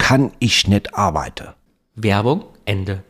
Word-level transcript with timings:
kann 0.00 0.32
ich 0.40 0.66
nicht 0.66 0.94
arbeiten. 0.94 1.48
Werbung, 1.94 2.44
Ende. 2.64 3.04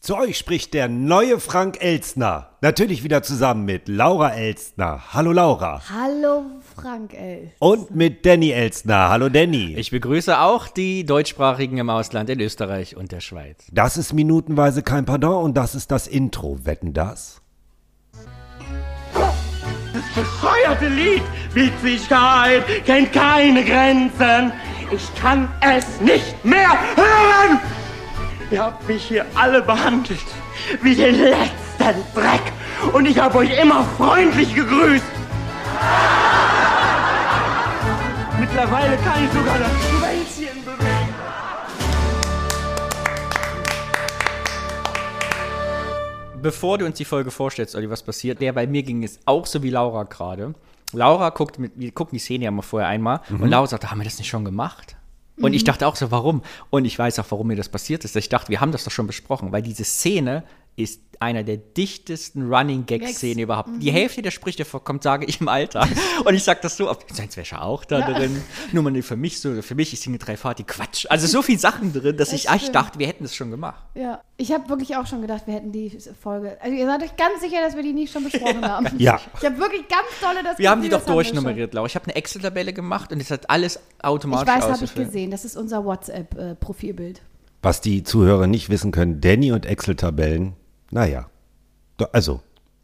Zu 0.00 0.16
euch 0.16 0.38
spricht 0.38 0.72
der 0.72 0.88
neue 0.88 1.40
Frank 1.40 1.82
Elstner. 1.82 2.50
Natürlich 2.62 3.02
wieder 3.02 3.22
zusammen 3.22 3.64
mit 3.64 3.88
Laura 3.88 4.30
Elstner. 4.30 5.12
Hallo 5.12 5.32
Laura. 5.32 5.82
Hallo 5.92 6.44
Frank, 6.76 7.12
ey. 7.12 7.52
Und 7.58 7.94
mit 7.94 8.24
Danny 8.24 8.52
Elstner. 8.52 9.10
Hallo 9.10 9.28
Danny. 9.28 9.74
Ich 9.76 9.90
begrüße 9.90 10.40
auch 10.40 10.68
die 10.68 11.04
Deutschsprachigen 11.04 11.76
im 11.78 11.90
Ausland 11.90 12.30
in 12.30 12.40
Österreich 12.40 12.96
und 12.96 13.10
der 13.10 13.20
Schweiz. 13.20 13.66
Das 13.72 13.96
ist 13.96 14.12
minutenweise 14.12 14.82
kein 14.82 15.04
Pardon 15.04 15.44
und 15.44 15.54
das 15.56 15.74
ist 15.74 15.90
das 15.90 16.06
Intro. 16.06 16.64
Wetten 16.64 16.94
das? 16.94 17.42
bescheuerte 20.14 20.88
Lied. 20.88 21.22
Witzigkeit 21.54 22.64
kennt 22.84 23.12
keine 23.12 23.64
Grenzen. 23.64 24.52
Ich 24.90 25.14
kann 25.20 25.52
es 25.60 26.00
nicht 26.00 26.44
mehr 26.44 26.70
hören. 26.96 27.60
Ihr 28.50 28.62
habt 28.62 28.88
mich 28.88 29.04
hier 29.04 29.26
alle 29.34 29.60
behandelt 29.60 30.24
wie 30.82 30.94
den 30.94 31.14
letzten 31.16 32.02
Dreck. 32.14 32.40
Und 32.94 33.04
ich 33.06 33.18
habe 33.18 33.38
euch 33.38 33.58
immer 33.60 33.84
freundlich 33.98 34.54
gegrüßt. 34.54 35.04
Mittlerweile 38.40 38.96
kann 38.96 39.24
ich 39.24 39.32
sogar 39.32 39.58
das 39.58 39.70
Schwänzchen 39.90 40.64
bewegen. 40.64 41.14
Bevor 46.40 46.78
du 46.78 46.86
uns 46.86 46.96
die 46.96 47.04
Folge 47.04 47.30
vorstellst, 47.30 47.74
Olli, 47.74 47.90
was 47.90 48.02
passiert, 48.02 48.40
der 48.40 48.52
bei 48.54 48.66
mir 48.66 48.82
ging 48.82 49.04
es 49.04 49.18
auch 49.26 49.44
so 49.44 49.62
wie 49.62 49.70
Laura 49.70 50.04
gerade. 50.04 50.54
Laura 50.92 51.30
guckt, 51.30 51.58
mit, 51.58 51.72
wir 51.76 51.92
gucken 51.92 52.16
die 52.16 52.20
Szene 52.20 52.44
ja 52.44 52.50
mal 52.50 52.62
vorher 52.62 52.88
einmal 52.88 53.20
und 53.30 53.48
Laura 53.48 53.66
sagt, 53.66 53.90
haben 53.90 53.98
wir 53.98 54.04
das 54.04 54.18
nicht 54.18 54.28
schon 54.28 54.44
gemacht? 54.44 54.96
Und 55.40 55.52
ich 55.52 55.64
dachte 55.64 55.86
auch 55.86 55.96
so, 55.96 56.10
warum? 56.10 56.42
Und 56.70 56.84
ich 56.84 56.98
weiß 56.98 57.18
auch, 57.20 57.26
warum 57.30 57.46
mir 57.46 57.56
das 57.56 57.68
passiert 57.68 58.04
ist. 58.04 58.16
Ich 58.16 58.28
dachte, 58.28 58.48
wir 58.48 58.60
haben 58.60 58.72
das 58.72 58.84
doch 58.84 58.90
schon 58.90 59.06
besprochen, 59.06 59.52
weil 59.52 59.62
diese 59.62 59.84
Szene 59.84 60.42
ist 60.78 61.00
einer 61.20 61.42
der 61.42 61.56
dichtesten 61.56 62.52
Running 62.52 62.86
Gag-Szenen 62.86 63.40
überhaupt. 63.40 63.70
Die 63.80 63.90
Hälfte 63.90 64.22
der 64.22 64.30
Sprüche 64.30 64.64
kommt, 64.64 65.02
sage 65.02 65.26
ich 65.26 65.40
im 65.40 65.48
Alltag. 65.48 65.88
Und 66.24 66.34
ich 66.34 66.44
sage 66.44 66.60
das 66.62 66.76
so 66.76 66.88
oft. 66.88 67.12
Seins 67.14 67.36
wäre 67.36 67.62
auch 67.62 67.84
da 67.84 68.00
drin. 68.00 68.40
Nur 68.72 68.84
mal 68.84 69.02
für 69.02 69.16
mich 69.16 69.40
so, 69.40 69.60
für 69.62 69.74
mich, 69.74 69.92
ich 69.92 70.00
singe 70.00 70.18
drei 70.18 70.36
Fahrt, 70.36 70.60
die 70.60 70.64
Quatsch. 70.64 71.06
Also 71.08 71.26
so 71.26 71.42
viele 71.42 71.58
Sachen 71.58 71.92
drin, 71.92 72.16
dass 72.16 72.32
ich 72.32 72.48
echt 72.48 72.60
stimmt. 72.60 72.76
dachte, 72.76 72.98
wir 72.98 73.08
hätten 73.08 73.24
es 73.24 73.34
schon 73.34 73.50
gemacht. 73.50 73.82
Ja, 73.94 74.20
ich 74.36 74.52
habe 74.52 74.68
wirklich 74.68 74.96
auch 74.96 75.06
schon 75.06 75.20
gedacht, 75.20 75.42
wir 75.46 75.54
hätten 75.54 75.72
die 75.72 75.98
Folge. 76.22 76.56
Also 76.60 76.76
ihr 76.76 76.86
seid 76.86 77.02
euch 77.02 77.16
ganz 77.16 77.40
sicher, 77.40 77.60
dass 77.62 77.74
wir 77.74 77.82
die 77.82 77.92
nicht 77.92 78.12
schon 78.12 78.24
besprochen 78.24 78.64
haben. 78.64 78.86
Ja. 78.98 79.20
Ich 79.38 79.44
habe 79.44 79.58
wirklich 79.58 79.88
ganz 79.88 80.06
tolle 80.20 80.42
das 80.44 80.58
Wir 80.58 80.70
haben 80.70 80.82
die 80.82 80.88
Gefühl, 80.88 81.00
doch 81.00 81.06
das 81.06 81.14
durchnummeriert, 81.14 81.74
Laura. 81.74 81.86
Ich 81.86 81.94
habe 81.96 82.04
eine 82.06 82.14
Excel-Tabelle 82.14 82.72
gemacht 82.72 83.12
und 83.12 83.20
es 83.20 83.30
hat 83.30 83.50
alles 83.50 83.76
Ich 83.98 84.04
automatisch 84.04 84.54
weiß, 84.54 84.64
habe 84.64 84.84
ich 84.84 84.94
gesehen. 84.94 85.30
Das 85.30 85.44
ist 85.44 85.56
unser 85.56 85.84
WhatsApp-Profilbild. 85.84 87.22
Was 87.62 87.80
die 87.80 88.04
Zuhörer 88.04 88.46
nicht 88.46 88.70
wissen 88.70 88.92
können, 88.92 89.20
Danny 89.20 89.50
und 89.50 89.66
Excel-Tabellen, 89.66 90.54
naja. 90.90 91.28
Also, 92.12 92.40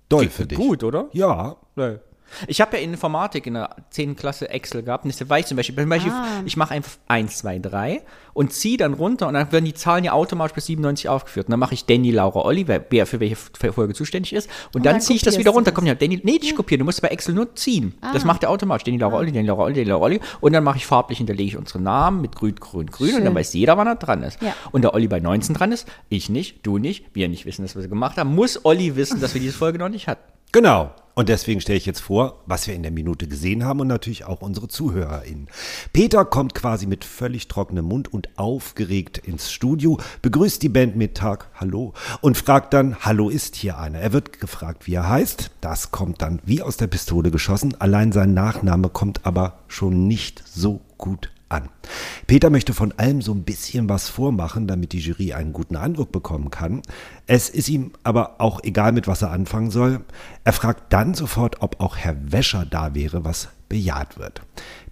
doll 0.08 0.28
für 0.28 0.46
dich. 0.46 0.58
Gut, 0.58 0.82
oder? 0.82 1.08
Ja. 1.12 1.56
Nee. 1.76 1.98
Ich 2.48 2.60
habe 2.60 2.76
ja 2.76 2.82
in 2.82 2.90
Informatik 2.92 3.46
in 3.46 3.54
der 3.54 3.76
10. 3.90 4.16
Klasse 4.16 4.48
Excel 4.48 4.82
gehabt 4.82 5.04
und 5.04 5.12
deshalb 5.12 5.30
weiß 5.30 5.40
ich 5.40 5.46
zum 5.46 5.56
Beispiel, 5.56 5.76
zum 5.76 5.88
Beispiel 5.88 6.12
Ah. 6.12 6.42
ich 6.44 6.56
mache 6.56 6.74
einfach 6.74 6.92
1, 7.06 7.38
2, 7.38 7.58
3 7.60 8.02
und 8.32 8.52
ziehe 8.52 8.76
dann 8.76 8.94
runter 8.94 9.28
und 9.28 9.34
dann 9.34 9.50
werden 9.52 9.64
die 9.64 9.74
Zahlen 9.74 10.04
ja 10.04 10.12
automatisch 10.12 10.54
bis 10.54 10.66
97 10.66 11.08
aufgeführt. 11.08 11.46
Und 11.46 11.52
dann 11.52 11.60
mache 11.60 11.74
ich 11.74 11.84
Danny, 11.86 12.10
Laura, 12.10 12.40
Olli, 12.44 12.66
wer, 12.66 13.06
für 13.06 13.20
welche 13.20 13.36
Folge 13.36 13.94
zuständig 13.94 14.32
ist. 14.32 14.50
Und, 14.74 14.84
dann, 14.84 14.94
dann 14.94 15.00
ziehe 15.00 15.16
ich 15.16 15.22
das 15.22 15.38
wieder 15.38 15.52
runter. 15.52 15.70
das. 15.70 15.74
Kommt 15.76 15.86
ja 15.86 15.94
Danny, 15.94 16.20
nee, 16.22 16.32
nicht 16.40 16.56
kopieren, 16.56 16.80
du 16.80 16.84
musst 16.84 17.00
bei 17.02 17.08
Excel 17.08 17.34
nur 17.34 17.54
ziehen. 17.54 17.94
Ah. 18.00 18.12
Das 18.12 18.24
macht 18.24 18.42
er 18.42 18.50
automatisch. 18.50 18.84
Danny, 18.84 18.98
Laura, 18.98 19.16
Olli, 19.16 19.30
Danny, 19.30 19.46
Laura, 19.46 19.62
Olli, 19.64 19.74
Danny, 19.74 19.88
Laura, 19.88 20.04
Olli. 20.04 20.20
Und 20.40 20.52
dann 20.52 20.64
mache 20.64 20.78
ich 20.78 20.86
farblich, 20.86 21.18
hinterlege 21.18 21.48
ich 21.48 21.56
unsere 21.56 21.80
Namen 21.80 22.20
mit 22.20 22.34
grün, 22.34 22.56
grün, 22.56 22.86
grün 22.88 23.08
und 23.10 23.14
dann 23.16 23.26
Schön. 23.26 23.34
weiß 23.36 23.52
jeder, 23.54 23.76
wann 23.76 23.86
er 23.86 23.96
dran 23.96 24.22
ist. 24.22 24.42
Ja. 24.42 24.54
Und 24.72 24.82
der 24.82 24.94
Olli 24.94 25.06
bei 25.08 25.20
19 25.20 25.54
dran 25.54 25.70
ist, 25.72 25.86
ich 26.08 26.28
nicht, 26.28 26.66
du 26.66 26.78
nicht, 26.78 27.06
wir 27.14 27.28
nicht 27.28 27.46
wissen, 27.46 27.62
dass 27.62 27.74
wir 27.76 27.82
sie 27.82 27.88
gemacht 27.88 28.16
haben, 28.16 28.34
muss 28.34 28.64
Olli 28.64 28.96
wissen, 28.96 29.20
dass 29.20 29.34
wir 29.34 29.40
diese 29.40 29.56
Folge 29.56 29.78
noch 29.78 29.88
nicht 29.88 30.08
hatten. 30.08 30.33
Genau. 30.54 30.92
Und 31.16 31.28
deswegen 31.28 31.60
stelle 31.60 31.78
ich 31.78 31.84
jetzt 31.84 31.98
vor, 31.98 32.44
was 32.46 32.68
wir 32.68 32.74
in 32.74 32.84
der 32.84 32.92
Minute 32.92 33.26
gesehen 33.26 33.64
haben 33.64 33.80
und 33.80 33.88
natürlich 33.88 34.24
auch 34.24 34.40
unsere 34.40 34.68
ZuhörerInnen. 34.68 35.48
Peter 35.92 36.24
kommt 36.24 36.54
quasi 36.54 36.86
mit 36.86 37.04
völlig 37.04 37.48
trockenem 37.48 37.86
Mund 37.86 38.12
und 38.12 38.28
aufgeregt 38.38 39.18
ins 39.18 39.50
Studio, 39.50 39.98
begrüßt 40.22 40.62
die 40.62 40.68
Band 40.68 40.94
mit 40.94 41.16
Tag 41.16 41.48
Hallo 41.54 41.92
und 42.20 42.36
fragt 42.36 42.72
dann, 42.72 43.00
Hallo 43.00 43.30
ist 43.30 43.56
hier 43.56 43.78
einer. 43.78 43.98
Er 43.98 44.12
wird 44.12 44.40
gefragt, 44.40 44.86
wie 44.86 44.94
er 44.94 45.08
heißt. 45.08 45.50
Das 45.60 45.90
kommt 45.90 46.22
dann 46.22 46.40
wie 46.44 46.62
aus 46.62 46.76
der 46.76 46.86
Pistole 46.86 47.32
geschossen. 47.32 47.74
Allein 47.80 48.12
sein 48.12 48.32
Nachname 48.32 48.90
kommt 48.90 49.26
aber 49.26 49.58
schon 49.66 50.06
nicht 50.06 50.44
so 50.46 50.82
gut 50.98 51.32
an. 51.54 51.68
Peter 52.26 52.50
möchte 52.50 52.74
von 52.74 52.92
allem 52.98 53.22
so 53.22 53.32
ein 53.32 53.44
bisschen 53.44 53.88
was 53.88 54.08
vormachen, 54.08 54.66
damit 54.66 54.92
die 54.92 54.98
Jury 54.98 55.32
einen 55.32 55.52
guten 55.52 55.76
Eindruck 55.76 56.12
bekommen 56.12 56.50
kann. 56.50 56.82
Es 57.26 57.48
ist 57.48 57.68
ihm 57.68 57.92
aber 58.02 58.40
auch 58.40 58.62
egal, 58.62 58.92
mit 58.92 59.06
was 59.06 59.22
er 59.22 59.30
anfangen 59.30 59.70
soll. 59.70 60.00
Er 60.44 60.52
fragt 60.52 60.92
dann 60.92 61.14
sofort, 61.14 61.62
ob 61.62 61.80
auch 61.80 61.96
Herr 61.96 62.16
Wäscher 62.32 62.66
da 62.66 62.94
wäre, 62.94 63.24
was 63.24 63.48
bejaht 63.68 64.18
wird. 64.18 64.42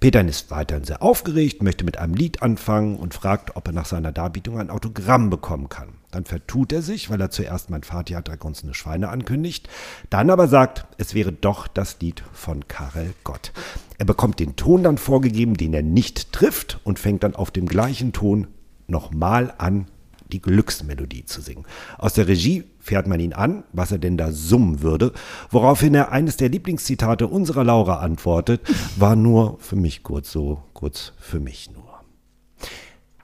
Peter 0.02 0.26
ist 0.26 0.50
weiterhin 0.50 0.82
sehr 0.82 1.00
aufgeregt, 1.00 1.62
möchte 1.62 1.84
mit 1.84 1.96
einem 1.96 2.14
Lied 2.14 2.42
anfangen 2.42 2.96
und 2.96 3.14
fragt, 3.14 3.54
ob 3.54 3.68
er 3.68 3.72
nach 3.72 3.86
seiner 3.86 4.10
Darbietung 4.10 4.58
ein 4.58 4.68
Autogramm 4.68 5.30
bekommen 5.30 5.68
kann. 5.68 5.90
Dann 6.10 6.24
vertut 6.24 6.72
er 6.72 6.82
sich, 6.82 7.08
weil 7.08 7.20
er 7.20 7.30
zuerst 7.30 7.70
mein 7.70 7.84
Vati 7.84 8.14
hat 8.14 8.28
grunzende 8.40 8.74
Schweine 8.74 9.10
ankündigt, 9.10 9.68
dann 10.10 10.30
aber 10.30 10.48
sagt, 10.48 10.86
es 10.98 11.14
wäre 11.14 11.30
doch 11.30 11.68
das 11.68 12.00
Lied 12.00 12.24
von 12.32 12.66
Karel 12.66 13.14
Gott. 13.22 13.52
Er 13.96 14.04
bekommt 14.04 14.40
den 14.40 14.56
Ton 14.56 14.82
dann 14.82 14.98
vorgegeben, 14.98 15.54
den 15.56 15.72
er 15.72 15.84
nicht 15.84 16.32
trifft 16.32 16.80
und 16.82 16.98
fängt 16.98 17.22
dann 17.22 17.36
auf 17.36 17.52
dem 17.52 17.66
gleichen 17.66 18.12
Ton 18.12 18.48
nochmal 18.88 19.54
an, 19.58 19.86
die 20.32 20.40
Glücksmelodie 20.40 21.24
zu 21.24 21.40
singen. 21.40 21.64
Aus 21.98 22.14
der 22.14 22.28
Regie 22.28 22.64
fährt 22.80 23.06
man 23.06 23.20
ihn 23.20 23.32
an, 23.32 23.64
was 23.72 23.92
er 23.92 23.98
denn 23.98 24.16
da 24.16 24.32
summen 24.32 24.82
würde, 24.82 25.12
woraufhin 25.50 25.94
er 25.94 26.12
eines 26.12 26.36
der 26.36 26.48
Lieblingszitate 26.48 27.26
unserer 27.26 27.64
Laura 27.64 28.00
antwortet, 28.00 28.60
war 28.96 29.16
nur 29.16 29.58
für 29.60 29.76
mich 29.76 30.02
kurz 30.02 30.32
so, 30.32 30.62
kurz 30.72 31.12
für 31.18 31.40
mich 31.40 31.70
nur. 31.72 31.82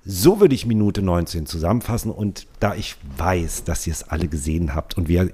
So 0.04 0.40
würde 0.40 0.54
ich 0.54 0.64
Minute 0.64 1.02
19 1.02 1.44
zusammenfassen 1.44 2.10
und 2.10 2.46
da 2.60 2.74
ich 2.74 2.96
weiß, 3.18 3.64
dass 3.64 3.86
ihr 3.86 3.92
es 3.92 4.04
alle 4.04 4.28
gesehen 4.28 4.74
habt 4.74 4.96
und 4.96 5.08
wir 5.08 5.30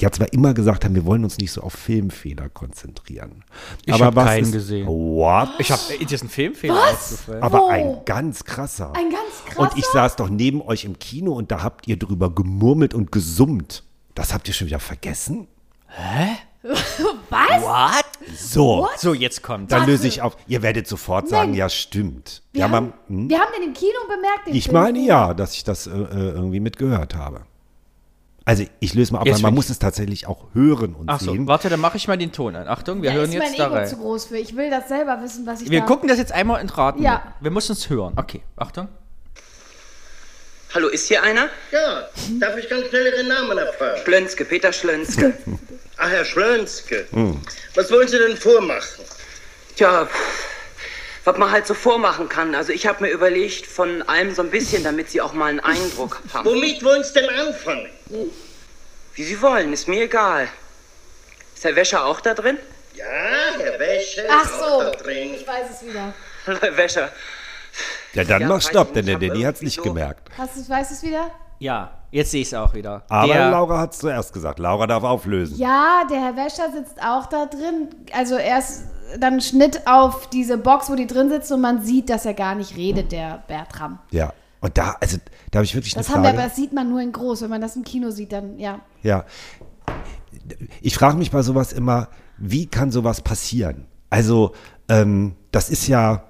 ja 0.00 0.10
zwar 0.10 0.32
immer 0.32 0.54
gesagt 0.54 0.84
haben, 0.84 0.94
wir 0.94 1.04
wollen 1.04 1.24
uns 1.24 1.38
nicht 1.38 1.52
so 1.52 1.62
auf 1.62 1.72
Filmfehler 1.72 2.48
konzentrieren. 2.48 3.44
Ich 3.84 3.92
aber 3.94 4.06
hab 4.06 4.16
was 4.16 4.24
keinen 4.26 4.44
ist, 4.44 4.52
gesehen. 4.52 4.86
What? 4.86 5.48
Ich 5.58 5.70
habe, 5.70 5.80
ist 5.98 6.10
jetzt 6.10 6.24
ein 6.24 6.28
Filmfehler 6.28 6.74
aufgefallen. 6.74 7.42
aber 7.42 7.58
Wo? 7.60 7.68
ein 7.68 7.98
ganz 8.04 8.44
krasser. 8.44 8.92
Ein 8.94 9.10
ganz 9.10 9.44
krasser? 9.46 9.60
Und 9.60 9.78
ich 9.78 9.84
saß 9.86 10.16
doch 10.16 10.28
neben 10.28 10.60
euch 10.62 10.84
im 10.84 10.98
Kino 10.98 11.32
und 11.32 11.50
da 11.50 11.62
habt 11.62 11.86
ihr 11.88 11.98
drüber 11.98 12.34
gemurmelt 12.34 12.94
und 12.94 13.12
gesummt. 13.12 13.84
Das 14.14 14.32
habt 14.34 14.48
ihr 14.48 14.54
schon 14.54 14.66
wieder 14.66 14.80
vergessen? 14.80 15.48
Was? 17.30 17.62
What? 17.62 18.04
So, 18.36 18.88
So, 18.98 19.14
jetzt 19.14 19.42
kommt. 19.42 19.70
dann 19.70 19.86
löse 19.86 20.08
ich 20.08 20.20
auf. 20.22 20.36
Ihr 20.48 20.62
werdet 20.62 20.88
sofort 20.88 21.28
sagen, 21.28 21.50
Nein. 21.52 21.58
ja, 21.58 21.68
stimmt. 21.68 22.42
Wir, 22.52 22.60
ja, 22.60 22.70
haben, 22.70 22.92
man, 23.08 23.18
hm? 23.20 23.28
wir 23.28 23.38
haben 23.38 23.52
den 23.56 23.68
im 23.68 23.72
Kino 23.74 23.92
bemerkt. 24.08 24.48
Den 24.48 24.54
Ich 24.54 24.64
Film. 24.64 24.74
meine 24.74 24.98
ja, 24.98 25.32
dass 25.32 25.54
ich 25.54 25.62
das 25.64 25.86
äh, 25.86 25.90
äh, 25.90 26.30
irgendwie 26.32 26.60
mitgehört 26.60 27.14
habe. 27.14 27.42
Also 28.48 28.64
ich 28.78 28.94
löse 28.94 29.12
mal 29.12 29.26
Jetzt 29.26 29.34
weil 29.36 29.42
man 29.42 29.54
muss 29.54 29.68
es 29.70 29.80
tatsächlich 29.80 30.28
auch 30.28 30.46
hören 30.54 30.94
und 30.94 31.08
Ach 31.10 31.18
so, 31.20 31.32
sehen. 31.32 31.48
warte, 31.48 31.68
dann 31.68 31.80
mache 31.80 31.96
ich 31.96 32.06
mal 32.06 32.16
den 32.16 32.30
Ton 32.30 32.54
an. 32.54 32.68
Achtung, 32.68 33.02
wir 33.02 33.10
Da 33.10 33.16
hören 33.16 33.30
ist 33.32 33.36
mein 33.38 33.48
jetzt 33.48 33.58
da 33.58 33.66
Ego 33.66 33.74
rein. 33.74 33.88
zu 33.88 33.96
groß 33.96 34.26
für. 34.26 34.38
Ich 34.38 34.56
will 34.56 34.70
das 34.70 34.86
selber 34.88 35.20
wissen, 35.20 35.44
was 35.46 35.62
ich 35.62 35.70
Wir 35.70 35.80
da... 35.80 35.86
gucken 35.86 36.08
das 36.08 36.16
jetzt 36.18 36.30
einmal 36.30 36.60
in 36.60 36.68
Raten. 36.68 37.02
Ja. 37.02 37.34
Wir 37.40 37.50
müssen 37.50 37.72
es 37.72 37.90
hören. 37.90 38.12
Okay, 38.16 38.42
Achtung. 38.56 38.86
Hallo, 40.74 40.88
ist 40.88 41.08
hier 41.08 41.22
einer? 41.24 41.48
Ja, 41.72 42.06
darf 42.38 42.56
ich 42.56 42.68
ganz 42.68 42.86
schnell 42.88 43.06
Ihren 43.06 43.28
Namen 43.28 43.58
erfahren? 43.58 43.98
Schlönzke, 44.04 44.44
Peter 44.44 44.72
Schlönzke. 44.72 45.32
Ach, 45.96 46.08
Herr 46.08 46.24
Schlönzke. 46.24 47.06
Was 47.74 47.90
wollen 47.90 48.06
Sie 48.06 48.18
denn 48.18 48.36
vormachen? 48.36 49.04
Tja, 49.74 50.06
was 51.26 51.36
man 51.38 51.50
halt 51.50 51.66
so 51.66 51.74
vormachen 51.74 52.28
kann. 52.28 52.54
Also 52.54 52.72
ich 52.72 52.86
habe 52.86 53.02
mir 53.04 53.10
überlegt, 53.10 53.66
von 53.66 54.02
allem 54.08 54.32
so 54.34 54.42
ein 54.42 54.50
bisschen, 54.50 54.84
damit 54.84 55.10
Sie 55.10 55.20
auch 55.20 55.32
mal 55.34 55.46
einen 55.46 55.60
Eindruck 55.60 56.22
haben. 56.32 56.46
Womit 56.46 56.82
wollen 56.84 57.02
Sie 57.04 57.12
denn 57.14 57.28
anfangen? 57.28 57.88
Wie 59.14 59.22
Sie 59.24 59.40
wollen, 59.42 59.72
ist 59.72 59.88
mir 59.88 60.02
egal. 60.04 60.48
Ist 61.54 61.64
Herr 61.64 61.74
Wäscher 61.74 62.04
auch 62.06 62.20
da 62.20 62.32
drin? 62.34 62.58
Ja, 62.94 63.04
Herr 63.58 63.78
Wäsche. 63.78 64.24
Ach 64.30 64.44
ist 64.44 64.58
so. 64.58 64.64
auch 64.64 64.84
da 64.84 64.90
drin. 65.02 65.34
Ich 65.34 65.46
weiß 65.46 65.66
es 65.74 65.86
wieder. 65.86 66.14
Herr 66.60 66.76
Wäscher. 66.76 67.10
Ja, 68.14 68.24
dann 68.24 68.42
Ja, 68.42 68.48
mach 68.48 68.62
Stopp, 68.62 68.94
denn 68.94 69.04
der 69.06 69.16
Danny 69.18 69.42
hat's 69.42 69.60
irgendwie 69.60 69.64
nicht 69.64 69.76
so- 69.76 69.82
gemerkt. 69.82 70.28
Hast 70.38 70.56
du, 70.56 70.68
weißt 70.68 70.90
du 70.90 70.94
es 70.94 71.02
wieder? 71.02 71.30
Ja, 71.58 71.90
jetzt 72.10 72.30
sehe 72.30 72.42
ich 72.42 72.48
es 72.48 72.54
auch 72.54 72.72
wieder. 72.74 73.02
Aber 73.08 73.32
der, 73.32 73.50
Laura 73.50 73.78
hat's 73.78 73.98
zuerst 73.98 74.32
gesagt. 74.32 74.58
Laura 74.58 74.86
darf 74.86 75.02
auflösen. 75.02 75.58
Ja, 75.58 76.04
der 76.10 76.20
Herr 76.20 76.36
Wäscher 76.36 76.70
sitzt 76.72 77.02
auch 77.02 77.26
da 77.26 77.46
drin. 77.46 77.88
Also 78.12 78.36
erst 78.36 78.84
dann 79.18 79.40
Schnitt 79.40 79.86
auf 79.86 80.28
diese 80.30 80.58
Box, 80.58 80.90
wo 80.90 80.94
die 80.94 81.06
drin 81.06 81.28
sitzt 81.30 81.50
und 81.52 81.60
man 81.60 81.82
sieht, 81.84 82.10
dass 82.10 82.26
er 82.26 82.34
gar 82.34 82.54
nicht 82.54 82.76
redet, 82.76 83.12
der 83.12 83.42
Bertram. 83.48 83.98
Ja. 84.10 84.32
Und 84.60 84.78
da, 84.78 84.96
also, 85.00 85.18
da 85.50 85.58
habe 85.58 85.64
ich 85.64 85.74
wirklich 85.74 85.94
Das 85.94 86.06
eine 86.08 86.16
haben 86.16 86.22
wir, 86.22 86.28
Frage. 86.30 86.38
aber 86.38 86.48
das 86.48 86.56
sieht 86.56 86.72
man 86.72 86.88
nur 86.88 87.00
in 87.00 87.12
groß. 87.12 87.42
Wenn 87.42 87.50
man 87.50 87.60
das 87.60 87.76
im 87.76 87.84
Kino 87.84 88.10
sieht, 88.10 88.32
dann 88.32 88.58
ja. 88.58 88.80
Ja. 89.02 89.24
Ich 90.80 90.94
frage 90.94 91.16
mich 91.16 91.30
bei 91.30 91.42
sowas 91.42 91.72
immer, 91.72 92.08
wie 92.38 92.66
kann 92.66 92.90
sowas 92.90 93.20
passieren? 93.20 93.86
Also, 94.10 94.52
ähm, 94.88 95.34
das 95.52 95.70
ist 95.70 95.86
ja, 95.86 96.24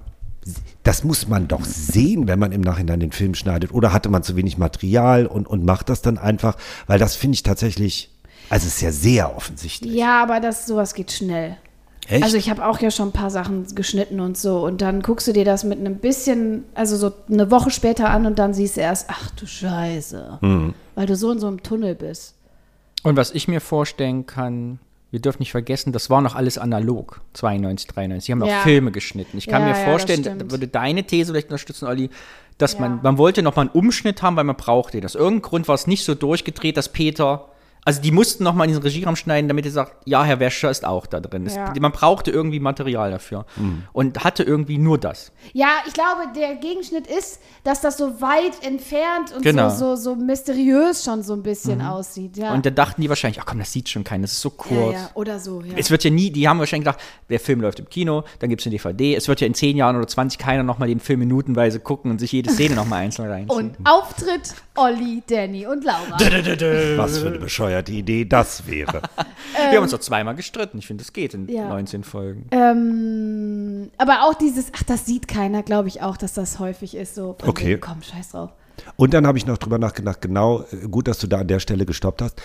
das 0.83 1.03
muss 1.03 1.27
man 1.27 1.47
doch 1.47 1.63
sehen, 1.65 2.27
wenn 2.27 2.39
man 2.39 2.51
im 2.51 2.61
Nachhinein 2.61 2.99
den 2.99 3.11
Film 3.11 3.33
schneidet. 3.35 3.73
Oder 3.73 3.91
hatte 3.93 4.09
man 4.09 4.23
zu 4.23 4.35
wenig 4.35 4.57
Material 4.57 5.25
und, 5.25 5.47
und 5.47 5.63
macht 5.65 5.89
das 5.89 6.01
dann 6.01 6.17
einfach? 6.17 6.57
Weil 6.85 6.99
das 6.99 7.15
finde 7.15 7.35
ich 7.35 7.43
tatsächlich, 7.43 8.11
also 8.49 8.67
es 8.67 8.75
ist 8.75 8.81
ja 8.81 8.91
sehr 8.91 9.35
offensichtlich. 9.35 9.93
Ja, 9.93 10.21
aber 10.23 10.39
das 10.39 10.65
sowas 10.65 10.93
geht 10.93 11.11
schnell. 11.11 11.57
Echt? 12.09 12.23
Also 12.23 12.37
ich 12.37 12.49
habe 12.49 12.65
auch 12.65 12.79
ja 12.79 12.89
schon 12.89 13.09
ein 13.09 13.13
paar 13.13 13.29
Sachen 13.29 13.65
geschnitten 13.75 14.19
und 14.21 14.37
so 14.37 14.65
und 14.65 14.81
dann 14.81 15.01
guckst 15.01 15.27
du 15.27 15.33
dir 15.33 15.43
das 15.45 15.63
mit 15.63 15.77
einem 15.79 15.97
bisschen, 15.97 16.63
also 16.73 16.95
so 16.95 17.11
eine 17.29 17.51
Woche 17.51 17.69
später 17.69 18.09
an 18.09 18.25
und 18.25 18.39
dann 18.39 18.53
siehst 18.53 18.77
du 18.77 18.81
erst, 18.81 19.09
ach 19.09 19.29
du 19.31 19.45
Scheiße, 19.45 20.39
Mhm. 20.41 20.73
weil 20.95 21.05
du 21.05 21.15
so 21.15 21.31
in 21.31 21.39
so 21.39 21.47
einem 21.47 21.61
Tunnel 21.63 21.95
bist. 21.95 22.35
Und 23.03 23.15
was 23.17 23.31
ich 23.31 23.47
mir 23.47 23.61
vorstellen 23.61 24.25
kann, 24.25 24.79
wir 25.11 25.19
dürfen 25.21 25.39
nicht 25.41 25.51
vergessen, 25.51 25.93
das 25.93 26.09
war 26.09 26.21
noch 26.21 26.35
alles 26.35 26.57
analog, 26.57 27.21
92, 27.33 27.87
93. 27.89 28.25
Sie 28.25 28.31
haben 28.31 28.43
Ja. 28.45 28.59
auch 28.59 28.63
Filme 28.63 28.91
geschnitten. 28.91 29.37
Ich 29.37 29.47
kann 29.47 29.61
Ja, 29.61 29.67
mir 29.69 29.73
ja, 29.73 29.77
das 29.79 29.85
vorstellen, 29.85 30.23
da 30.23 30.31
stimmt. 30.35 30.51
würde 30.51 30.67
deine 30.67 31.03
These 31.03 31.31
vielleicht 31.31 31.47
unterstützen, 31.47 31.87
Olli, 31.87 32.09
dass 32.57 32.73
Ja. 32.73 32.81
man, 32.81 32.99
man 33.03 33.17
wollte 33.17 33.43
noch 33.43 33.55
mal 33.55 33.61
einen 33.63 33.69
Umschnitt 33.71 34.21
haben, 34.21 34.35
weil 34.35 34.43
man 34.43 34.55
brauchte 34.57 34.99
das. 34.99 35.15
Irgendein 35.15 35.41
Grund 35.43 35.67
war 35.67 35.75
es 35.75 35.87
nicht 35.87 36.03
so 36.03 36.15
durchgedreht, 36.15 36.75
dass 36.75 36.89
Peter, 36.89 37.45
also 37.87 38.01
die 38.01 38.11
mussten 38.11 38.43
noch 38.43 38.53
mal 38.53 38.65
in 38.65 38.67
diesen 38.71 38.83
Regieraum 38.83 39.15
schneiden, 39.15 39.47
damit 39.47 39.63
er 39.63 39.71
sagt, 39.71 39.95
ja, 40.03 40.21
Herr 40.25 40.41
Wäscher 40.41 40.69
ist 40.69 40.83
auch 40.83 41.05
da 41.05 41.21
drin. 41.21 41.45
Es, 41.45 41.55
Ja. 41.55 41.73
Man 41.79 41.93
brauchte 41.93 42.31
irgendwie 42.31 42.59
Material 42.59 43.11
dafür 43.11 43.45
und 43.93 44.25
hatte 44.25 44.43
irgendwie 44.43 44.77
nur 44.77 44.97
das. 44.97 45.31
Ja, 45.53 45.67
ich 45.87 45.93
glaube, 45.93 46.23
der 46.35 46.55
Gegenschnitt 46.55 47.07
ist, 47.07 47.39
dass 47.63 47.79
das 47.79 47.95
so 47.95 48.19
weit 48.19 48.61
entfernt 48.61 49.31
und 49.33 49.41
Genau. 49.41 49.69
so, 49.69 49.95
so, 49.95 50.15
so 50.15 50.15
mysteriös 50.17 51.05
schon 51.05 51.23
so 51.23 51.31
ein 51.31 51.43
bisschen 51.43 51.81
aussieht. 51.81 52.35
Ja. 52.35 52.53
Und 52.53 52.65
da 52.65 52.71
dachten 52.71 53.01
die 53.01 53.07
wahrscheinlich, 53.07 53.39
ach 53.39 53.45
komm, 53.45 53.59
das 53.59 53.71
sieht 53.71 53.87
schon 53.87 54.03
keiner, 54.03 54.23
das 54.23 54.33
ist 54.33 54.41
so 54.41 54.49
kurz. 54.49 54.93
ja, 54.93 55.09
oder 55.13 55.39
so, 55.39 55.61
ja. 55.61 55.75
Es 55.77 55.89
wird 55.89 56.03
ja 56.03 56.09
nie, 56.11 56.29
die 56.29 56.49
haben 56.49 56.59
wahrscheinlich 56.59 56.85
gedacht, 56.87 56.99
der 57.29 57.39
Film 57.39 57.61
läuft 57.61 57.79
im 57.79 57.87
Kino, 57.87 58.25
dann 58.39 58.49
gibt 58.49 58.61
es 58.61 58.67
eine 58.67 58.75
DVD. 58.75 59.15
Es 59.15 59.29
wird 59.29 59.39
ja 59.39 59.47
in 59.47 59.53
10 59.53 59.77
Jahren 59.77 59.95
oder 59.95 60.07
20 60.07 60.37
keiner 60.37 60.63
nochmal 60.63 60.89
den 60.89 60.99
Film 60.99 61.19
minutenweise 61.19 61.79
gucken 61.79 62.11
und 62.11 62.19
sich 62.19 62.33
jede 62.33 62.51
Szene 62.51 62.75
nochmal 62.75 63.03
einzeln 63.03 63.29
reinziehen. 63.29 63.75
Und 63.77 63.87
Auftritt 63.89 64.55
Olli, 64.77 65.23
Danny 65.27 65.65
und 65.65 65.83
Laura. 65.83 66.17
Was 66.97 67.17
für 67.17 67.27
eine 67.27 67.39
bescheuerte 67.39 67.91
Idee 67.91 68.25
das 68.25 68.65
wäre. 68.67 69.01
Wir 69.53 69.75
haben 69.77 69.83
uns 69.83 69.91
doch 69.91 69.99
zweimal 69.99 70.35
gestritten. 70.35 70.77
Ich 70.77 70.87
finde, 70.87 71.03
das 71.03 71.13
geht 71.13 71.33
in 71.33 71.47
Ja. 71.49 71.67
19 71.67 72.03
Folgen. 72.03 72.47
ähm, 72.51 73.89
aber 73.97 74.23
auch 74.23 74.33
dieses, 74.35 74.71
ach, 74.75 74.83
das 74.83 75.05
sieht 75.05 75.27
keiner, 75.27 75.63
glaube 75.63 75.87
ich 75.87 76.01
auch, 76.01 76.17
dass 76.17 76.33
das 76.33 76.59
häufig 76.59 76.95
ist. 76.95 77.15
So, 77.15 77.35
Okay. 77.45 77.67
wegen, 77.71 77.81
komm, 77.81 78.01
scheiß 78.01 78.29
drauf. 78.31 78.51
Und 78.95 79.13
dann 79.13 79.25
habe 79.25 79.37
ich 79.37 79.45
noch 79.45 79.57
drüber 79.57 79.79
nachgedacht, 79.79 80.21
genau, 80.21 80.63
äh, 80.71 80.87
gut, 80.87 81.07
dass 81.07 81.17
du 81.19 81.27
da 81.27 81.39
an 81.39 81.47
der 81.47 81.59
Stelle 81.59 81.85
gestoppt 81.85 82.21
hast. 82.21 82.41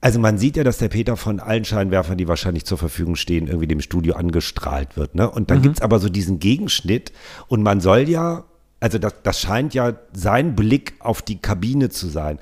Also 0.00 0.20
man 0.20 0.38
sieht 0.38 0.56
ja, 0.56 0.62
dass 0.64 0.78
der 0.78 0.88
Peter 0.88 1.16
von 1.16 1.40
allen 1.40 1.64
Scheinwerfern, 1.64 2.16
die 2.18 2.28
wahrscheinlich 2.28 2.64
zur 2.64 2.78
Verfügung 2.78 3.16
stehen, 3.16 3.48
irgendwie 3.48 3.66
dem 3.66 3.80
Studio 3.80 4.14
angestrahlt 4.14 4.96
wird. 4.96 5.16
Ne? 5.16 5.28
Und 5.28 5.50
dann 5.50 5.60
gibt's 5.60 5.82
aber 5.82 5.98
so 5.98 6.08
diesen 6.08 6.38
Gegenschnitt 6.38 7.12
und 7.48 7.62
man 7.64 7.80
soll 7.80 8.08
ja, 8.08 8.44
also 8.80 8.98
das, 8.98 9.14
das 9.22 9.40
scheint 9.40 9.74
ja 9.74 9.94
sein 10.12 10.54
Blick 10.54 10.94
auf 11.00 11.22
die 11.22 11.40
Kabine 11.40 11.88
zu 11.90 12.08
sein. 12.08 12.38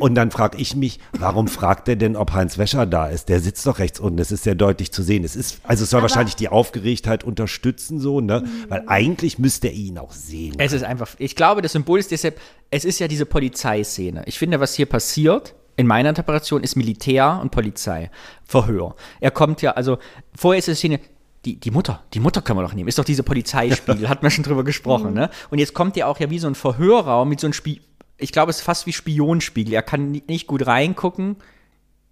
Und 0.00 0.14
dann 0.16 0.30
frage 0.30 0.58
ich 0.58 0.74
mich, 0.74 0.98
warum 1.18 1.46
fragt 1.48 1.88
er 1.88 1.96
denn, 1.96 2.16
ob 2.16 2.32
Heinz 2.32 2.58
Wäscher 2.58 2.86
da 2.86 3.06
ist? 3.06 3.28
Der 3.28 3.40
sitzt 3.40 3.66
doch 3.66 3.78
rechts 3.78 4.00
unten, 4.00 4.16
das 4.16 4.32
ist 4.32 4.42
sehr 4.42 4.56
deutlich 4.56 4.90
zu 4.92 5.02
sehen. 5.02 5.22
Es 5.22 5.36
ist, 5.36 5.60
also 5.62 5.84
es 5.84 5.90
soll 5.90 6.02
wahrscheinlich 6.02 6.34
die 6.34 6.48
Aufgeregtheit 6.48 7.24
unterstützen, 7.24 8.00
so, 8.00 8.20
ne? 8.20 8.44
Weil 8.68 8.84
eigentlich 8.86 9.38
müsste 9.38 9.68
er 9.68 9.74
ihn 9.74 9.98
auch 9.98 10.12
sehen. 10.12 10.54
Es 10.58 10.72
ist 10.72 10.82
einfach, 10.82 11.14
ich 11.18 11.36
glaube, 11.36 11.62
das 11.62 11.72
Symbol 11.72 11.98
ist 11.98 12.10
deshalb, 12.10 12.40
es 12.70 12.84
ist 12.84 12.98
ja 12.98 13.06
diese 13.06 13.26
Polizeiszene. 13.26 14.24
Ich 14.26 14.38
finde, 14.38 14.58
was 14.58 14.74
hier 14.74 14.86
passiert, 14.86 15.54
in 15.76 15.86
meiner 15.86 16.08
Interpretation, 16.08 16.62
ist 16.62 16.74
Militär 16.74 17.38
und 17.40 17.50
Polizei. 17.50 18.10
Verhör. 18.44 18.96
Er 19.20 19.30
kommt 19.30 19.62
ja, 19.62 19.72
also, 19.72 19.98
vorher 20.34 20.58
ist 20.58 20.68
die 20.68 20.74
Szene, 20.74 21.00
die, 21.46 21.60
die 21.60 21.70
Mutter, 21.70 22.02
die 22.12 22.20
Mutter 22.20 22.42
können 22.42 22.58
wir 22.58 22.64
doch 22.64 22.74
nehmen. 22.74 22.88
Ist 22.88 22.98
doch 22.98 23.04
diese 23.04 23.22
Polizeispiegel, 23.22 24.08
hat 24.08 24.22
man 24.22 24.30
schon 24.30 24.44
drüber 24.44 24.64
gesprochen, 24.64 25.14
ne? 25.14 25.30
Und 25.50 25.58
jetzt 25.58 25.72
kommt 25.72 25.96
ja 25.96 26.06
auch 26.06 26.18
ja 26.18 26.28
wie 26.28 26.38
so 26.38 26.48
ein 26.48 26.54
Verhörraum 26.56 27.28
mit 27.28 27.40
so 27.40 27.46
einem 27.46 27.54
Spiel. 27.54 27.80
Ich 28.18 28.32
glaube, 28.32 28.50
es 28.50 28.58
ist 28.58 28.62
fast 28.62 28.86
wie 28.86 28.92
Spionspiegel. 28.92 29.72
Er 29.72 29.82
kann 29.82 30.10
ni- 30.10 30.22
nicht 30.26 30.46
gut 30.46 30.66
reingucken. 30.66 31.36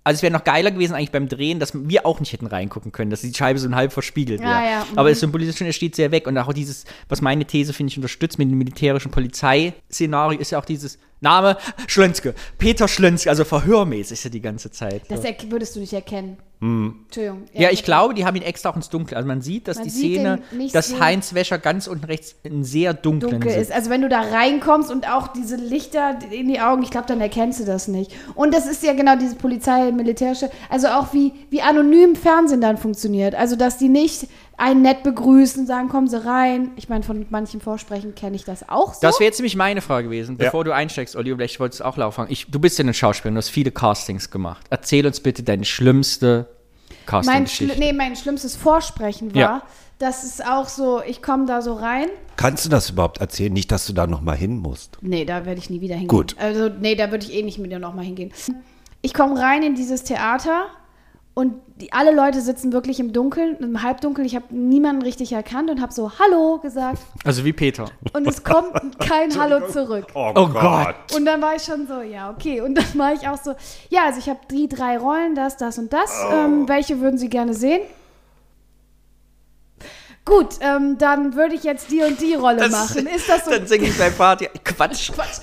Also 0.07 0.19
es 0.19 0.23
wäre 0.23 0.35
noch 0.35 0.45
geiler 0.45 0.71
gewesen 0.71 0.95
eigentlich 0.95 1.13
beim 1.13 1.31
Drehen, 1.31 1.59
dass 1.59 1.73
wir 1.75 2.05
auch 2.05 2.21
nicht 2.21 2.35
hätten 2.35 2.47
reingucken 2.47 2.93
können, 2.93 3.11
dass 3.11 3.23
die 3.23 3.33
Scheibe 3.33 3.59
so 3.59 3.71
halb 3.71 3.91
verspiegelt 3.91 4.41
wäre. 4.41 4.51
Ja, 4.51 4.63
ja, 4.65 4.85
mhm. 4.85 4.99
Aber 4.99 5.11
es 5.11 5.21
symbolisiert 5.21 5.57
schon, 5.57 5.67
er 5.67 5.73
steht 5.73 5.97
sehr 5.97 6.11
weg. 6.13 6.27
Und 6.27 6.37
auch 6.37 6.53
dieses, 6.53 6.85
was 7.09 7.23
meine 7.23 7.47
These, 7.47 7.73
finde 7.73 7.91
ich, 7.91 7.97
unterstützt 7.97 8.39
mit 8.39 8.51
dem 8.51 8.59
militärischen 8.59 9.11
Polizeiszenario, 9.11 10.39
ist 10.39 10.51
ja 10.51 10.59
auch 10.59 10.67
dieses 10.67 10.99
Name 11.21 11.57
Schlönske. 11.87 12.35
Peter 12.59 12.87
Schlönske, 12.87 13.31
also 13.31 13.45
verhörmäßig 13.45 14.13
ist 14.13 14.25
ja 14.25 14.31
die 14.31 14.43
ganze 14.43 14.71
Zeit. 14.71 15.03
Das 15.09 15.23
so. 15.23 15.29
würdest 15.51 15.75
du 15.75 15.81
nicht 15.81 15.95
erkennen. 15.95 16.37
Entschuldigung. 17.05 17.43
Ja, 17.52 17.70
ich 17.70 17.84
glaube, 17.84 18.14
die 18.14 18.25
haben 18.25 18.37
ihn 18.37 18.43
extra 18.43 18.70
auch 18.70 18.76
ins 18.76 18.88
Dunkle. 18.88 19.16
Also 19.16 19.26
man 19.26 19.43
sieht, 19.43 19.69
dass 19.69 19.76
Man 19.76 19.84
die 19.84 19.90
sieht 19.90 20.14
Szene, 20.20 20.40
dass 20.72 20.88
so- 20.88 21.00
Heinz 21.00 21.34
Wäscher 21.34 21.58
ganz 21.58 21.87
unten 21.87 22.05
rechts 22.05 22.34
in 22.43 22.64
sehr 22.64 22.94
dunklen 22.94 23.32
dunkel 23.40 23.52
ist. 23.52 23.70
Also 23.72 23.90
wenn 23.90 24.02
du 24.02 24.08
da 24.08 24.20
reinkommst 24.20 24.90
und 24.90 25.08
auch 25.08 25.28
diese 25.28 25.56
Lichter 25.56 26.19
in 26.31 26.49
die 26.49 26.61
Augen, 26.61 26.82
ich 26.82 26.90
glaube, 26.90 27.06
dann 27.06 27.20
erkennst 27.20 27.61
du 27.61 27.64
das 27.64 27.88
nicht. 27.88 28.12
Und 28.34 28.55
das 28.55 28.66
ist 28.66 28.82
ja 28.82 28.93
genau 28.94 29.16
diese 29.16 29.37
Polizei, 29.37 29.93
militärische, 29.93 30.50
also 30.70 30.88
auch 30.88 31.12
wie, 31.12 31.32
wie 31.50 31.62
anonym 31.62 32.16
Fernsehen 32.16 32.61
dann 32.61 32.76
funktioniert. 32.78 33.34
Also 33.34 33.56
dass 33.56 33.78
die 33.78 33.88
nicht 33.88 34.26
einen 34.56 34.82
nett 34.82 35.02
begrüßen, 35.02 35.66
sagen, 35.66 35.88
kommen 35.88 36.06
Sie 36.06 36.25
rein. 36.25 36.70
Ich 36.76 36.88
meine, 36.88 37.02
von 37.02 37.26
manchen 37.31 37.61
Vorsprechen 37.61 38.14
kenne 38.14 38.37
ich 38.37 38.44
das 38.44 38.69
auch 38.69 38.94
so. 38.94 39.00
Das 39.02 39.19
wäre 39.19 39.25
jetzt 39.26 39.38
nämlich 39.40 39.56
meine 39.56 39.81
Frage 39.81 40.05
gewesen, 40.06 40.37
bevor 40.37 40.62
du 40.62 40.72
einsteigst, 40.72 41.16
Olli, 41.16 41.34
vielleicht 41.34 41.58
wolltest 41.58 41.81
du 41.81 41.84
auch 41.84 41.96
laufen. 41.96 42.26
Ich, 42.28 42.46
du 42.50 42.61
bist 42.61 42.78
ja 42.78 42.84
ein 42.84 42.94
Schauspieler, 42.94 43.32
du 43.32 43.38
hast 43.38 43.49
viele 43.49 43.72
Castings 43.72 44.31
gemacht. 44.31 44.64
Erzähl 44.70 45.05
uns 45.06 45.19
bitte 45.19 45.43
deine 45.43 45.64
schlimmste 45.64 46.46
mein, 47.25 47.47
schli 47.47 47.73
nee, 47.79 47.93
mein 47.93 48.17
schlimmstes 48.17 48.56
Vorsprechen 48.56 49.35
war, 49.35 49.41
Ja. 49.41 49.62
das 49.99 50.25
ist 50.25 50.45
auch 50.45 50.69
so, 50.69 51.03
ich 51.06 51.23
komme 51.23 51.47
da 51.47 51.62
so 51.62 51.75
rein. 51.75 52.09
Kannst 52.37 52.65
du 52.65 52.69
das 52.69 52.91
überhaupt 52.91 53.19
erzählen? 53.19 53.53
Nicht, 53.53 53.71
dass 53.71 53.87
du 53.87 53.93
da 53.93 54.06
noch 54.06 54.21
mal 54.21 54.37
hin 54.37 54.59
musst. 54.59 54.99
Nee, 55.01 55.25
da 55.25 55.47
werde 55.47 55.61
ich 55.61 55.71
nie 55.71 55.81
wieder 55.81 55.95
hingehen. 55.95 56.09
Gut. 56.09 56.37
Also, 56.39 56.69
nee, 56.69 56.95
da 56.95 57.11
würde 57.11 57.25
ich 57.27 57.33
eh 57.33 57.43
nicht 57.43 57.59
mit 57.59 57.71
dir 57.71 57.79
nochmal 57.79 58.05
hingehen. 58.05 58.33
Ich 59.02 59.14
komme 59.14 59.38
rein 59.38 59.62
in 59.62 59.75
dieses 59.75 60.02
Theater 60.05 60.67
und 61.35 61.55
die, 61.81 61.93
alle 61.93 62.14
Leute 62.14 62.41
sitzen 62.41 62.73
wirklich 62.73 63.00
im 63.00 63.12
Dunkeln, 63.12 63.57
im 63.57 63.83
Halbdunkel. 63.83 64.25
Ich 64.25 64.37
habe 64.37 64.55
niemanden 64.55 65.03
richtig 65.03 65.33
erkannt 65.33 65.69
und 65.69 65.81
habe 65.81 65.93
so 65.93 66.12
Hallo 66.21 66.59
gesagt 66.59 67.03
Also 67.25 67.45
wie 67.45 67.53
Peter. 67.53 67.87
und 68.12 68.26
es 68.29 68.45
kommt 68.45 69.00
kein 69.00 69.37
Hallo 69.41 69.67
zurück. 69.69 70.07
Oh, 70.14 70.33
Gott. 70.33 70.95
Und 71.14 71.26
dann 71.26 71.43
war 71.43 71.57
ich 71.57 71.64
schon 71.64 71.88
so, 71.88 72.00
ja, 72.03 72.31
okay. 72.31 72.61
Und 72.61 72.76
dann 72.76 72.87
war 72.95 73.12
ich 73.12 73.26
auch 73.29 73.38
so, 73.43 73.55
ja, 73.91 74.05
also 74.05 74.21
ich 74.21 74.29
habe 74.29 74.38
die 74.49 74.69
drei 74.69 74.97
Rollen, 74.97 75.35
das, 75.35 75.57
das 75.57 75.76
und 75.79 75.93
das. 75.93 76.12
Ähm, 76.31 76.69
welche 76.69 77.00
würden 77.00 77.19
Sie 77.19 77.29
gerne 77.29 77.53
sehen? 77.53 77.81
Gut, 80.25 80.55
ähm, 80.61 80.97
dann 80.99 81.35
würde 81.35 81.55
ich 81.55 81.64
jetzt 81.64 81.91
die 81.91 82.03
und 82.03 82.21
die 82.21 82.35
Rolle 82.35 82.69
machen. 82.71 83.07
Ist 83.07 83.29
das 83.29 83.45
so? 83.45 83.50
Dann 83.50 83.67
singe 83.67 83.88
ich 83.88 83.99
bei 83.99 84.09
Party. 84.09 84.49
Quatsch. 84.64 85.12
Quatsch. 85.12 85.41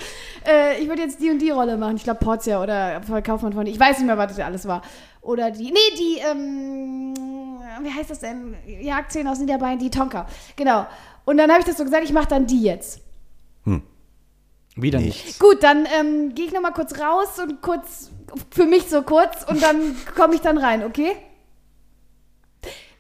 Äh, 0.48 0.82
ich 0.82 0.88
würde 0.88 1.02
jetzt 1.02 1.20
die 1.22 1.30
und 1.30 1.40
die 1.40 1.50
Rolle 1.52 1.78
machen. 1.78 1.96
Ich 1.96 2.04
glaube, 2.04 2.20
Portia 2.20 2.62
oder 2.62 3.02
Kaufmann 3.22 3.54
von. 3.54 3.68
Ich 3.68 3.80
weiß 3.80 3.98
nicht 3.98 4.08
mehr, 4.08 4.18
was 4.18 4.36
das 4.36 4.46
alles 4.46 4.68
war. 4.68 4.82
Oder 5.22 5.52
die. 5.52 5.72
Nee, 5.72 5.96
die. 5.98 6.18
Ähm, 6.20 7.14
wie 7.82 7.94
heißt 7.94 8.10
das 8.10 8.20
denn? 8.20 8.56
Jagdszene 8.66 9.32
aus 9.32 9.40
Niederbayern, 9.40 9.80
die 9.80 9.90
Tonka. 9.90 10.28
Genau. 10.56 10.86
Und 11.26 11.38
dann 11.38 11.50
habe 11.50 11.60
ich 11.60 11.66
das 11.66 11.78
so 11.78 11.84
gesagt, 11.84 12.04
ich 12.04 12.14
mache 12.14 12.28
dann 12.28 12.48
die 12.48 12.64
jetzt. 12.64 13.02
Wieder 14.76 15.00
nicht. 15.00 15.38
Gut, 15.40 15.64
dann 15.64 15.86
ähm, 16.00 16.34
gehe 16.34 16.46
ich 16.46 16.54
noch 16.54 16.62
mal 16.62 16.72
kurz 16.72 16.98
raus 17.00 17.40
und 17.40 17.62
kurz. 17.62 18.12
Für 18.52 18.66
mich 18.66 18.90
so 18.90 19.02
kurz 19.02 19.44
und 19.50 19.62
dann 19.62 19.96
komme 20.16 20.36
ich 20.36 20.42
dann 20.42 20.58
rein, 20.58 20.86
okay? 20.86 21.18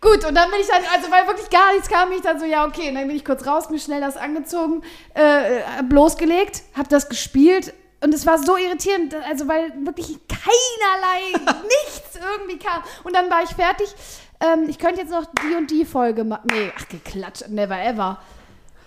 Gut, 0.01 0.25
und 0.25 0.33
dann 0.33 0.49
bin 0.49 0.59
ich 0.59 0.67
dann, 0.67 0.81
also 0.95 1.11
weil 1.11 1.27
wirklich 1.27 1.49
gar 1.51 1.73
nichts 1.73 1.87
kam, 1.87 2.09
bin 2.09 2.17
ich 2.17 2.23
dann 2.23 2.39
so, 2.39 2.45
ja, 2.45 2.65
okay. 2.65 2.89
Und 2.89 2.95
dann 2.95 3.07
bin 3.07 3.15
ich 3.15 3.23
kurz 3.23 3.45
raus, 3.45 3.69
mir 3.69 3.79
schnell 3.79 4.01
das 4.01 4.17
angezogen, 4.17 4.81
äh, 5.15 5.59
äh, 5.59 5.63
bloßgelegt, 5.83 6.63
hab 6.75 6.89
das 6.89 7.07
gespielt. 7.07 7.71
Und 8.03 8.11
es 8.15 8.25
war 8.25 8.39
so 8.39 8.57
irritierend, 8.57 9.13
also 9.29 9.47
weil 9.47 9.71
wirklich 9.85 10.17
keinerlei, 10.27 11.53
nichts 11.63 12.15
irgendwie 12.15 12.57
kam. 12.57 12.81
Und 13.03 13.15
dann 13.15 13.29
war 13.29 13.43
ich 13.43 13.51
fertig. 13.51 13.93
Ähm, 14.39 14.67
ich 14.67 14.79
könnte 14.79 15.01
jetzt 15.01 15.11
noch 15.11 15.25
die 15.25 15.55
und 15.55 15.69
die 15.69 15.85
Folge 15.85 16.23
machen. 16.23 16.47
Nee, 16.51 16.71
ach, 16.75 16.87
geklatscht, 16.87 17.49
never 17.49 17.79
ever. 17.79 18.17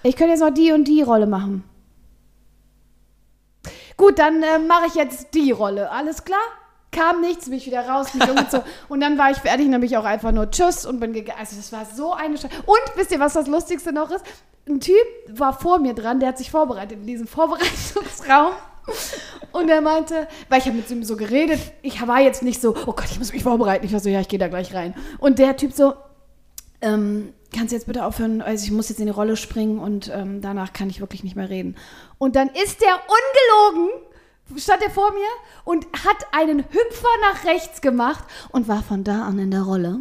Ich 0.02 0.16
könnte 0.16 0.32
jetzt 0.32 0.40
noch 0.40 0.52
die 0.52 0.72
und 0.72 0.84
die 0.84 1.02
Rolle 1.02 1.28
machen. 1.28 1.62
Gut, 3.96 4.18
dann 4.18 4.42
äh, 4.42 4.58
mache 4.58 4.86
ich 4.88 4.94
jetzt 4.94 5.32
die 5.34 5.52
Rolle. 5.52 5.92
Alles 5.92 6.24
klar? 6.24 6.42
Kam 6.94 7.20
nichts, 7.20 7.46
bin 7.46 7.54
ich 7.54 7.66
wieder 7.66 7.86
raus, 7.86 8.14
mich 8.14 8.28
umgezogen. 8.28 8.66
Und 8.88 9.00
dann 9.00 9.18
war 9.18 9.30
ich 9.30 9.38
fertig, 9.38 9.70
dann 9.70 9.80
bin 9.80 9.90
ich 9.90 9.96
auch 9.96 10.04
einfach 10.04 10.32
nur 10.32 10.50
Tschüss 10.50 10.86
und 10.86 11.00
bin 11.00 11.12
gegangen. 11.12 11.38
Also 11.38 11.56
das 11.56 11.72
war 11.72 11.84
so 11.84 12.12
eine 12.12 12.36
Scheiße. 12.36 12.54
Und 12.66 12.96
wisst 12.96 13.10
ihr, 13.10 13.20
was 13.20 13.34
das 13.34 13.46
Lustigste 13.46 13.92
noch 13.92 14.10
ist? 14.10 14.24
Ein 14.68 14.80
Typ 14.80 14.94
war 15.28 15.58
vor 15.58 15.78
mir 15.78 15.94
dran, 15.94 16.20
der 16.20 16.30
hat 16.30 16.38
sich 16.38 16.50
vorbereitet 16.50 16.98
in 17.00 17.06
diesem 17.06 17.26
Vorbereitungsraum. 17.26 18.52
Und 19.52 19.68
er 19.68 19.80
meinte, 19.80 20.28
weil 20.48 20.58
ich 20.58 20.66
habe 20.66 20.76
mit 20.76 20.90
ihm 20.90 21.04
so 21.04 21.16
geredet, 21.16 21.60
ich 21.82 22.06
war 22.06 22.20
jetzt 22.20 22.42
nicht 22.42 22.60
so, 22.60 22.74
oh 22.86 22.92
Gott, 22.92 23.10
ich 23.10 23.18
muss 23.18 23.32
mich 23.32 23.42
vorbereiten. 23.42 23.84
Ich 23.84 23.92
war 23.92 24.00
so, 24.00 24.08
ja, 24.08 24.20
ich 24.20 24.28
gehe 24.28 24.38
da 24.38 24.48
gleich 24.48 24.74
rein. 24.74 24.94
Und 25.18 25.38
der 25.38 25.56
Typ 25.56 25.72
so, 25.72 25.94
ähm, 26.80 27.32
kannst 27.54 27.72
du 27.72 27.76
jetzt 27.76 27.86
bitte 27.86 28.04
aufhören, 28.04 28.42
also 28.42 28.64
ich 28.64 28.70
muss 28.70 28.88
jetzt 28.88 28.98
in 28.98 29.06
die 29.06 29.12
Rolle 29.12 29.36
springen 29.36 29.78
und 29.78 30.10
ähm, 30.12 30.40
danach 30.40 30.72
kann 30.72 30.90
ich 30.90 31.00
wirklich 31.00 31.24
nicht 31.24 31.36
mehr 31.36 31.48
reden. 31.48 31.76
Und 32.18 32.36
dann 32.36 32.48
ist 32.48 32.80
der 32.80 32.94
ungelogen, 32.94 33.90
stand 34.56 34.82
er 34.82 34.90
vor 34.90 35.12
mir 35.12 35.28
und 35.64 35.86
hat 36.04 36.26
einen 36.32 36.60
Hüpfer 36.60 37.08
nach 37.22 37.44
rechts 37.44 37.80
gemacht 37.80 38.24
und 38.50 38.68
war 38.68 38.82
von 38.82 39.04
da 39.04 39.22
an 39.22 39.38
in 39.38 39.50
der 39.50 39.62
Rolle. 39.62 40.00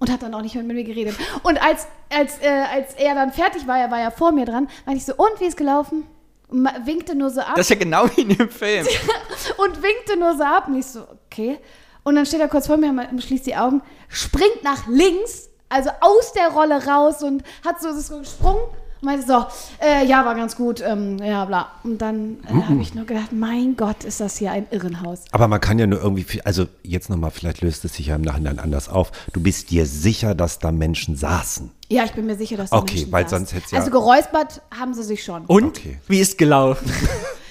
Und 0.00 0.10
hat 0.10 0.22
dann 0.22 0.34
auch 0.34 0.42
nicht 0.42 0.54
mehr 0.54 0.64
mit 0.64 0.76
mir 0.76 0.84
geredet. 0.84 1.16
Und 1.44 1.62
als, 1.62 1.86
als, 2.10 2.38
äh, 2.42 2.64
als 2.70 2.94
er 2.94 3.14
dann 3.14 3.32
fertig 3.32 3.66
war, 3.66 3.78
er 3.78 3.90
war 3.90 4.00
ja 4.00 4.10
vor 4.10 4.32
mir 4.32 4.44
dran, 4.44 4.68
meinte 4.84 4.98
ich 4.98 5.06
so, 5.06 5.14
und 5.14 5.40
wie 5.40 5.44
ist 5.44 5.56
gelaufen? 5.56 6.04
Und 6.48 6.68
winkte 6.84 7.14
nur 7.14 7.30
so 7.30 7.40
ab 7.40 7.54
Das 7.56 7.66
ist 7.66 7.70
ja 7.70 7.76
genau 7.76 8.06
wie 8.14 8.22
in 8.22 8.36
dem 8.36 8.50
Film. 8.50 8.86
und 9.56 9.82
winkte 9.82 10.18
nur 10.18 10.36
so 10.36 10.42
ab. 10.42 10.68
Und 10.68 10.78
ich 10.78 10.86
so, 10.86 11.06
okay. 11.26 11.58
Und 12.02 12.16
dann 12.16 12.26
steht 12.26 12.40
er 12.40 12.48
kurz 12.48 12.66
vor 12.66 12.76
mir, 12.76 13.08
schließt 13.18 13.46
die 13.46 13.56
Augen, 13.56 13.80
springt 14.08 14.62
nach 14.62 14.86
links, 14.86 15.48
also 15.70 15.90
aus 16.00 16.32
der 16.34 16.48
Rolle 16.48 16.84
raus 16.86 17.22
und 17.22 17.42
hat 17.64 17.80
so, 17.80 17.92
so 17.98 18.18
gesprungen. 18.18 18.62
Meinte 19.04 19.26
so, 19.26 19.44
äh, 19.84 20.06
ja, 20.06 20.24
war 20.24 20.34
ganz 20.34 20.56
gut, 20.56 20.80
ähm, 20.80 21.18
ja, 21.18 21.44
bla. 21.44 21.70
Und 21.84 21.98
dann 21.98 22.38
äh, 22.48 22.52
habe 22.62 22.80
ich 22.80 22.94
nur 22.94 23.04
gedacht, 23.04 23.32
mein 23.32 23.76
Gott, 23.76 24.02
ist 24.04 24.20
das 24.20 24.36
hier 24.38 24.50
ein 24.50 24.66
Irrenhaus. 24.70 25.20
Aber 25.32 25.46
man 25.46 25.60
kann 25.60 25.78
ja 25.78 25.86
nur 25.86 26.00
irgendwie, 26.00 26.24
viel- 26.24 26.40
also 26.42 26.66
jetzt 26.82 27.10
nochmal, 27.10 27.30
vielleicht 27.30 27.60
löst 27.60 27.84
es 27.84 27.94
sich 27.94 28.06
ja 28.06 28.16
im 28.16 28.22
Nachhinein 28.22 28.58
anders 28.58 28.88
auf. 28.88 29.12
Du 29.32 29.40
bist 29.42 29.70
dir 29.70 29.84
sicher, 29.86 30.34
dass 30.34 30.58
da 30.58 30.72
Menschen 30.72 31.16
saßen. 31.16 31.70
Ja, 31.90 32.04
ich 32.04 32.12
bin 32.12 32.26
mir 32.26 32.36
sicher, 32.36 32.56
dass 32.56 32.70
da 32.70 32.78
Okay, 32.78 32.94
Menschen 32.96 33.12
weil 33.12 33.24
saßen. 33.24 33.38
sonst 33.46 33.52
hätt's 33.54 33.70
ja- 33.70 33.78
Also 33.78 33.90
geräuspert 33.90 34.62
haben 34.76 34.94
sie 34.94 35.02
sich 35.04 35.22
schon. 35.22 35.44
Und? 35.46 35.64
Okay. 35.78 35.98
Wie 36.08 36.20
ist 36.20 36.38
gelaufen? 36.38 36.90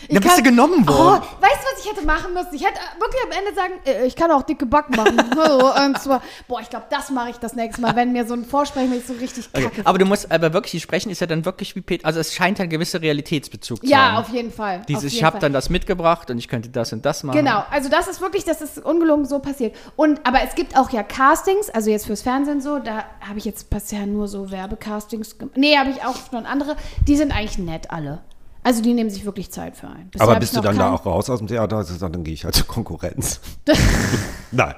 Ich 0.08 0.16
da 0.16 0.20
bist 0.20 0.38
du 0.38 0.44
genommen 0.44 0.86
Oh, 0.88 0.94
worden. 0.94 1.24
weißt 1.40 1.56
du, 1.56 1.76
was 1.76 1.86
ich 1.86 1.92
hätte 1.92 2.06
machen 2.06 2.34
müssen? 2.34 2.54
Ich 2.54 2.64
hätte 2.64 2.80
wirklich 3.00 3.22
am 3.24 3.32
Ende 3.32 3.54
sagen, 3.56 3.74
äh, 3.86 4.06
ich 4.06 4.16
kann 4.16 4.32
auch 4.32 4.44
dicke 4.44 4.66
Backen 4.66 4.96
machen. 4.96 5.18
Und 5.86 6.00
zwar, 6.00 6.22
boah, 6.48 6.60
ich 6.62 6.70
glaube, 6.70 6.86
das 6.90 7.10
mache 7.10 7.32
ich 7.32 7.38
das 7.38 7.56
nächste 7.56 7.82
Mal, 7.82 7.96
wenn 7.96 8.12
mir 8.12 8.26
so 8.26 8.34
ein 8.34 8.46
Vorsprechen 8.46 8.94
ich 8.94 9.06
so 9.06 9.14
richtig 9.14 9.52
kacke. 9.52 9.68
Okay. 9.68 9.82
Aber 9.84 9.98
du 9.98 10.06
musst, 10.06 10.32
aber 10.32 10.54
wirklich, 10.54 10.72
die 10.72 10.80
Sprechen 10.80 11.10
ist 11.10 11.22
ja 11.22 11.28
dann 11.28 11.46
wirklich 11.46 11.76
wie 11.76 11.82
Peter. 11.82 12.06
Also 12.06 12.20
es 12.20 12.34
scheint 12.34 12.60
ein 12.60 12.70
gewisser 12.70 13.02
Realitätsbezug 13.02 13.80
zu 13.82 13.86
ja, 13.86 14.12
haben. 14.12 14.18
auf 14.18 14.30
jeden 14.30 14.52
Fall. 14.52 14.82
Dieses, 14.88 15.04
jeden 15.04 15.16
ich 15.18 15.24
habe 15.24 15.40
dann 15.40 15.54
das 15.54 15.70
mitgebracht 15.70 16.30
und 16.30 16.38
ich 16.38 16.48
könnte 16.48 16.70
das 16.70 16.94
und 16.94 17.06
das 17.06 17.24
machen. 17.24 17.38
Genau, 17.38 17.64
also 17.72 17.90
das 17.90 18.08
ist 18.08 18.22
wirklich, 18.22 18.44
das 18.46 18.62
ist 18.62 18.84
ungelogen 18.84 19.26
so 19.26 19.40
passiert. 19.40 19.76
Und 19.96 20.20
aber 20.26 20.42
es 20.44 20.56
gibt 20.56 20.78
auch 20.78 20.90
ja 20.92 21.04
Castings, 21.04 21.70
also 21.70 21.90
jetzt 21.90 22.06
fürs 22.06 22.22
Fernsehen 22.22 22.62
so, 22.62 22.80
da 22.80 23.06
habe 23.28 23.38
ich 23.38 23.46
jetzt 23.46 23.70
bisher 23.70 24.06
nur 24.06 24.28
so 24.28 24.52
Werbecastings 24.52 25.38
gemacht. 25.38 25.58
Nee, 25.58 25.78
habe 25.78 25.90
ich 25.90 26.04
auch 26.04 26.16
schon 26.30 26.46
andere, 26.46 26.76
die 27.08 27.16
sind 27.16 27.32
eigentlich 27.32 27.58
nett 27.58 27.92
alle. 27.92 28.22
Also 28.64 28.82
die 28.82 28.94
nehmen 28.94 29.10
sich 29.10 29.26
wirklich 29.26 29.52
Zeit 29.52 29.76
für 29.76 29.88
ein. 29.88 30.10
Bisher 30.10 30.28
Aber 30.28 30.40
bist 30.40 30.56
du 30.56 30.62
dann 30.62 30.78
da 30.78 30.94
auch 30.94 31.06
raus 31.06 31.30
aus 31.30 31.40
dem 31.40 31.48
Theater? 31.48 31.78
Also 31.78 32.08
dann 32.08 32.24
gehe 32.24 32.34
ich 32.34 32.46
halt 32.46 32.56
zur 32.56 32.68
Konkurrenz. 32.68 33.42
Nein. 34.52 34.76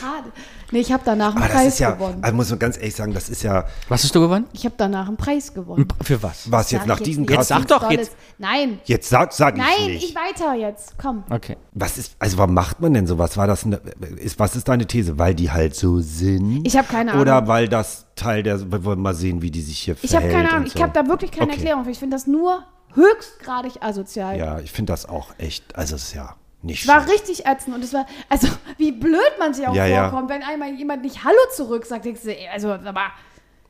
Schade. 0.00 0.32
Nee, 0.70 0.80
ich 0.80 0.92
habe 0.92 1.02
danach 1.04 1.28
einen 1.34 1.38
Aber 1.38 1.46
das 1.46 1.56
Preis 1.56 1.66
ist 1.74 1.78
ja, 1.78 1.92
gewonnen. 1.92 2.18
also 2.22 2.36
muss 2.36 2.50
man 2.50 2.58
ganz 2.58 2.76
ehrlich 2.76 2.94
sagen, 2.94 3.14
das 3.14 3.28
ist 3.30 3.42
ja, 3.42 3.64
Was 3.88 4.04
hast 4.04 4.14
du 4.14 4.20
gewonnen? 4.20 4.44
Ich 4.52 4.64
habe 4.64 4.74
danach 4.76 5.08
einen 5.08 5.16
Preis 5.16 5.54
gewonnen. 5.54 5.88
Für 6.02 6.22
was? 6.22 6.50
was 6.50 6.70
jetzt 6.70 6.80
Sag 6.82 6.88
nach 6.88 6.98
ich 6.98 7.04
diesem 7.04 7.22
nicht. 7.22 7.30
Jetzt 7.30 7.48
Casting, 7.48 7.58
sag 7.58 7.68
doch 7.68 7.88
Tolles. 7.88 7.96
jetzt. 8.08 8.16
Nein, 8.38 8.78
jetzt 8.84 9.08
sag, 9.08 9.32
sag 9.32 9.56
ich 9.56 9.62
nein, 9.62 9.86
nicht. 9.86 10.04
ich 10.10 10.14
weiter 10.14 10.54
jetzt. 10.54 10.94
Komm. 10.98 11.24
Okay. 11.30 11.56
Was 11.72 11.96
ist, 11.96 12.16
also 12.18 12.36
warum 12.38 12.54
macht 12.54 12.80
man 12.80 12.92
denn 12.94 13.06
sowas? 13.06 13.36
War 13.36 13.46
das, 13.46 13.64
eine, 13.64 13.76
ist, 14.16 14.38
was 14.38 14.56
ist 14.56 14.68
deine 14.68 14.86
These? 14.86 15.18
Weil 15.18 15.34
die 15.34 15.50
halt 15.50 15.74
so 15.74 16.00
sind? 16.00 16.66
Ich 16.66 16.76
habe 16.76 16.86
keine 16.86 17.12
Ahnung. 17.12 17.22
Oder 17.22 17.48
weil 17.48 17.68
das 17.68 18.06
Teil 18.14 18.42
der, 18.42 18.70
wir 18.70 18.84
wollen 18.84 19.00
mal 19.00 19.14
sehen, 19.14 19.40
wie 19.42 19.50
die 19.50 19.62
sich 19.62 19.78
hier 19.78 19.96
Ich 20.02 20.14
habe 20.14 20.22
verhält 20.26 20.34
keine 20.36 20.48
Ahnung. 20.50 20.60
und 20.62 20.66
Ich 20.66 20.74
so. 20.74 20.82
habe 20.82 20.92
da 20.92 21.06
wirklich 21.06 21.30
keine 21.30 21.44
Okay. 21.44 21.54
Erklärung 21.60 21.84
für. 21.84 21.90
Ich 21.90 21.98
finde 21.98 22.16
das 22.16 22.26
nur 22.26 22.62
höchstgradig 22.94 23.82
asozial. 23.82 24.38
Ja, 24.38 24.58
ich 24.60 24.72
finde 24.72 24.92
das 24.92 25.06
auch 25.08 25.28
echt, 25.38 25.74
also 25.76 25.96
es 25.96 26.02
ist 26.04 26.14
ja 26.14 26.34
nicht 26.62 26.82
Es 26.82 26.88
war 26.88 27.02
schön. 27.02 27.10
richtig 27.10 27.46
ätzend 27.46 27.74
und 27.74 27.84
es 27.84 27.92
war, 27.92 28.06
also 28.28 28.48
wie 28.76 28.92
blöd 28.92 29.20
man 29.38 29.54
sich 29.54 29.66
auch 29.66 29.74
Ja, 29.74 29.86
ja. 29.86 30.08
vorkommt, 30.10 30.28
wenn 30.30 30.42
einmal 30.42 30.72
jemand 30.74 31.02
nicht 31.02 31.24
Hallo 31.24 31.36
zurück 31.54 31.86
sagt, 31.86 32.04
denkst 32.04 32.22
du, 32.24 32.34
also, 32.52 32.70
aber 32.72 33.02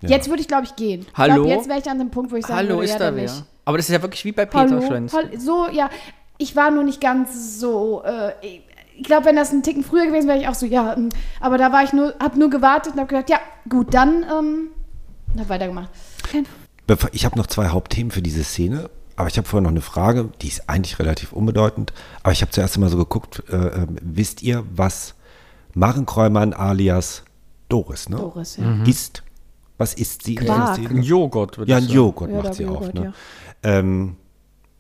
jetzt 0.01 0.29
würde 0.29 0.41
ich, 0.41 0.49
glaube 0.49 0.65
ich, 0.65 0.75
gehen. 0.77 1.03
Ich 1.11 1.19
Hallo? 1.19 1.35
glaub, 1.45 1.47
jetzt 1.49 1.69
wäre 1.69 1.79
ich 1.79 1.89
an 1.91 1.99
dem 1.99 2.11
Punkt, 2.11 2.33
wo 2.33 2.37
ich 2.37 2.47
sagen 2.47 2.59
Hallo, 2.59 2.77
würde, 2.77 2.85
ist 2.85 2.93
ja, 2.93 2.99
da 2.99 3.15
wer? 3.15 3.23
nicht. 3.23 3.45
Aber 3.65 3.77
das 3.77 3.89
ist 3.89 3.93
ja 3.93 4.01
wirklich 4.03 4.25
wie 4.25 4.33
bei 4.33 4.47
Peter 4.47 4.61
Hallo, 4.71 4.81
Schlenz. 4.87 5.13
Hall- 5.13 5.39
so, 5.39 5.69
ja, 5.71 5.91
ich 6.39 6.57
war 6.57 6.71
nur 6.71 6.85
nicht 6.85 7.01
ganz 7.01 7.59
so, 7.61 8.03
äh, 8.05 8.33
ich- 8.41 8.63
ich 8.97 9.05
glaube, 9.05 9.27
wenn 9.27 9.37
das 9.37 9.53
ein 9.53 9.63
Ticken 9.63 9.85
früher 9.85 10.07
gewesen 10.07 10.27
wäre, 10.27 10.39
ich 10.39 10.49
auch 10.49 10.55
so, 10.55 10.67
ja, 10.67 10.95
ähm, 10.97 11.11
aber 11.41 11.57
da 11.59 11.71
war 11.73 11.85
ich 11.85 11.93
nur, 11.93 12.15
hab 12.21 12.37
nur 12.37 12.49
gewartet 12.51 12.95
und 12.95 13.01
hab 13.01 13.09
gedacht, 13.09 13.29
ja, 13.31 13.39
gut, 13.69 13.93
dann, 13.95 14.23
ähm, 14.25 14.69
und 15.35 15.41
hab 15.41 15.49
weitergemacht. 15.51 15.91
Ich 17.13 17.25
habe 17.25 17.37
noch 17.39 17.47
zwei 17.47 17.69
Hauptthemen 17.69 18.11
für 18.11 18.23
diese 18.23 18.43
Szene, 18.43 18.89
aber 19.19 19.27
ich 19.27 19.37
habe 19.37 19.49
vorher 19.49 19.63
noch 19.63 19.71
eine 19.71 19.81
Frage, 19.81 20.31
die 20.41 20.47
ist 20.47 20.69
eigentlich 20.71 21.01
relativ 21.01 21.33
unbedeutend. 21.33 21.93
Aber 22.23 22.31
ich 22.33 22.41
habe 22.41 22.53
zuerst 22.53 22.79
mal 22.79 22.89
so 22.89 22.97
geguckt, 22.97 23.43
äh, 23.51 23.57
äh, 23.57 23.87
wisst 24.01 24.43
ihr, 24.45 24.65
was 24.73 25.15
Maren 25.75 26.07
Kräumann 26.07 26.53
alias 26.53 27.25
Doris, 27.69 28.09
ne? 28.09 28.17
Doris, 28.17 28.59
ja. 28.59 28.85
Isst? 28.85 29.25
Was 29.77 29.95
isst 29.95 30.23
sie 30.23 30.37
Quark. 30.37 30.79
Ein 30.79 31.03
Joghurt, 31.03 31.59
würde 31.59 31.69
Ja, 31.69 31.79
ich 31.79 31.85
ein 31.85 31.89
sagen. 31.89 31.97
Joghurt 31.97 32.31
Ja, 32.31 32.43
macht 32.43 32.55
sie 32.55 32.63
Joghurt, 32.63 32.91
auch. 32.91 32.95
Ne? 32.95 33.13
ja. 33.65 33.79
Ähm, 33.79 34.17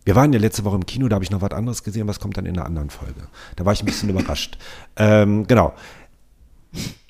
wir 0.04 0.14
waren 0.14 0.32
ja 0.32 0.38
letzte 0.38 0.64
Woche 0.64 0.76
im 0.76 0.86
Kino, 0.86 1.08
da 1.08 1.16
habe 1.16 1.24
ich 1.24 1.32
noch 1.32 1.42
was 1.42 1.50
anderes 1.50 1.82
gesehen, 1.82 2.06
was 2.06 2.20
kommt 2.20 2.36
dann 2.36 2.46
in 2.46 2.56
einer 2.56 2.64
anderen 2.64 2.90
Folge. 2.90 3.26
Da 3.56 3.64
war 3.64 3.72
ich 3.72 3.82
ein 3.82 3.86
bisschen 3.86 4.08
überrascht. 4.08 4.56
Ähm, 4.96 5.48
genau. 5.48 5.74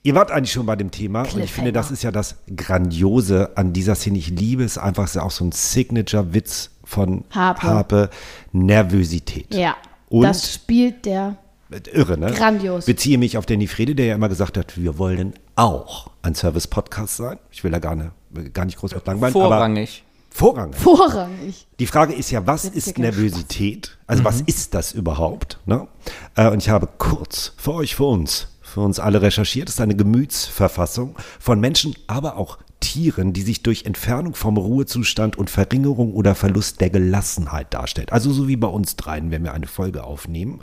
Ihr 0.02 0.14
wart 0.14 0.30
eigentlich 0.30 0.52
schon 0.52 0.64
bei 0.64 0.76
dem 0.76 0.90
Thema 0.90 1.22
und 1.22 1.40
ich 1.42 1.52
finde, 1.52 1.72
das 1.72 1.90
ist 1.90 2.02
ja 2.02 2.10
das 2.10 2.36
Grandiose 2.54 3.56
an 3.56 3.72
dieser 3.72 3.94
Szene. 3.94 4.18
Ich 4.18 4.28
liebe 4.28 4.64
es 4.64 4.78
einfach, 4.78 5.04
es 5.04 5.16
ist 5.16 5.22
auch 5.22 5.30
so 5.30 5.44
ein 5.44 5.52
Signature-Witz 5.52 6.70
von 6.88 7.24
Harpe. 7.30 7.62
Harpe. 7.62 8.10
Nervosität. 8.52 9.54
Ja, 9.54 9.76
Und 10.08 10.22
das 10.22 10.54
spielt 10.54 11.04
der 11.04 11.36
irre, 11.92 12.16
ne? 12.16 12.32
Grandios. 12.32 12.86
Beziehe 12.86 13.18
mich 13.18 13.36
auf 13.36 13.44
Danny 13.44 13.66
Frede, 13.66 13.94
der 13.94 14.06
ja 14.06 14.14
immer 14.14 14.30
gesagt 14.30 14.56
hat, 14.56 14.78
wir 14.78 14.96
wollen 14.96 15.34
auch 15.54 16.10
ein 16.22 16.34
Service-Podcast 16.34 17.16
sein. 17.18 17.38
Ich 17.50 17.62
will 17.62 17.70
da 17.70 17.78
gar, 17.78 17.94
ne, 17.94 18.12
gar 18.54 18.64
nicht 18.64 18.78
groß 18.78 18.94
mit 18.94 19.06
langweilen. 19.06 19.34
Aber 19.36 19.48
Vorrangig. 19.48 20.02
vorrangig. 20.30 20.76
vorrangig. 20.80 21.66
Die 21.78 21.86
Frage 21.86 22.14
ist 22.14 22.30
ja, 22.30 22.46
was 22.46 22.64
ist 22.64 22.96
Nervosität? 22.96 23.98
Also 24.06 24.24
was 24.24 24.40
ist 24.40 24.72
das 24.72 24.92
überhaupt? 24.92 25.58
Ne? 25.66 25.86
Äh, 26.36 26.48
und 26.48 26.62
ich 26.62 26.70
habe 26.70 26.88
kurz 26.96 27.52
für 27.58 27.74
euch, 27.74 27.96
für 27.96 28.04
uns, 28.04 28.48
für 28.62 28.80
uns 28.80 28.98
alle 28.98 29.20
recherchiert. 29.20 29.68
Es 29.68 29.74
ist 29.74 29.80
eine 29.82 29.94
Gemütsverfassung 29.94 31.16
von 31.38 31.60
Menschen, 31.60 31.94
aber 32.06 32.38
auch 32.38 32.56
Tieren, 32.80 33.32
die 33.32 33.42
sich 33.42 33.62
durch 33.62 33.84
Entfernung 33.84 34.34
vom 34.34 34.56
Ruhezustand 34.56 35.36
und 35.36 35.50
Verringerung 35.50 36.12
oder 36.14 36.34
Verlust 36.34 36.80
der 36.80 36.90
Gelassenheit 36.90 37.74
darstellt. 37.74 38.12
Also 38.12 38.32
so 38.32 38.48
wie 38.48 38.56
bei 38.56 38.68
uns 38.68 38.96
dreien, 38.96 39.30
wenn 39.30 39.44
wir 39.44 39.52
eine 39.52 39.66
Folge 39.66 40.04
aufnehmen. 40.04 40.60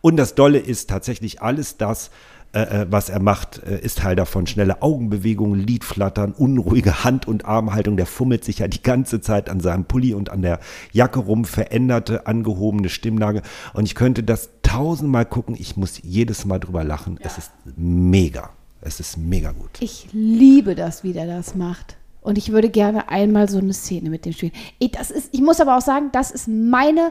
Und 0.00 0.16
das 0.16 0.34
Dolle 0.34 0.58
ist 0.58 0.90
tatsächlich 0.90 1.42
alles 1.42 1.76
das, 1.76 2.10
äh, 2.52 2.82
äh, 2.82 2.86
was 2.90 3.08
er 3.08 3.20
macht, 3.20 3.62
äh, 3.62 3.80
ist 3.80 3.98
Teil 3.98 4.14
davon. 4.14 4.46
Schnelle 4.46 4.82
Augenbewegungen, 4.82 5.58
Lidflattern, 5.58 6.32
unruhige 6.32 7.02
Hand- 7.02 7.26
und 7.26 7.46
Armhaltung. 7.46 7.96
Der 7.96 8.04
fummelt 8.06 8.44
sich 8.44 8.58
ja 8.58 8.68
die 8.68 8.82
ganze 8.82 9.22
Zeit 9.22 9.48
an 9.48 9.60
seinem 9.60 9.84
Pulli 9.84 10.12
und 10.12 10.28
an 10.30 10.42
der 10.42 10.60
Jacke 10.92 11.20
rum, 11.20 11.46
veränderte, 11.46 12.26
angehobene 12.26 12.90
Stimmlage. 12.90 13.42
Und 13.72 13.84
ich 13.84 13.94
könnte 13.94 14.22
das 14.22 14.50
tausendmal 14.62 15.24
gucken. 15.24 15.56
Ich 15.58 15.78
muss 15.78 16.00
jedes 16.02 16.44
Mal 16.44 16.58
drüber 16.58 16.84
lachen. 16.84 17.18
Es 17.22 17.38
ist 17.38 17.52
mega. 17.76 18.50
Es 18.82 19.00
ist 19.00 19.16
mega 19.16 19.52
gut. 19.52 19.70
Ich 19.80 20.08
liebe 20.12 20.74
das, 20.74 21.04
wie 21.04 21.12
der 21.12 21.26
das 21.26 21.54
macht. 21.54 21.96
Und 22.20 22.36
ich 22.38 22.52
würde 22.52 22.68
gerne 22.68 23.08
einmal 23.08 23.48
so 23.48 23.58
eine 23.58 23.72
Szene 23.72 24.10
mit 24.10 24.24
dem 24.24 24.32
spielen. 24.32 24.52
Ich, 24.78 24.92
das 24.92 25.10
ist, 25.10 25.28
ich 25.32 25.40
muss 25.40 25.60
aber 25.60 25.76
auch 25.76 25.82
sagen, 25.82 26.10
das 26.12 26.30
ist 26.30 26.46
meine 26.48 27.10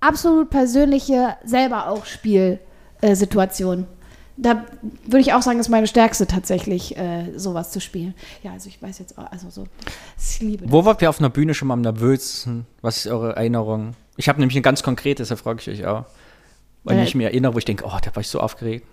absolut 0.00 0.50
persönliche 0.50 1.36
selber 1.44 1.88
auch 1.88 2.04
Spielsituation. 2.06 3.86
Da 4.36 4.64
würde 5.04 5.20
ich 5.20 5.34
auch 5.34 5.42
sagen, 5.42 5.58
ist 5.58 5.68
meine 5.68 5.86
stärkste 5.86 6.26
tatsächlich, 6.26 6.96
äh, 6.96 7.32
sowas 7.36 7.72
zu 7.72 7.80
spielen. 7.80 8.14
Ja, 8.42 8.52
also 8.52 8.68
ich 8.68 8.80
weiß 8.80 8.98
jetzt 8.98 9.18
auch, 9.18 9.30
also 9.30 9.50
so, 9.50 9.66
ich 10.18 10.40
liebe 10.40 10.64
das. 10.64 10.72
Wo 10.72 10.84
wart 10.86 11.02
ihr 11.02 11.10
auf 11.10 11.18
einer 11.18 11.28
Bühne 11.28 11.52
schon 11.52 11.68
mal 11.68 11.74
am 11.74 11.82
nervösesten? 11.82 12.66
Was 12.80 12.98
ist 12.98 13.06
eure 13.08 13.36
Erinnerung? 13.36 13.92
Ich 14.16 14.28
habe 14.30 14.40
nämlich 14.40 14.56
ein 14.56 14.62
ganz 14.62 14.82
konkretes, 14.82 15.28
da 15.28 15.36
frage 15.36 15.60
ich 15.60 15.68
euch 15.68 15.86
auch. 15.86 16.04
Weil 16.84 16.98
Äh, 16.98 17.04
ich 17.04 17.14
mich 17.14 17.26
erinnere, 17.26 17.52
wo 17.54 17.58
ich 17.58 17.66
denke, 17.66 17.84
oh, 17.86 17.98
da 18.02 18.14
war 18.14 18.20
ich 18.22 18.28
so 18.28 18.40
aufgeregt. 18.40 18.86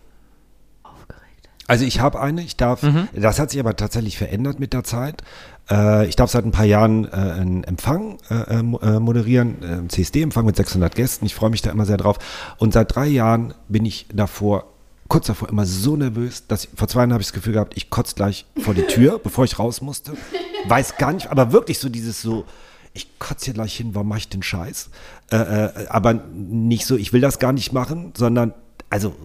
Also 1.67 1.83
ich 1.83 1.99
habe 1.99 2.19
eine, 2.21 2.41
ich 2.41 2.55
darf, 2.55 2.81
das 3.13 3.39
hat 3.39 3.51
sich 3.51 3.59
aber 3.59 3.75
tatsächlich 3.75 4.17
verändert 4.17 4.59
mit 4.59 4.73
der 4.73 4.83
Zeit. 4.83 5.21
Äh, 5.69 6.07
ich 6.07 6.15
darf 6.15 6.31
seit 6.31 6.45
ein 6.45 6.51
paar 6.51 6.65
Jahren 6.65 7.05
äh, 7.05 7.09
einen 7.11 7.63
Empfang 7.63 8.17
äh, 8.29 8.35
äh, 8.35 8.59
äh, 8.59 8.99
moderieren, 8.99 9.61
äh, 9.61 9.65
einen 9.65 9.89
CSD-Empfang 9.89 10.45
mit 10.45 10.55
600 10.55 10.95
Gästen. 10.95 11.25
Ich 11.25 11.35
freue 11.35 11.49
mich 11.49 11.61
da 11.61 11.71
immer 11.71 11.85
sehr 11.85 11.97
drauf. 11.97 12.17
Und 12.57 12.73
seit 12.73 12.95
drei 12.95 13.07
Jahren 13.07 13.53
bin 13.67 13.85
ich 13.85 14.07
davor, 14.13 14.65
kurz 15.07 15.27
davor 15.27 15.49
immer 15.49 15.65
so 15.65 15.95
nervös, 15.95 16.47
dass 16.47 16.65
ich, 16.65 16.69
vor 16.75 16.87
zwei 16.87 17.01
Jahren 17.01 17.13
habe 17.13 17.21
ich 17.21 17.27
das 17.27 17.33
Gefühl 17.33 17.53
gehabt, 17.53 17.75
ich 17.75 17.89
kotze 17.89 18.15
gleich 18.15 18.45
vor 18.61 18.73
die 18.73 18.83
Tür, 18.83 19.19
bevor 19.23 19.45
ich 19.45 19.59
raus 19.59 19.81
musste. 19.81 20.13
Weiß 20.67 20.97
gar 20.97 21.13
nicht, 21.13 21.29
aber 21.29 21.51
wirklich 21.51 21.79
so 21.79 21.89
dieses 21.89 22.21
so, 22.21 22.45
ich 22.93 23.19
kotze 23.19 23.45
hier 23.45 23.53
gleich 23.53 23.75
hin, 23.75 23.93
warum 23.93 24.07
mache 24.07 24.19
ich 24.19 24.29
den 24.29 24.43
Scheiß? 24.43 24.89
Äh, 25.31 25.35
äh, 25.37 25.87
aber 25.89 26.13
nicht 26.13 26.85
so, 26.85 26.95
ich 26.95 27.13
will 27.13 27.21
das 27.21 27.39
gar 27.39 27.51
nicht 27.51 27.73
machen, 27.73 28.13
sondern, 28.15 28.53
also, 28.89 29.15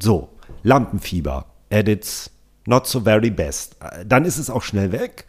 so, 0.00 0.30
Lampenfieber, 0.62 1.46
Edits, 1.70 2.30
not 2.66 2.86
so 2.86 3.00
very 3.00 3.30
best. 3.30 3.76
Dann 4.06 4.24
ist 4.24 4.38
es 4.38 4.50
auch 4.50 4.62
schnell 4.62 4.92
weg. 4.92 5.26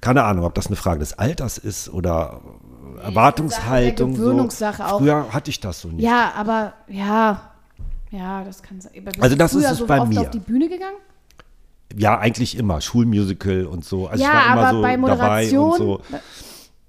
Keine 0.00 0.22
Ahnung, 0.24 0.44
ob 0.44 0.54
das 0.54 0.68
eine 0.68 0.76
Frage 0.76 1.00
des 1.00 1.18
Alters 1.18 1.58
ist 1.58 1.88
oder 1.88 2.40
Erwartungshaltung. 3.02 4.12
der 4.12 4.18
Gewöhnungssache 4.20 4.76
so. 4.76 4.82
auch. 4.84 4.98
Früher 4.98 5.32
hatte 5.32 5.50
ich 5.50 5.60
das 5.60 5.80
so 5.80 5.88
nicht. 5.88 6.04
Ja, 6.04 6.32
aber 6.36 6.74
ja. 6.88 7.52
Ja, 8.10 8.44
das 8.44 8.62
kann 8.62 8.80
sein. 8.80 8.92
Also 9.20 9.36
das 9.36 9.54
ist 9.54 9.70
es 9.70 9.78
so 9.78 9.86
bei 9.86 10.00
oft 10.00 10.08
mir. 10.08 10.20
auf 10.20 10.30
die 10.30 10.38
Bühne 10.38 10.68
gegangen? 10.68 10.96
Ja, 11.96 12.18
eigentlich 12.18 12.56
immer. 12.56 12.80
Schulmusical 12.80 13.66
und 13.66 13.84
so. 13.84 14.06
Also 14.06 14.22
ja, 14.22 14.30
ich 14.30 14.34
war 14.34 14.46
aber 14.46 14.70
so 14.70 14.82
bei 14.82 14.96
dabei 14.96 14.98
Moderation 14.98 15.70
und 15.70 15.78
so. 15.78 16.00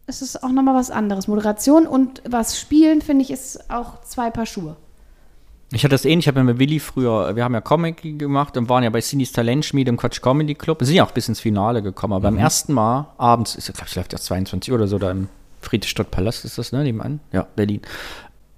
ist 0.08 0.22
es 0.22 0.42
auch 0.42 0.52
nochmal 0.52 0.76
was 0.76 0.92
anderes. 0.92 1.28
Moderation 1.28 1.88
und 1.88 2.22
was 2.30 2.60
spielen, 2.60 3.02
finde 3.02 3.24
ich, 3.24 3.32
ist 3.32 3.70
auch 3.70 4.02
zwei 4.02 4.30
Paar 4.30 4.46
Schuhe. 4.46 4.76
Ich 5.72 5.84
hatte 5.84 5.90
das 5.94 6.04
ähnlich, 6.06 6.24
ich 6.26 6.28
habe 6.28 6.40
ja 6.40 6.44
mit 6.44 6.58
Willi 6.58 6.80
früher, 6.80 7.36
wir 7.36 7.44
haben 7.44 7.54
ja 7.54 7.62
Comic 7.62 8.18
gemacht 8.18 8.58
und 8.58 8.70
waren 8.70 8.84
ja 8.84 8.90
bei 8.90 9.02
Sinis 9.02 9.32
Talentschmiede 9.32 9.90
im 9.90 9.98
Quatsch 9.98 10.20
Comedy 10.22 10.56
Club. 10.56 10.80
Wir 10.80 10.88
sind 10.88 10.96
ja 10.96 11.06
auch 11.06 11.12
bis 11.12 11.28
ins 11.30 11.40
Finale 11.40 11.84
gekommen, 11.84 12.14
aber 12.14 12.32
Mhm. 12.32 12.36
beim 12.36 12.44
ersten 12.44 12.74
Mal 12.74 13.08
abends, 13.20 13.56
ich 13.56 13.66
glaube, 13.66 13.82
es 13.86 13.96
läuft 13.96 14.14
ja 14.14 14.20
22 14.20 14.72
Uhr 14.72 14.80
oder 14.80 14.88
so, 14.88 14.98
da 14.98 15.12
im 15.12 15.28
Friedrichstadt-Palast 15.62 16.44
ist 16.46 16.58
das, 16.58 16.72
ne, 16.72 16.84
nebenan? 16.84 17.20
Ja, 17.32 17.46
Berlin. 17.56 17.82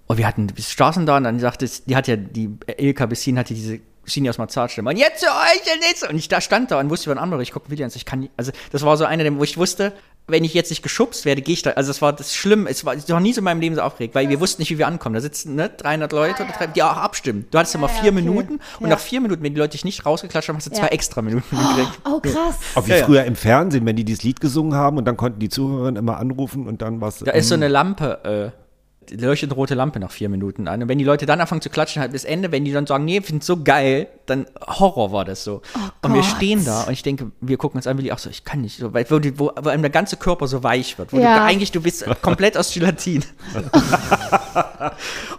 Und 0.08 0.18
wir 0.18 0.28
hatten, 0.28 0.48
wir 0.56 0.64
saßen 0.64 1.06
da 1.06 1.18
und 1.18 1.26
dann 1.26 1.40
sagte, 1.40 1.66
es- 1.66 1.84
die 1.84 1.96
hat 1.98 2.08
ja, 2.08 2.16
die 2.16 2.50
Ilka 2.78 3.06
Bessin 3.08 3.38
hatte 3.38 3.54
diese 3.54 3.80
Sini 4.06 4.30
aus 4.30 4.38
Marzahstimme. 4.38 4.90
Und 4.90 4.98
jetzt 4.98 5.20
zu 5.20 5.28
euch 5.28 5.76
und 5.76 5.82
jetzt. 5.84 6.10
Und 6.10 6.16
ich 6.16 6.28
da 6.28 6.40
stand 6.42 6.72
da 6.72 6.80
und 6.80 6.90
wusste, 6.90 7.10
wie 7.10 7.12
ein 7.14 7.18
anderer, 7.20 7.42
ich 7.42 7.52
gucke 7.52 7.70
Willi 7.70 7.84
an, 7.84 7.92
ich 7.94 8.06
kann 8.06 8.30
also 8.38 8.52
das 8.72 8.84
war 8.84 8.96
so 8.98 9.04
einer, 9.06 9.24
der- 9.24 9.38
wo 9.38 9.44
ich 9.44 9.58
wusste, 9.58 9.94
wenn 10.32 10.44
ich 10.44 10.54
jetzt 10.54 10.70
nicht 10.70 10.82
geschubst 10.82 11.26
werde, 11.26 11.42
gehe 11.42 11.54
ich 11.54 11.62
da, 11.62 11.72
also 11.72 11.90
das 11.90 12.02
war 12.02 12.14
das 12.14 12.34
schlimm, 12.36 12.68
es 12.68 12.86
war, 12.86 12.96
war 12.96 13.20
nie 13.20 13.34
so 13.34 13.40
in 13.40 13.46
meinem 13.46 13.62
Leben 13.62 13.76
so 13.76 13.82
aufgeregt, 13.82 14.16
weil 14.16 14.30
wir 14.30 14.40
wussten 14.40 14.62
nicht, 14.62 14.72
wie 14.72 14.78
wir 14.78 14.88
ankommen. 14.88 15.14
Da 15.16 15.22
sitzen, 15.22 15.56
ne, 15.56 15.70
300 15.70 16.12
Leute 16.12 16.44
oder 16.44 16.52
drei, 16.54 16.68
die 16.68 16.82
auch 16.84 16.98
abstimmen. 16.98 17.46
Du 17.52 17.58
hattest 17.58 17.74
ja 17.74 17.80
mal 17.80 17.88
ja, 17.88 17.94
vier 17.94 18.12
okay. 18.12 18.22
Minuten 18.22 18.54
und 18.80 18.88
Ja. 18.88 18.88
nach 18.96 19.00
vier 19.00 19.22
Minuten, 19.22 19.44
wenn 19.44 19.54
die 19.54 19.60
Leute 19.60 19.72
dich 19.72 19.86
nicht 19.86 20.06
rausgeklatscht 20.06 20.50
haben, 20.50 20.58
hast 20.58 20.68
du 20.68 20.72
Ja. 20.72 20.78
zwei 20.80 20.88
extra 20.88 21.22
Minuten 21.22 21.56
gekriegt. 21.58 22.00
Oh, 22.06 22.20
krass. 22.20 22.56
Auch 22.76 22.86
wie 22.88 22.92
Ja, 22.92 22.98
ja. 22.98 23.06
früher 23.06 23.24
im 23.26 23.36
Fernsehen, 23.36 23.86
wenn 23.86 23.96
die 23.96 24.04
dieses 24.06 24.24
Lied 24.24 24.42
gesungen 24.42 24.76
haben 24.76 24.98
und 24.98 25.06
dann 25.06 25.18
konnten 25.18 25.40
die 25.40 25.50
Zuhörerinnen 25.50 25.98
immer 25.98 26.18
anrufen 26.18 26.68
und 26.68 26.82
dann 26.82 27.02
was. 27.02 27.20
Da 27.20 27.32
ist 27.32 27.50
so 27.50 27.56
eine 27.56 27.68
Lampe, 27.68 28.52
äh, 28.54 28.62
leuchtet 29.10 29.50
eine 29.50 29.56
rote 29.56 29.74
Lampe 29.76 30.00
nach 30.00 30.12
vier 30.12 30.30
Minuten 30.30 30.68
an. 30.68 30.84
Und 30.84 30.88
wenn 30.90 30.98
die 30.98 31.04
Leute 31.04 31.26
dann 31.26 31.42
anfangen 31.42 31.62
zu 31.62 31.70
klatschen, 31.70 32.02
halt 32.02 32.12
bis 32.12 32.24
Ende, 32.24 32.52
wenn 32.52 32.64
die 32.66 32.72
dann 32.72 32.86
sagen, 32.88 33.04
nee, 33.04 33.18
ich 33.18 33.26
find's 33.26 33.46
so 33.48 33.62
geil, 33.64 34.08
dann 34.28 34.46
Horror 34.66 35.12
war 35.12 35.26
das 35.26 35.44
so. 35.44 35.62
und 36.04 36.14
wir 36.14 36.24
stehen 36.24 36.64
da 36.64 36.84
und 36.84 36.94
ich 36.94 37.04
denke, 37.04 37.32
wir 37.42 37.58
gucken 37.58 37.78
uns 37.80 37.88
an, 37.88 37.98
Willi, 37.98 38.12
auch 38.12 38.20
so, 38.20 38.30
ich 38.30 38.44
kann 38.46 38.62
nicht, 38.62 38.78
so, 38.78 38.94
weil, 38.94 39.06
wo, 39.10 39.20
die- 39.20 39.38
wo, 39.40 39.52
wo 39.62 39.70
einem 39.70 39.82
der 39.82 39.90
ganze 39.92 40.18
Körper 40.18 40.48
so 40.48 40.64
weich 40.64 40.98
wird. 40.98 41.12
Wo 41.14 41.18
Ja. 41.20 41.40
du, 41.40 41.44
eigentlich, 41.46 41.72
du 41.72 41.82
bist 41.82 42.06
komplett 42.22 42.58
aus 42.58 42.74
Gelatin. 42.74 43.26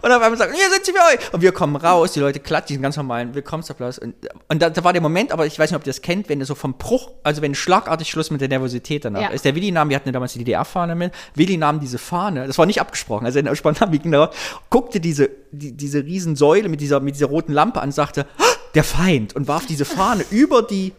und 0.01 0.11
auf 0.11 0.21
einmal 0.21 0.37
sagen, 0.37 0.53
hier 0.53 0.69
sind 0.71 0.85
sie 0.85 0.91
für 0.91 0.99
euch. 0.99 1.33
Und 1.33 1.41
wir 1.41 1.51
kommen 1.51 1.75
raus, 1.75 2.11
die 2.13 2.19
Leute 2.19 2.39
klatschen, 2.39 2.67
diesen 2.69 2.81
ganz 2.81 2.97
normalen 2.97 3.33
Willkommensapplaus. 3.35 3.99
Und, 3.99 4.15
und 4.47 4.61
da, 4.61 4.69
da 4.69 4.83
war 4.83 4.93
der 4.93 5.01
Moment, 5.01 5.31
aber 5.31 5.45
ich 5.45 5.57
weiß 5.57 5.71
nicht, 5.71 5.75
ob 5.77 5.83
ihr 5.83 5.89
das 5.91 6.01
kennt, 6.01 6.29
wenn 6.29 6.39
du 6.39 6.45
so 6.45 6.55
vom 6.55 6.75
Bruch, 6.77 7.11
also 7.23 7.41
wenn 7.41 7.55
schlagartig 7.55 8.09
Schluss 8.09 8.31
mit 8.31 8.41
der 8.41 8.49
Nervosität 8.49 9.05
danach 9.05 9.21
Ja. 9.21 9.27
ist. 9.29 9.45
Der 9.45 9.55
Willi 9.55 9.71
nahm, 9.71 9.89
wir 9.89 9.95
hatten 9.95 10.07
ja 10.09 10.13
damals 10.13 10.33
die 10.33 10.39
DDR-Fahne 10.39 10.95
mit, 10.95 11.13
Willi 11.35 11.57
nahm 11.57 11.79
diese 11.79 11.97
Fahne, 11.97 12.47
das 12.47 12.57
war 12.57 12.65
nicht 12.65 12.81
abgesprochen, 12.81 13.25
also 13.25 13.39
in 13.39 13.55
spontan 13.55 13.91
wie 13.91 13.99
genau, 13.99 14.29
guckte 14.69 14.99
diese, 14.99 15.29
die, 15.51 15.71
diese 15.71 16.03
riesen 16.03 16.35
Säule 16.35 16.69
mit 16.69 16.81
dieser, 16.81 16.99
mit 16.99 17.15
dieser 17.15 17.27
roten 17.27 17.53
Lampe 17.53 17.81
an, 17.81 17.91
sagte, 17.91 18.25
"Ah, 18.37 18.43
der 18.75 18.83
Feind, 18.83 19.35
und 19.35 19.47
warf 19.47 19.65
diese 19.65 19.85
Fahne 19.85 20.25
über 20.31 20.61
die, 20.63 20.93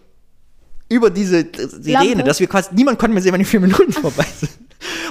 über 0.88 1.10
diese 1.10 1.46
Sirene, 1.56 2.22
dass 2.24 2.40
wir 2.40 2.46
quasi, 2.46 2.70
niemand 2.72 2.98
konnte 2.98 3.14
mehr 3.14 3.22
sehen, 3.22 3.32
wann 3.32 3.40
die 3.40 3.44
vier 3.46 3.60
Minuten 3.60 3.92
vorbei 3.92 4.26
sind. 4.38 4.52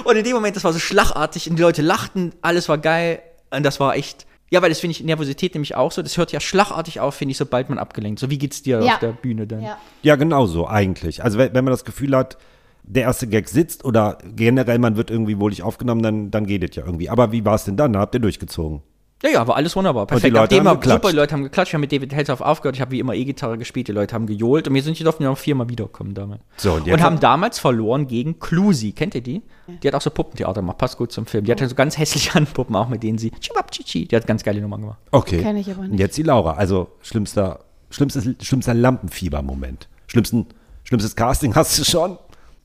Und 0.04 0.16
in 0.16 0.24
dem 0.24 0.34
Moment, 0.34 0.56
das 0.56 0.64
war 0.64 0.72
so 0.72 0.78
schlagartig 0.78 1.48
und 1.50 1.56
die 1.56 1.62
Leute 1.62 1.82
lachten, 1.82 2.32
alles 2.42 2.68
war 2.68 2.78
geil 2.78 3.20
und 3.50 3.64
das 3.64 3.80
war 3.80 3.96
echt, 3.96 4.26
ja, 4.50 4.60
weil 4.62 4.68
das 4.68 4.80
finde 4.80 4.92
ich 4.92 5.02
Nervosität 5.02 5.54
nämlich 5.54 5.74
auch 5.74 5.92
so, 5.92 6.02
das 6.02 6.16
hört 6.16 6.32
ja 6.32 6.40
schlagartig 6.40 7.00
auf, 7.00 7.14
finde 7.14 7.32
ich, 7.32 7.38
sobald 7.38 7.68
man 7.68 7.78
abgelenkt. 7.78 8.20
So, 8.20 8.30
wie 8.30 8.38
geht's 8.38 8.62
dir 8.62 8.80
Ja. 8.82 8.94
auf 8.94 8.98
der 9.00 9.12
Bühne 9.12 9.46
dann? 9.46 9.62
Ja. 9.62 9.78
Ja, 10.02 10.16
genau 10.16 10.46
so 10.46 10.66
eigentlich. 10.68 11.24
Also 11.24 11.38
wenn, 11.38 11.54
wenn 11.54 11.64
man 11.64 11.72
das 11.72 11.84
Gefühl 11.84 12.14
hat, 12.16 12.36
der 12.82 13.04
erste 13.04 13.26
Gag 13.26 13.48
sitzt 13.48 13.84
oder 13.84 14.18
generell 14.36 14.78
man 14.78 14.96
wird 14.96 15.10
irgendwie 15.10 15.38
wohlig 15.40 15.62
aufgenommen, 15.62 16.02
dann, 16.02 16.30
dann 16.30 16.46
geht 16.46 16.62
es 16.68 16.76
ja 16.76 16.84
irgendwie. 16.84 17.08
Aber 17.08 17.32
wie 17.32 17.44
war 17.44 17.54
es 17.54 17.64
denn 17.64 17.76
dann? 17.78 17.96
Habt 17.96 18.14
ihr 18.14 18.20
durchgezogen? 18.20 18.82
Ja, 19.24 19.30
ja, 19.30 19.46
war 19.48 19.56
alles 19.56 19.74
wunderbar. 19.74 20.06
Perfekt. 20.06 20.26
die 20.26 20.30
Leute 20.30 20.42
Nachdem 20.54 20.58
haben 20.58 20.64
wir- 20.66 20.70
super, 20.74 20.80
geklatscht. 20.96 21.12
die 21.12 21.16
Leute 21.16 21.32
haben 21.34 21.42
geklatscht, 21.44 21.72
wir 21.72 21.76
haben 21.78 21.80
mit 21.80 21.92
David 21.92 22.14
Helshoff 22.14 22.40
aufgehört, 22.42 22.76
ich 22.76 22.80
habe 22.82 22.90
wie 22.90 23.00
immer 23.00 23.14
E-Gitarre 23.14 23.56
gespielt, 23.56 23.88
die 23.88 23.92
Leute 23.92 24.14
haben 24.14 24.26
gejohlt 24.26 24.68
und 24.68 24.74
wir 24.74 24.82
sind, 24.82 24.98
die 24.98 25.02
durften 25.04 25.22
ja 25.22 25.30
noch 25.30 25.38
viermal 25.38 25.68
wiederkommen 25.70 26.12
damals. 26.12 26.42
So, 26.58 26.74
und 26.74 26.86
und, 26.86 27.02
haben 27.02 27.18
damals 27.20 27.58
verloren 27.58 28.06
gegen 28.06 28.38
Clusi. 28.38 28.92
Kennt 28.92 29.14
ihr 29.14 29.22
die? 29.22 29.42
Die 29.82 29.88
hat 29.88 29.94
auch 29.94 30.02
so 30.02 30.10
Puppentheater 30.10 30.60
gemacht, 30.60 30.76
passt 30.76 30.98
gut 30.98 31.10
zum 31.10 31.24
Film. 31.24 31.44
Die 31.46 31.52
hatte 31.52 31.66
so 31.66 31.74
ganz 31.74 31.96
hässliche 31.96 32.34
Handpuppen, 32.34 32.76
auch 32.76 32.88
mit 32.88 33.02
denen 33.02 33.16
sie 33.16 33.30
Chibabchichi, 33.30 34.06
die 34.06 34.14
hat 34.14 34.26
ganz 34.26 34.42
geile 34.44 34.60
Nummern 34.60 34.82
gemacht. 34.82 34.98
Okay. 35.10 35.40
Kenn 35.42 35.56
ich 35.56 35.70
aber 35.70 35.82
nicht. 35.84 35.92
Und 35.92 35.98
jetzt 35.98 36.16
die 36.18 36.22
Laura. 36.22 36.52
Also 36.54 36.88
schlimmster, 37.00 37.60
schlimmstes, 37.90 38.28
schlimmster 38.46 38.74
Lampenfieber-Moment. 38.74 39.88
Schlimmsten, 40.06 40.46
schlimmstes 40.82 41.16
Casting 41.16 41.54
hast 41.54 41.78
du 41.78 41.84
schon? 41.84 42.18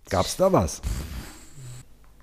Gab's 0.09 0.35
da 0.35 0.51
was? 0.51 0.81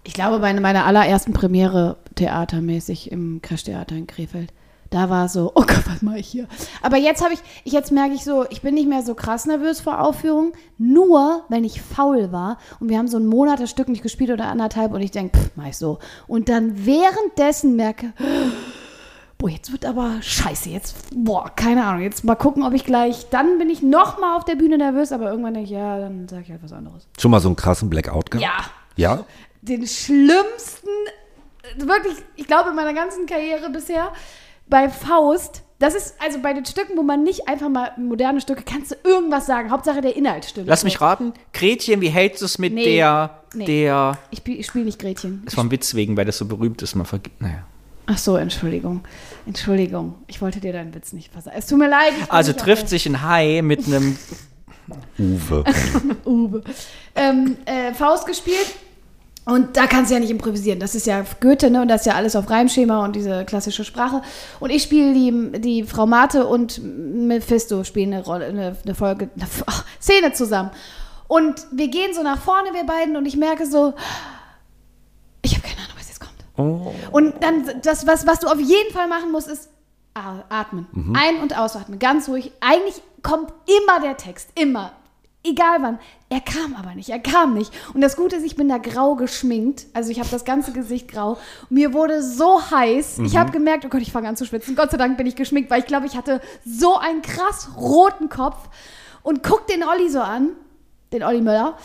Ich 0.07 0.15
glaube, 0.15 0.39
bei 0.39 0.55
meiner 0.55 0.87
allerersten 0.87 1.33
Premiere 1.33 1.97
theatermäßig 2.15 3.11
im 3.11 3.43
Crash-Theater 3.43 3.97
in 3.97 4.07
Krefeld. 4.07 4.53
Da 4.91 5.11
war 5.11 5.29
so, 5.29 5.51
oh 5.57 5.63
Gott, 5.67 5.83
was 5.89 6.01
mache 6.01 6.19
ich 6.19 6.29
hier? 6.29 6.47
Aber 6.81 6.97
jetzt 6.97 7.25
habe 7.25 7.35
ich, 7.35 7.41
ich 7.65 7.73
jetzt 7.73 7.91
merke 7.91 8.15
ich 8.15 8.23
so, 8.23 8.47
ich 8.51 8.63
bin 8.63 8.75
nicht 8.75 8.89
mehr 8.89 9.03
so 9.03 9.17
krass 9.17 9.47
nervös 9.47 9.81
vor 9.81 10.01
Aufführungen, 10.01 10.53
nur 10.79 11.43
wenn 11.49 11.65
ich 11.65 11.83
faul 11.83 12.31
war 12.31 12.59
und 12.79 12.89
wir 12.89 12.99
haben 12.99 13.09
so 13.09 13.17
einen 13.17 13.27
Monat 13.27 13.59
das 13.59 13.69
Stück 13.69 13.89
nicht 13.89 14.05
gespielt 14.05 14.31
oder 14.31 14.47
anderthalb 14.47 14.93
und 14.93 15.01
ich 15.01 15.11
denke, 15.11 15.37
pff, 15.37 15.51
mach 15.57 15.67
ich 15.67 15.77
so. 15.77 15.99
Und 16.29 16.49
dann 16.49 16.87
währenddessen 16.87 17.75
merke, 17.75 18.13
boah, 19.39 19.51
jetzt 19.51 19.73
wird 19.73 19.85
aber 19.85 20.19
scheiße, 20.21 20.71
jetzt, 20.71 20.95
boah, 21.17 21.51
keine 21.57 21.85
Ahnung, 21.85 22.03
jetzt 22.03 22.23
mal 22.23 22.37
gucken, 22.37 22.63
ob 22.63 22.75
ich 22.75 22.85
gleich, 22.85 23.29
dann 23.31 23.59
bin 23.59 23.71
ich 23.71 23.83
noch 23.83 24.21
mal 24.21 24.37
auf 24.37 24.45
der 24.45 24.55
Bühne 24.55 24.79
nervös, 24.79 25.11
aber 25.11 25.31
irgendwann 25.31 25.55
denke 25.55 25.67
ich, 25.69 25.77
ja, 25.77 25.99
dann 25.99 26.29
sage 26.29 26.43
ich 26.45 26.51
halt 26.53 26.63
was 26.63 26.73
anderes. 26.73 27.09
Schon 27.19 27.33
mal 27.33 27.41
so 27.41 27.49
einen 27.49 27.57
krassen 27.57 27.91
Blackout 27.91 28.31
gehabt? 28.31 28.45
Ja, 28.45 28.71
Ja? 28.97 29.25
Den 29.69 29.87
schlimmsten, 29.87 30.89
wirklich, 31.79 32.15
ich 32.37 32.47
glaube, 32.47 32.71
in 32.71 32.77
meiner 32.77 32.95
ganzen 32.95 33.27
Karriere 33.27 33.71
bisher, 33.71 34.13
bei 34.69 34.89
Faust, 34.89 35.63
das 35.79 35.95
ist 35.95 36.15
also 36.21 36.41
bei 36.41 36.53
den 36.55 36.65
Stücken, 36.65 36.97
wo 36.97 37.03
man 37.03 37.23
nicht 37.23 37.49
einfach 37.49 37.69
mal 37.69 37.93
moderne 37.99 38.41
Stücke, 38.41 38.63
kannst 38.65 38.93
du 38.93 38.97
irgendwas 39.05 39.47
sagen. 39.47 39.71
Hauptsache 39.71 40.01
der 40.01 40.17
Inhalt 40.17 40.45
stimmt. 40.47 40.69
Lass 40.69 40.85
mich 40.85 41.01
raten, 41.01 41.35
Gretchen, 41.53 42.01
wie 42.01 42.09
hältst 42.09 42.41
du 42.41 42.47
es 42.47 42.59
mit 42.59 42.73
Nee. 42.73 42.85
der, 42.97 43.43
Nee. 43.55 43.65
der, 43.67 44.19
Ich, 44.31 44.47
ich 44.47 44.67
spiele 44.67 44.85
nicht 44.87 44.99
Gretchen. 44.99 45.43
das 45.45 45.57
war 45.57 45.65
ein 45.65 45.71
Witz 45.71 45.95
wegen, 45.95 46.17
weil 46.17 46.25
das 46.25 46.39
so 46.39 46.47
berühmt 46.47 46.81
ist, 46.83 46.95
man 46.95 47.07
vergibt, 47.07 47.41
naja. 47.43 47.65
Ach 48.09 48.19
so, 48.19 48.37
Entschuldigung. 48.37 49.03
Entschuldigung. 49.47 50.15
Ich 50.29 50.41
wollte 50.41 50.61
dir 50.61 50.73
deinen 50.73 50.95
Witz 50.95 51.13
nicht 51.13 51.33
versagen. 51.33 51.57
Es 51.59 51.67
tut 51.67 51.79
mir 51.79 51.89
leid. 51.89 52.13
Also 52.29 52.53
trifft 52.53 52.89
sich 52.89 53.05
ein 53.07 53.21
Hai 53.23 53.63
mit 53.63 53.85
einem, 53.87 54.17
Uwe. 55.19 55.65
Uwe. 56.25 56.63
Ähm, 57.17 57.57
äh, 57.67 57.93
Faust 57.95 58.27
gespielt. 58.27 58.75
Und 59.47 59.77
da 59.77 59.87
kannst 59.87 60.11
du 60.11 60.15
ja 60.15 60.21
nicht 60.21 60.31
improvisieren. 60.31 60.81
Das 60.81 60.97
ist 60.97 61.07
ja 61.07 61.25
Goethe, 61.41 61.71
ne? 61.71 61.81
Und 61.81 61.89
das 61.89 62.01
ist 62.01 62.07
ja 62.07 62.15
alles 62.15 62.35
auf 62.35 62.51
Reimschema 62.51 63.05
und 63.05 63.15
diese 63.15 63.45
klassische 63.45 63.85
Sprache. 63.85 64.21
Und 64.59 64.71
ich 64.71 64.83
spiele 64.83 65.15
die, 65.15 65.61
die 65.61 65.85
Frau 65.85 66.05
Mate 66.05 66.47
und 66.47 66.81
Mephisto 66.83 67.85
spielen 67.85 68.13
eine 68.13 68.25
Rolle, 68.25 68.47
eine, 68.47 68.77
eine 68.85 68.95
Folge, 68.97 69.31
eine 69.37 69.47
ach, 69.67 69.85
Szene 70.01 70.33
zusammen. 70.33 70.71
Und 71.29 71.65
wir 71.71 71.89
gehen 71.89 72.13
so 72.13 72.25
nach 72.25 72.41
vorne, 72.41 72.75
wir 72.75 72.85
beiden, 72.85 73.17
und 73.17 73.25
ich 73.25 73.37
merke 73.37 73.67
so, 73.67 73.95
ich 75.43 75.55
habe 75.55 75.63
keine 75.63 75.79
Ahnung, 75.79 75.97
was 75.97 76.09
jetzt 76.09 76.21
kommt. 76.21 76.35
Und 77.13 77.35
dann, 77.41 77.83
das, 77.83 78.05
was, 78.07 78.27
was 78.27 78.41
du 78.41 78.49
auf 78.49 78.59
jeden 78.59 78.93
Fall 78.93 79.07
machen 79.07 79.31
musst, 79.31 79.47
ist 79.47 79.71
atmen. 80.49 80.89
Ein- 81.17 81.41
und 81.41 81.57
ausatmen. 81.57 81.99
Ganz 82.01 82.29
ruhig. 82.29 82.51
Eigentlich 82.61 83.01
kommt 83.23 83.53
immer 83.67 84.01
der 84.01 84.17
Text. 84.17 84.51
Immer. 84.55 84.93
Egal 85.49 85.79
wann. 85.81 85.99
Er 86.29 86.41
kam 86.41 86.75
aber 86.75 86.95
nicht. 86.95 87.09
Er 87.09 87.21
kam 87.21 87.55
nicht. 87.55 87.73
Und 87.95 88.01
das 88.01 88.17
Gute 88.17 88.37
ist, 88.37 88.45
ich 88.45 88.57
bin 88.57 88.69
da 88.69 88.79
grau 88.79 89.15
geschminkt. 89.15 89.87
Also 89.93 90.11
ich 90.11 90.19
habe 90.19 90.29
das 90.29 90.45
ganze 90.45 90.73
Gesicht 90.73 91.09
grau. 91.09 91.39
Mir 91.71 91.93
wurde 91.93 92.23
so 92.23 92.61
heiß. 92.71 93.21
Ich 93.21 93.37
habe 93.37 93.53
gemerkt, 93.53 93.85
oh 93.85 93.89
Gott, 93.89 94.03
ich 94.03 94.11
fange 94.11 94.29
an 94.29 94.37
zu 94.37 94.45
schwitzen. 94.45 94.75
Gott 94.75 94.91
sei 94.91 94.97
Dank 94.97 95.17
bin 95.17 95.27
ich 95.27 95.37
geschminkt, 95.37 95.71
weil 95.71 95.81
ich 95.81 95.87
glaube, 95.87 96.07
ich 96.07 96.17
hatte 96.17 96.41
so 96.65 96.97
einen 96.97 97.23
krass 97.23 97.71
roten 97.77 98.29
Kopf. 98.29 98.69
Und 99.23 99.43
guck 99.45 99.67
den 99.69 99.85
Olli 99.85 100.09
so 100.09 100.21
an. 100.21 100.51
Den 101.13 101.23
Olli 101.23 101.41
Möller. 101.41 101.79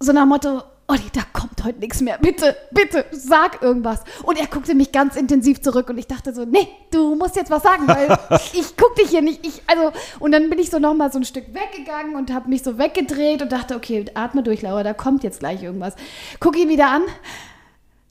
So 0.00 0.12
nach 0.12 0.22
dem 0.22 0.28
Motto, 0.28 0.62
Olli, 0.90 1.08
da 1.12 1.20
kommt 1.32 1.62
heute 1.62 1.78
nichts 1.78 2.00
mehr. 2.00 2.18
Bitte, 2.18 2.56
bitte, 2.72 3.04
sag 3.12 3.62
irgendwas. 3.62 4.00
Und 4.24 4.40
er 4.40 4.48
guckte 4.48 4.74
mich 4.74 4.90
ganz 4.90 5.14
intensiv 5.14 5.62
zurück 5.62 5.88
und 5.88 5.98
ich 5.98 6.08
dachte 6.08 6.34
so, 6.34 6.44
nee, 6.44 6.66
du 6.90 7.14
musst 7.14 7.36
jetzt 7.36 7.48
was 7.48 7.62
sagen, 7.62 7.86
weil 7.86 8.08
ich 8.52 8.76
guck 8.76 8.96
dich 8.96 9.10
hier 9.10 9.22
nicht. 9.22 9.46
Ich, 9.46 9.62
also, 9.68 9.92
und 10.18 10.32
dann 10.32 10.50
bin 10.50 10.58
ich 10.58 10.68
so 10.68 10.80
nochmal 10.80 11.12
so 11.12 11.20
ein 11.20 11.24
Stück 11.24 11.44
weggegangen 11.54 12.16
und 12.16 12.34
habe 12.34 12.48
mich 12.48 12.64
so 12.64 12.76
weggedreht 12.76 13.40
und 13.40 13.52
dachte, 13.52 13.76
okay, 13.76 14.04
atme 14.14 14.42
durch, 14.42 14.62
Laura, 14.62 14.82
da 14.82 14.92
kommt 14.92 15.22
jetzt 15.22 15.38
gleich 15.38 15.62
irgendwas. 15.62 15.94
Guck 16.40 16.58
ihn 16.58 16.68
wieder 16.68 16.90
an. 16.90 17.02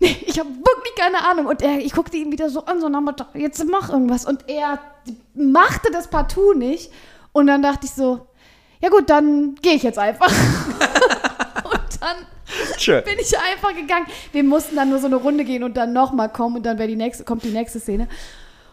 Nee, 0.02 0.16
ich 0.26 0.40
habe 0.40 0.48
wirklich 0.48 0.96
keine 0.98 1.30
Ahnung. 1.30 1.48
Und 1.48 1.62
er, 1.62 1.80
ich 1.80 1.92
guckte 1.92 2.16
ihn 2.16 2.32
wieder 2.32 2.50
so 2.50 2.64
an, 2.64 2.80
so 2.80 2.88
Motto, 2.88 3.26
jetzt 3.34 3.62
mach 3.70 3.90
irgendwas. 3.90 4.24
Und 4.24 4.48
er 4.48 4.80
machte 5.34 5.92
das 5.92 6.10
partout 6.10 6.54
nicht. 6.54 6.90
Und 7.34 7.48
dann 7.48 7.62
dachte 7.62 7.86
ich 7.86 7.92
so, 7.92 8.26
ja 8.80 8.88
gut, 8.88 9.10
dann 9.10 9.56
gehe 9.56 9.74
ich 9.74 9.84
jetzt 9.84 10.00
einfach. 10.00 10.32
und 11.66 12.00
dann 12.00 12.16
Bin 13.06 13.20
ich 13.20 13.38
einfach 13.38 13.76
gegangen. 13.76 14.08
Wir 14.32 14.44
mussten 14.44 14.76
dann 14.76 14.90
nur 14.90 15.00
so 15.00 15.08
eine 15.08 15.18
Runde 15.18 15.44
gehen 15.44 15.64
und 15.64 15.78
dann 15.78 15.94
nochmal 15.94 16.30
kommen 16.30 16.58
und 16.58 16.66
dann 16.66 16.78
die 16.78 16.96
nächste, 16.96 17.24
kommt 17.24 17.44
die 17.44 17.50
nächste 17.50 17.80
Szene. 17.80 18.08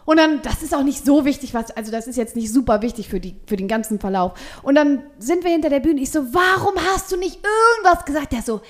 Und 0.05 0.17
dann, 0.17 0.41
das 0.41 0.63
ist 0.63 0.73
auch 0.73 0.83
nicht 0.83 1.05
so 1.05 1.25
wichtig, 1.25 1.53
was, 1.53 1.71
also 1.71 1.91
das 1.91 2.07
ist 2.07 2.15
jetzt 2.15 2.37
nicht 2.37 2.51
super 2.51 2.81
wichtig 2.81 3.09
für, 3.09 3.19
die, 3.19 3.35
für 3.45 3.57
den 3.57 3.67
ganzen 3.67 3.99
Verlauf. 3.99 4.39
Und 4.63 4.75
dann 4.75 5.03
sind 5.19 5.43
wir 5.43 5.51
hinter 5.51 5.69
der 5.69 5.81
Bühne. 5.81 5.99
Ich 5.99 6.11
so, 6.11 6.33
warum 6.33 6.75
hast 6.93 7.11
du 7.11 7.17
nicht 7.17 7.39
irgendwas 7.43 8.05
gesagt? 8.05 8.31
Der 8.31 8.41
so, 8.41 8.61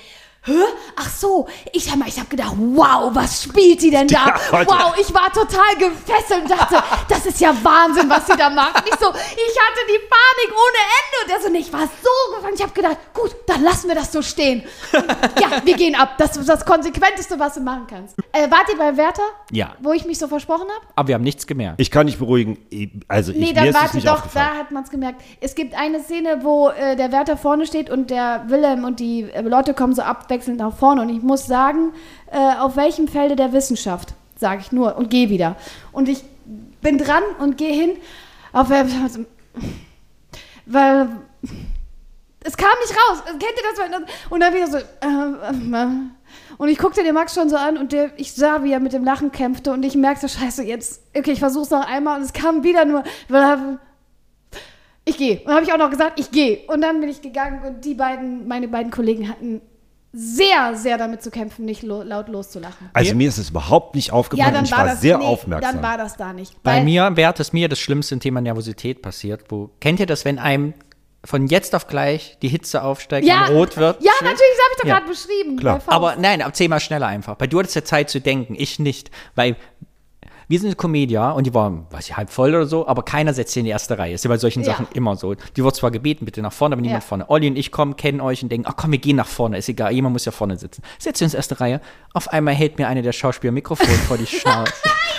Hä? 0.48 0.64
Ach 0.96 1.10
so, 1.10 1.46
ich 1.72 1.90
habe 1.90 2.02
ich 2.06 2.18
hab 2.18 2.30
gedacht, 2.30 2.54
wow, 2.56 3.10
was 3.14 3.42
spielt 3.44 3.80
sie 3.80 3.90
denn 3.90 4.08
da? 4.08 4.26
Ja, 4.52 4.66
wow, 4.66 4.94
ich 4.98 5.12
war 5.12 5.30
total 5.32 5.76
gefesselt 5.78 6.42
und 6.42 6.50
dachte, 6.50 6.82
das 7.08 7.26
ist 7.26 7.40
ja 7.40 7.54
Wahnsinn, 7.62 8.08
was 8.08 8.26
sie 8.26 8.36
da 8.36 8.48
macht. 8.48 8.82
Ich 8.88 8.94
so, 8.98 9.08
ich 9.10 9.58
hatte 9.58 9.80
die 9.88 9.98
Panik 10.08 10.50
ohne 10.50 10.78
Ende. 10.98 11.16
Und 11.22 11.30
der 11.30 11.40
so, 11.40 11.48
nee, 11.50 11.58
ich 11.58 11.72
war 11.72 11.80
so 11.82 12.34
gefangen. 12.36 12.54
Ich 12.54 12.62
habe 12.62 12.72
gedacht, 12.72 12.96
gut, 13.12 13.34
dann 13.46 13.62
lassen 13.62 13.88
wir 13.88 13.94
das 13.94 14.10
so 14.10 14.22
stehen. 14.22 14.62
Und 14.92 15.04
ja, 15.40 15.60
wir 15.64 15.76
gehen 15.76 15.94
ab. 15.94 16.14
Das 16.18 16.36
ist 16.36 16.48
das 16.48 16.64
Konsequenteste, 16.64 17.38
was 17.38 17.54
du 17.54 17.60
machen 17.60 17.86
kannst. 17.88 18.16
Äh, 18.32 18.50
wart 18.50 18.68
ihr 18.70 18.78
bei 18.78 18.96
Werther? 18.96 19.22
Ja. 19.50 19.74
Wo 19.80 19.92
ich 19.92 20.04
mich 20.06 20.18
so 20.18 20.28
versprochen 20.28 20.68
habe? 20.68 20.86
Aber 20.96 21.08
wir 21.08 21.14
haben 21.14 21.22
nichts 21.24 21.46
gemerkt. 21.46 21.80
Ich 21.80 21.90
kann 21.90 22.06
nicht 22.06 22.18
beruhigen. 22.18 22.58
Also 23.08 23.32
ich, 23.32 23.38
Nee, 23.38 23.52
dann 23.52 23.74
warte 23.74 23.98
doch, 24.00 24.22
da 24.32 24.54
hat 24.56 24.70
man 24.70 24.84
es 24.84 24.90
gemerkt. 24.90 25.20
Es 25.40 25.54
gibt 25.54 25.74
eine 25.74 26.00
Szene, 26.02 26.40
wo 26.42 26.68
äh, 26.70 26.96
der 26.96 27.12
Wärter 27.12 27.36
vorne 27.36 27.66
steht 27.66 27.90
und 27.90 28.10
der 28.10 28.44
Wilhelm 28.48 28.84
und 28.84 29.00
die 29.00 29.22
äh, 29.22 29.42
Leute 29.42 29.74
kommen 29.74 29.94
so 29.94 30.02
abwechselnd 30.38 30.58
nach 30.58 30.74
vorne. 30.76 31.02
Und 31.02 31.08
ich 31.08 31.22
muss 31.22 31.46
sagen, 31.46 31.92
äh, 32.30 32.56
auf 32.58 32.76
welchem 32.76 33.08
Felde 33.08 33.36
der 33.36 33.52
Wissenschaft, 33.52 34.14
sage 34.36 34.60
ich 34.60 34.72
nur, 34.72 34.96
und 34.96 35.10
gehe 35.10 35.28
wieder. 35.28 35.56
Und 35.92 36.08
ich 36.08 36.22
bin 36.80 36.98
dran 36.98 37.22
und 37.40 37.56
gehe 37.56 37.72
hin, 37.72 37.90
auf 38.52 38.70
wer- 38.70 38.86
weil 40.66 41.08
es 42.44 42.56
kam 42.56 42.70
nicht 42.80 42.94
raus. 42.96 43.22
Kennt 43.26 43.42
ihr 43.42 43.90
das? 43.90 44.00
Und 44.30 44.40
dann 44.40 44.54
wieder 44.54 44.66
so. 44.68 44.78
Äh, 44.78 45.96
und 46.58 46.68
ich 46.68 46.78
guckte 46.78 47.02
den 47.02 47.14
Max 47.14 47.34
schon 47.34 47.48
so 47.48 47.56
an 47.56 47.78
und 47.78 47.92
der, 47.92 48.10
ich 48.16 48.32
sah, 48.32 48.62
wie 48.62 48.72
er 48.72 48.80
mit 48.80 48.92
dem 48.92 49.04
Lachen 49.04 49.32
kämpfte 49.32 49.72
und 49.72 49.82
ich 49.84 49.94
merkte, 49.96 50.28
scheiße, 50.28 50.62
jetzt, 50.64 51.02
okay, 51.16 51.32
ich 51.32 51.38
versuch's 51.38 51.70
noch 51.70 51.86
einmal 51.86 52.18
und 52.18 52.24
es 52.24 52.32
kam 52.32 52.62
wieder 52.64 52.84
nur, 52.84 53.02
ich 55.04 55.16
gehe. 55.16 55.40
Und 55.44 55.52
habe 55.52 55.62
ich 55.64 55.72
auch 55.72 55.78
noch 55.78 55.90
gesagt, 55.90 56.20
ich 56.20 56.30
gehe. 56.30 56.60
Und 56.68 56.82
dann 56.82 57.00
bin 57.00 57.08
ich 57.08 57.22
gegangen 57.22 57.62
und 57.66 57.84
die 57.84 57.94
beiden, 57.94 58.46
meine 58.46 58.68
beiden 58.68 58.90
Kollegen 58.92 59.28
hatten 59.28 59.62
sehr, 60.12 60.74
sehr 60.74 60.96
damit 60.96 61.22
zu 61.22 61.30
kämpfen, 61.30 61.64
nicht 61.64 61.82
lo 61.82 62.02
laut 62.02 62.28
loszulachen. 62.28 62.88
Also 62.92 63.14
mir 63.14 63.28
ist 63.28 63.38
es 63.38 63.50
überhaupt 63.50 63.94
nicht 63.94 64.12
aufgefallen. 64.12 64.56
und 64.56 64.64
ich 64.64 64.72
war, 64.72 64.86
das, 64.86 65.00
sehr 65.00 65.18
nee, 65.18 65.24
aufmerksam. 65.24 65.74
Dann 65.74 65.82
war 65.82 65.98
das 65.98 66.16
da 66.16 66.32
nicht. 66.32 66.62
Bei 66.62 66.82
mir 66.82 67.16
wäre 67.16 67.34
es 67.36 67.52
mir 67.52 67.68
das 67.68 67.78
schlimmste 67.78 68.18
Thema 68.18 68.40
Nervosität 68.40 69.02
passiert. 69.02 69.44
Wo, 69.50 69.70
kennt 69.80 70.00
ihr 70.00 70.06
das, 70.06 70.24
wenn 70.24 70.38
einem 70.38 70.74
von 71.24 71.46
jetzt 71.48 71.74
auf 71.74 71.88
gleich 71.88 72.38
die 72.40 72.48
Hitze 72.48 72.82
aufsteigt 72.82 73.26
ja, 73.26 73.46
und 73.46 73.54
rot 73.54 73.76
wird? 73.76 74.02
Ja, 74.02 74.12
schwitzt? 74.12 74.22
natürlich, 74.22 74.52
das 74.56 74.64
habe 74.64 74.72
ich 74.72 74.78
doch 74.78 74.88
Ja. 74.88 74.94
gerade 74.98 75.10
beschrieben. 75.10 75.56
Klar. 75.58 75.80
bei. 75.84 75.92
Aber 75.92 76.16
nein, 76.16 76.40
aber 76.40 76.54
zehnmal 76.54 76.80
schneller 76.80 77.06
einfach. 77.06 77.36
Weil 77.38 77.48
du 77.48 77.58
hattest 77.58 77.74
ja 77.74 77.84
Zeit 77.84 78.08
zu 78.08 78.20
denken, 78.20 78.54
ich 78.56 78.78
nicht. 78.78 79.10
Weil 79.34 79.56
wir 80.48 80.58
sind 80.58 80.68
eine 80.68 80.76
Comedia 80.76 81.30
und 81.32 81.46
die 81.46 81.52
war, 81.52 81.86
weiß 81.90 82.08
ich, 82.08 82.16
halb 82.16 82.30
voll 82.30 82.54
oder 82.54 82.66
so, 82.66 82.86
aber 82.88 83.02
keiner 83.02 83.34
setzt 83.34 83.52
sich 83.52 83.60
in 83.60 83.64
die 83.66 83.70
erste 83.70 83.98
Reihe. 83.98 84.14
Ist 84.14 84.24
ja 84.24 84.28
bei 84.28 84.38
solchen 84.38 84.60
Ja. 84.62 84.72
Sachen 84.72 84.86
immer 84.94 85.14
so. 85.16 85.34
Die 85.34 85.62
wird 85.62 85.76
zwar 85.76 85.90
gebeten, 85.90 86.24
bitte 86.24 86.40
nach 86.40 86.52
vorne, 86.52 86.72
aber 86.74 86.82
niemand 86.82 87.02
Ja. 87.02 87.06
vorne. 87.08 87.28
Olli 87.28 87.48
und 87.48 87.56
ich 87.56 87.70
kommen, 87.70 87.96
kennen 87.96 88.20
euch 88.22 88.42
und 88.42 88.50
denken, 88.50 88.66
ach 88.68 88.74
komm, 88.76 88.92
wir 88.92 88.98
gehen 88.98 89.16
nach 89.16 89.26
vorne, 89.26 89.58
ist 89.58 89.68
egal, 89.68 89.92
jemand 89.92 90.14
muss 90.14 90.24
ja 90.24 90.32
vorne 90.32 90.56
sitzen. 90.56 90.82
Setzt 90.98 91.20
uns 91.20 91.34
erste 91.34 91.60
Reihe. 91.60 91.80
Auf 92.14 92.28
einmal 92.28 92.54
hält 92.54 92.78
mir 92.78 92.88
eine 92.88 93.02
der 93.02 93.12
Schauspieler 93.12 93.52
Mikrofon 93.52 93.86
vor 94.06 94.16
die 94.16 94.26
Schnauze. 94.26 94.72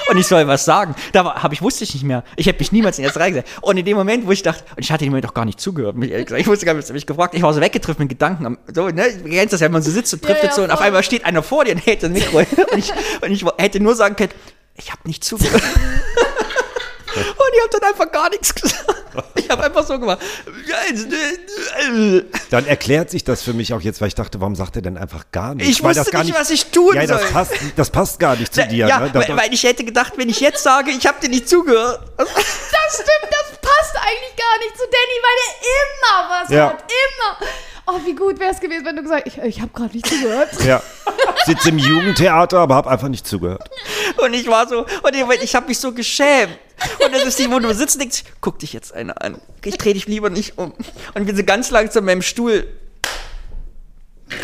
Und 0.09 0.17
ich 0.17 0.25
soll 0.25 0.47
was 0.47 0.65
sagen. 0.65 0.95
Da 1.11 1.23
war, 1.23 1.43
hab 1.43 1.53
ich, 1.53 1.61
wusste 1.61 1.83
ich 1.83 1.93
nicht 1.93 2.03
mehr. 2.03 2.23
Ich 2.35 2.47
hätte 2.47 2.57
mich 2.57 2.71
niemals 2.71 2.97
in 2.97 3.03
die 3.03 3.05
erste 3.05 3.19
Reihe 3.19 3.31
gesetzt. 3.33 3.51
Und 3.61 3.77
in 3.77 3.85
dem 3.85 3.95
Moment, 3.95 4.25
wo 4.25 4.31
ich 4.31 4.41
dachte, 4.41 4.63
und 4.75 4.83
ich 4.83 4.91
hatte 4.91 5.03
dem 5.05 5.11
Moment 5.11 5.27
auch 5.27 5.35
gar 5.35 5.45
nicht 5.45 5.59
zugehört, 5.59 5.95
ich 6.01 6.47
wusste 6.47 6.65
gar 6.65 6.73
nicht, 6.73 6.83
was 6.83 6.91
mich 6.91 7.05
gefragt 7.05 7.35
Ich 7.35 7.43
war 7.43 7.53
so 7.53 7.61
weggetrifft 7.61 7.99
mit 7.99 8.09
Gedanken. 8.09 8.57
So, 8.73 8.87
ne? 8.89 9.05
Du 9.23 9.29
kennst 9.29 9.53
das 9.53 9.59
ja, 9.61 9.65
wenn 9.65 9.73
man 9.73 9.83
so 9.83 9.91
sitzt 9.91 10.11
und 10.15 10.25
driftet 10.27 10.49
ja, 10.49 10.55
so 10.55 10.63
und 10.63 10.71
auf 10.71 10.81
einmal 10.81 11.03
steht 11.03 11.23
einer 11.25 11.43
vor 11.43 11.65
dir 11.65 11.73
und 11.73 11.85
hält 11.85 12.01
das 12.01 12.09
Mikro. 12.09 12.39
und, 12.71 12.77
ich, 12.77 12.91
und 13.21 13.31
ich 13.31 13.45
hätte 13.59 13.79
nur 13.79 13.93
sagen 13.93 14.15
können, 14.15 14.31
ich 14.79 14.91
habe 14.91 15.01
nicht 15.07 15.23
zugehört. 15.23 15.61
und 15.63 17.21
ich 17.53 17.61
habe 17.61 17.79
dann 17.79 17.91
einfach 17.91 18.11
gar 18.11 18.29
nichts 18.29 18.53
gesagt. 18.55 18.85
Ich 19.35 19.49
habe 19.49 19.63
einfach 19.63 19.85
so 19.85 19.99
gemacht. 19.99 20.19
Dann 22.51 22.65
erklärt 22.67 23.09
sich 23.09 23.23
das 23.23 23.41
für 23.41 23.53
mich 23.53 23.73
auch 23.73 23.81
jetzt, 23.81 23.99
weil 24.01 24.07
ich 24.09 24.15
dachte, 24.15 24.39
warum 24.39 24.55
sagt 24.55 24.75
er 24.75 24.81
denn 24.81 24.97
einfach 24.97 25.25
gar 25.31 25.55
nichts? 25.55 25.71
Ich 25.71 25.83
weil 25.83 25.89
wusste 25.89 26.03
das 26.03 26.11
gar 26.11 26.23
nicht, 26.23 26.35
was 26.35 26.49
ich 26.51 26.67
tun 26.67 26.95
ja, 26.95 27.05
das 27.07 27.21
soll. 27.21 27.31
passt, 27.31 27.53
das 27.75 27.89
passt 27.89 28.19
gar 28.19 28.35
nicht 28.35 28.53
zu 28.53 28.65
dir. 28.67 28.87
ja, 28.87 28.99
ne? 28.99 29.13
Weil, 29.13 29.35
weil 29.35 29.53
ich 29.53 29.63
hätte 29.63 29.83
gedacht, 29.83 30.13
wenn 30.17 30.29
ich 30.29 30.39
jetzt 30.39 30.61
sage, 30.63 30.91
ich 30.91 31.05
habe 31.07 31.19
dir 31.19 31.29
nicht 31.29 31.49
zugehört. 31.49 32.01
Das 32.17 32.27
stimmt, 32.93 33.31
das 33.31 33.57
passt 33.59 33.95
eigentlich 33.97 34.35
gar 34.37 34.57
nicht 34.59 34.77
zu 34.77 34.83
Danny, 34.83 35.17
weil 35.23 35.37
er 35.43 35.55
immer 35.79 36.41
was 36.41 36.49
Ja. 36.49 36.69
hat. 36.69 36.83
Immer. 36.83 37.47
Oh, 37.91 37.99
wie 38.05 38.13
gut 38.13 38.39
wäre 38.39 38.51
es 38.51 38.59
gewesen, 38.59 38.85
wenn 38.85 38.95
du 38.95 39.01
gesagt 39.01 39.25
ich, 39.27 39.37
ich 39.39 39.61
habe 39.61 39.71
gerade 39.73 39.93
nicht 39.93 40.05
zugehört. 40.07 40.49
ja. 40.63 40.81
Sitze 41.45 41.69
im 41.69 41.79
Jugendtheater, 41.79 42.59
aber 42.59 42.75
habe 42.75 42.89
einfach 42.89 43.07
nicht 43.07 43.25
zugehört. 43.25 43.69
Und 44.17 44.33
ich 44.33 44.47
war 44.47 44.67
so, 44.67 44.81
und 44.81 45.15
ich, 45.15 45.43
ich 45.43 45.55
habe 45.55 45.67
mich 45.67 45.79
so 45.79 45.91
geschämt. 45.91 46.57
Und 47.03 47.13
das 47.13 47.25
ist 47.25 47.39
die, 47.39 47.49
wo 47.51 47.59
du 47.59 47.73
sitzt 47.73 47.95
und 47.95 48.01
denkst, 48.01 48.23
guck 48.41 48.59
dich 48.59 48.73
jetzt 48.73 48.93
einer 48.93 49.21
an. 49.21 49.41
Ich 49.63 49.77
drehe 49.77 49.93
dich 49.93 50.07
lieber 50.07 50.29
nicht 50.29 50.57
um. 50.57 50.73
Und 51.13 51.27
wir 51.27 51.35
sind 51.35 51.45
ganz 51.45 51.71
langsam 51.71 52.05
beim 52.05 52.21
Stuhl. 52.21 52.67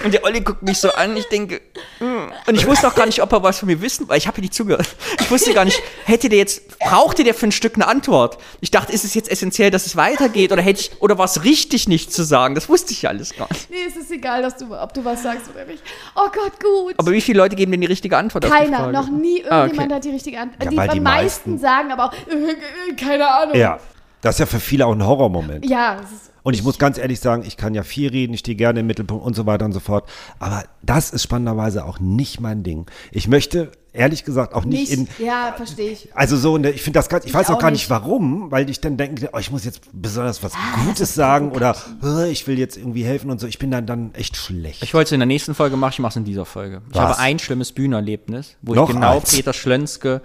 Und 0.04 0.14
der 0.14 0.24
Olli 0.24 0.42
guckt 0.42 0.64
mich 0.64 0.78
so 0.80 0.92
an, 0.92 1.16
ich 1.16 1.28
denke, 1.30 1.62
hm. 2.00 2.32
und 2.48 2.56
ich 2.56 2.66
wusste 2.68 2.88
auch 2.88 2.96
gar 2.96 3.06
nicht, 3.06 3.22
ob 3.22 3.32
er 3.32 3.44
was 3.44 3.60
von 3.60 3.68
mir 3.68 3.82
wissen, 3.82 4.08
weil 4.10 4.18
ich 4.18 4.28
habe 4.28 4.38
ja 4.38 4.42
nicht 4.42 4.54
zugehört. 4.54 4.88
Ich 5.20 5.30
wusste 5.30 5.54
gar 5.54 5.66
nicht, 5.66 5.82
hätte 6.06 6.30
der 6.30 6.40
jetzt, 6.40 6.80
brauchte 6.80 7.24
der 7.24 7.34
für 7.34 7.48
ein 7.48 7.52
Stück 7.52 7.76
eine 7.76 7.88
Antwort? 7.88 8.38
Ich 8.62 8.72
dachte, 8.72 8.92
ist 8.94 9.04
es 9.06 9.14
jetzt 9.14 9.30
essentiell, 9.32 9.72
dass 9.72 9.86
es 9.86 9.96
weitergeht 9.96 10.52
oder 10.52 10.62
hätte 10.62 10.82
ich, 10.82 11.02
oder 11.02 11.18
war 11.18 11.26
es 11.26 11.44
richtig, 11.44 11.88
nicht 11.88 12.12
zu 12.14 12.24
sagen? 12.24 12.56
Das 12.56 12.68
wusste 12.70 12.94
ich 12.94 13.04
ja 13.04 13.10
alles 13.10 13.36
gar 13.36 13.48
nicht. 13.52 13.70
Nee, 13.70 13.78
es 13.88 13.96
ist 13.96 14.12
egal, 14.12 14.42
dass 14.42 14.58
du, 14.58 14.74
ob 14.76 14.94
du 14.94 15.06
was 15.06 15.24
sagst 15.24 15.50
oder 15.54 15.66
nicht. 15.66 15.84
Oh 16.16 16.28
Gott, 16.34 16.54
gut. 16.62 16.94
Aber 16.98 17.12
wie 17.12 17.22
viele 17.22 17.38
Leute 17.40 17.56
geben 17.56 17.72
denn 17.72 17.82
die 17.82 17.88
richtige 17.88 18.18
Antwort 18.18 18.46
auf 18.46 18.52
die 18.52 18.58
Keiner, 18.58 18.92
noch 18.92 19.10
nie 19.10 19.44
Ah, 19.50 19.62
irgendjemand 19.64 19.92
okay. 19.92 19.96
hat 19.98 20.04
die 20.06 20.10
richtige 20.12 20.40
Antwort. 20.40 20.64
Ja, 20.64 20.70
die, 20.88 20.94
die 20.94 21.00
meisten, 21.00 21.52
meisten- 21.52 21.60
sagen 21.60 21.92
aber 21.92 22.06
auch, 22.06 22.14
äh, 22.14 22.94
keine 23.00 23.28
Ahnung. 23.28 23.56
Ja. 23.56 23.80
Das 24.22 24.36
ist 24.36 24.40
ja 24.40 24.46
für 24.48 24.60
viele 24.60 24.88
auch 24.88 24.94
ein 24.94 25.06
Horrormoment. 25.06 25.64
Ja, 25.70 25.98
es 26.04 26.12
ist, 26.12 26.32
Und 26.46 26.54
ich 26.54 26.62
muss 26.62 26.78
ganz 26.78 27.00
ehrlich 27.00 27.20
sagen, 27.22 27.44
ich 27.44 27.58
kann 27.58 27.74
ja 27.74 27.82
viel 27.82 28.10
reden, 28.12 28.36
ich 28.36 28.42
stehe 28.42 28.56
gerne 28.56 28.82
im 28.82 28.86
Mittelpunkt 28.86 29.26
und 29.26 29.36
so 29.36 29.48
weiter 29.48 29.66
und 29.66 29.72
so 29.74 29.80
fort. 29.80 30.08
Aber 30.38 30.64
das 30.84 31.10
ist 31.10 31.24
spannenderweise 31.24 31.84
auch 31.86 32.00
nicht 32.00 32.40
mein 32.40 32.62
Ding. 32.62 32.86
Ich 33.12 33.28
möchte, 33.28 33.72
ehrlich 33.94 34.24
gesagt, 34.26 34.54
auch 34.54 34.64
nicht, 34.64 34.96
nicht, 34.96 35.20
in. 35.20 35.26
ja, 35.26 35.56
verstehe 35.58 35.90
ich. 35.90 36.16
Also 36.16 36.38
so, 36.38 36.56
ich 36.64 36.84
finde 36.84 37.00
das 37.00 37.10
ganz, 37.10 37.26
ich 37.26 37.34
weiß 37.34 37.50
auch 37.50 37.56
auch 37.56 37.60
gar 37.60 37.72
nicht 37.72 37.80
nicht. 37.82 37.90
warum, 37.90 38.52
weil 38.52 38.70
ich 38.70 38.80
dann 38.80 38.96
denke, 38.96 39.28
oh, 39.34 39.40
ich 39.40 39.50
muss 39.50 39.66
jetzt 39.66 39.82
besonders 39.92 40.44
was 40.44 40.54
Ah, 40.54 40.86
Gutes 40.86 41.16
sagen 41.16 41.52
oder 41.52 41.76
äh, 42.04 42.30
ich 42.30 42.46
will 42.46 42.60
jetzt 42.60 42.78
irgendwie 42.78 43.04
helfen 43.04 43.32
und 43.32 43.40
so. 43.40 43.48
Ich 43.48 43.58
bin 43.58 43.72
dann, 43.72 43.88
dann 43.88 44.14
echt 44.14 44.38
schlecht. 44.38 44.84
Ich 44.84 44.94
wollte 44.94 45.08
es 45.08 45.12
in 45.14 45.20
der 45.22 45.26
nächsten 45.26 45.56
Folge 45.56 45.78
machen, 45.78 45.94
ich 45.94 46.00
mache 46.00 46.12
es 46.12 46.16
in 46.18 46.26
dieser 46.26 46.46
Folge. 46.46 46.84
Ich 46.92 46.96
Was? 46.96 47.02
habe 47.02 47.18
ein 47.22 47.40
schlimmes 47.40 47.72
Bühnenerlebnis, 47.72 48.56
wo 48.62 48.76
Noch 48.76 48.88
ich 48.90 48.94
genau 48.94 49.16
eins. 49.18 49.32
Peter 49.36 49.52
Schlönske, 49.52 50.22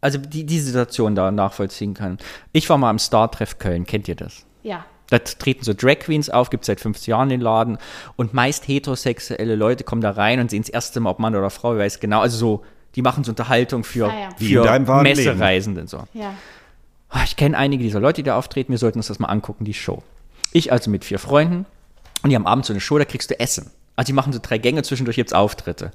also 0.00 0.18
die, 0.18 0.44
die 0.44 0.58
Situation 0.58 1.14
da 1.14 1.30
nachvollziehen 1.30 1.94
kann. 1.94 2.18
Ich 2.50 2.68
war 2.68 2.76
mal 2.76 2.90
am 2.90 2.98
Star-Treff 2.98 3.58
Köln, 3.60 3.86
kennt 3.86 4.08
ihr 4.08 4.16
das? 4.16 4.46
Ja. 4.64 4.84
Da 5.14 5.18
treten 5.20 5.64
so 5.64 5.72
Drag 5.74 6.00
Queens 6.00 6.28
auf, 6.28 6.50
gibt 6.50 6.64
seit 6.64 6.80
50 6.80 7.06
Jahren 7.06 7.28
den 7.28 7.40
Laden 7.40 7.78
und 8.16 8.34
meist 8.34 8.66
heterosexuelle 8.66 9.54
Leute 9.54 9.84
kommen 9.84 10.00
da 10.00 10.10
rein 10.10 10.40
und 10.40 10.50
sehen 10.50 10.62
das 10.62 10.70
erste 10.70 10.98
Mal, 11.00 11.10
ob 11.10 11.18
Mann 11.20 11.36
oder 11.36 11.50
Frau, 11.50 11.74
ich 11.74 11.78
weiß 11.80 12.00
genau, 12.00 12.20
also 12.20 12.36
so, 12.36 12.64
die 12.96 13.02
machen 13.02 13.22
so 13.24 13.30
Unterhaltung 13.30 13.84
für, 13.84 14.06
Ah, 14.08 14.12
ja. 14.14 14.28
Für 14.36 14.62
deinem 14.64 14.86
wahren 14.88 15.04
Leben. 15.06 15.18
Messereisende 15.18 15.80
und 15.82 15.90
so. 15.90 16.02
Ja. 16.14 16.34
Ah, 17.10 17.20
Ich 17.24 17.36
kenne 17.36 17.56
einige 17.56 17.82
dieser 17.84 18.00
Leute, 18.00 18.22
die 18.22 18.26
da 18.26 18.36
auftreten. 18.36 18.72
Wir 18.72 18.78
sollten 18.78 18.98
uns 18.98 19.06
das 19.06 19.18
mal 19.20 19.28
angucken, 19.28 19.64
die 19.64 19.74
Show. 19.74 20.02
Ich 20.52 20.72
also 20.72 20.90
mit 20.90 21.04
vier 21.04 21.18
Freunden 21.18 21.64
und 22.22 22.30
die 22.30 22.36
haben 22.36 22.46
abends 22.46 22.68
so 22.68 22.72
eine 22.72 22.80
Show, 22.80 22.98
da 22.98 23.04
kriegst 23.04 23.30
du 23.30 23.38
Essen. 23.38 23.70
Also 23.96 24.06
die 24.08 24.12
machen 24.14 24.32
so 24.32 24.40
drei 24.42 24.58
Gänge, 24.58 24.82
zwischendurch 24.82 25.16
gibt's 25.16 25.32
Auftritte. 25.32 25.92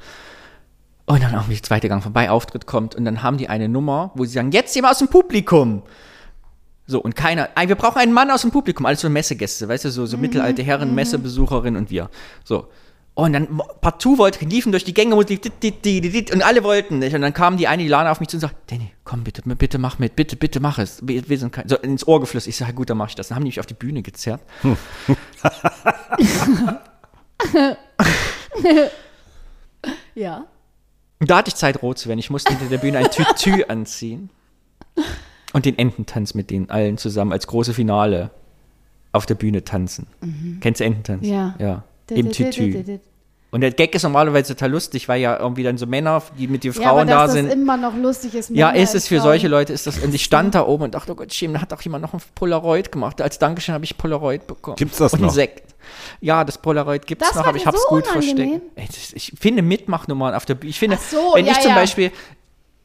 Und 1.05 1.23
dann 1.23 1.33
irgendwie 1.33 1.55
der 1.55 1.63
zweite 1.63 1.89
Gang 1.89 2.03
vorbei, 2.03 2.29
Auftritt 2.29 2.67
kommt 2.67 2.95
und 2.95 3.03
dann 3.03 3.23
haben 3.23 3.37
die 3.37 3.49
eine 3.49 3.67
Nummer, 3.67 4.11
wo 4.15 4.25
sie 4.25 4.33
sagen, 4.33 4.51
jetzt 4.51 4.75
jemand 4.75 4.93
aus 4.93 4.99
dem 4.99 5.07
Publikum. 5.07 5.81
So, 6.89 6.99
und 6.99 7.15
keiner, 7.15 7.49
wir 7.55 7.75
brauchen 7.75 7.99
einen 7.99 8.13
Mann 8.13 8.31
aus 8.31 8.41
dem 8.41 8.49
Publikum, 8.49 8.87
alles 8.87 9.01
so 9.01 9.09
Messegäste, 9.09 9.67
weißt 9.67 9.85
du, 9.85 9.91
so, 9.91 10.07
so 10.07 10.17
mittelalte 10.17 10.63
Herren, 10.63 10.95
Messebesucherin 10.95 11.75
und 11.75 11.91
wir. 11.91 12.09
So. 12.43 12.67
Und 13.13 13.33
dann 13.33 13.61
partout 13.79 14.17
wollte, 14.17 14.43
liefen 14.45 14.71
durch 14.71 14.85
die 14.85 14.95
Gänge 14.95 15.13
und 15.13 16.41
alle 16.41 16.63
wollten 16.63 16.99
nicht. 16.99 17.13
Und 17.13 17.21
dann 17.21 17.33
kam 17.33 17.57
die 17.57 17.67
eine, 17.67 17.83
die 17.83 17.89
Lana 17.89 18.09
auf 18.09 18.21
mich 18.21 18.29
zu 18.29 18.37
und 18.37 18.41
sagt, 18.41 18.71
Danny, 18.71 18.91
komm 19.03 19.23
bitte, 19.23 19.43
bitte 19.43 19.77
mach 19.77 19.99
mit, 19.99 20.15
bitte, 20.15 20.35
bitte 20.35 20.59
mach 20.59 20.79
es. 20.79 21.05
Wir, 21.05 21.29
wir 21.29 21.37
sind 21.37 21.51
kein, 21.51 21.69
so 21.69 21.77
ins 21.77 22.07
Ohr 22.07 22.21
geflüstert. 22.21 22.49
Ich 22.49 22.57
sage, 22.57 22.73
gut, 22.73 22.89
dann 22.89 22.97
mach 22.97 23.09
ich 23.09 23.15
das. 23.15 23.27
Dann 23.27 23.35
haben 23.35 23.43
die 23.43 23.49
mich 23.49 23.59
auf 23.59 23.67
die 23.67 23.75
Bühne 23.75 24.01
gezerrt. 24.01 24.41
Ja. 30.15 30.45
Und 31.19 31.29
da 31.29 31.37
hatte 31.37 31.49
ich 31.49 31.55
Zeit, 31.55 31.81
rot 31.81 31.97
zu 31.97 32.09
werden. 32.09 32.19
Ich 32.19 32.29
musste 32.29 32.51
hinter 32.51 32.69
der 32.69 32.77
Bühne 32.77 32.97
ein 32.97 33.11
Tütü 33.11 33.63
anziehen. 33.67 34.29
Und 35.53 35.65
den 35.65 35.77
Ententanz 35.77 36.33
mit 36.33 36.49
denen 36.51 36.69
allen 36.69 36.97
zusammen 36.97 37.31
als 37.31 37.47
große 37.47 37.73
Finale 37.73 38.29
auf 39.11 39.25
der 39.25 39.35
Bühne 39.35 39.63
tanzen. 39.63 40.05
Kennst 40.61 40.79
du 40.81 40.85
Ententanz? 40.85 41.25
Ja. 41.25 41.55
Ja. 41.59 41.83
Im 42.11 42.31
Tütü. 42.31 42.99
Und 43.51 43.61
der 43.61 43.71
Gag 43.71 43.95
ist 43.95 44.03
normalerweise 44.03 44.53
total 44.55 44.69
lustig, 44.71 45.07
weil 45.09 45.19
ja 45.21 45.35
irgendwie 45.39 45.63
dann 45.63 45.75
so 45.79 45.87
Männer, 45.87 46.21
die 46.37 46.47
mit 46.47 46.63
den 46.63 46.71
Ja, 46.73 46.81
aber 46.81 46.89
Frauen 46.97 47.07
da 47.07 47.23
dass 47.23 47.33
sind. 47.33 47.47
das 47.47 47.55
immer 47.55 47.77
noch 47.77 47.95
lustig 47.95 48.35
ist. 48.35 48.51
Ja, 48.51 48.69
ist 48.69 48.93
es 48.93 49.07
für 49.07 49.15
Frauen. 49.15 49.23
solche 49.23 49.47
Leute, 49.47 49.73
ist 49.73 49.87
das. 49.87 49.97
Und 49.97 50.13
ich 50.13 50.23
stand 50.23 50.53
da 50.53 50.67
oben 50.67 50.83
und 50.83 50.93
dachte, 50.93 51.11
oh 51.11 51.15
Gott, 51.15 51.33
Schäm, 51.33 51.53
da 51.53 51.61
hat 51.61 51.71
doch 51.71 51.81
jemand 51.81 52.03
noch 52.03 52.13
ein 52.13 52.21
Polaroid 52.35 52.91
gemacht. 52.91 53.19
Als 53.21 53.39
Dankeschön 53.39 53.73
habe 53.73 53.85
ich 53.85 53.97
Polaroid 53.97 54.45
bekommen. 54.45 54.75
Gibt's 54.75 54.97
das 54.99 55.13
und 55.13 55.21
noch? 55.21 55.29
Einen 55.29 55.33
Sekt. 55.35 55.73
Ja, 56.21 56.43
das 56.43 56.59
Polaroid 56.59 57.07
gibt 57.07 57.23
es 57.23 57.29
Das 57.29 57.37
noch, 57.37 57.47
aber 57.47 57.57
ich 57.57 57.65
habe 57.65 57.75
es 57.75 57.81
so 57.81 57.89
gut 57.89 58.03
unangenehm? 58.07 58.61
versteckt. 58.75 58.95
Das, 58.95 59.13
ich 59.13 59.33
finde 59.39 59.63
Mitmachnummern 59.63 60.35
auf 60.35 60.45
der 60.45 60.53
Bühne. 60.53 60.69
Ich 60.69 60.77
finde, 60.77 60.97
Ach 60.99 61.03
so, 61.03 61.31
wenn 61.33 61.47
ja, 61.47 61.53
ich 61.53 61.59
zum 61.61 61.69
ja. 61.71 61.75
Beispiel, 61.75 62.11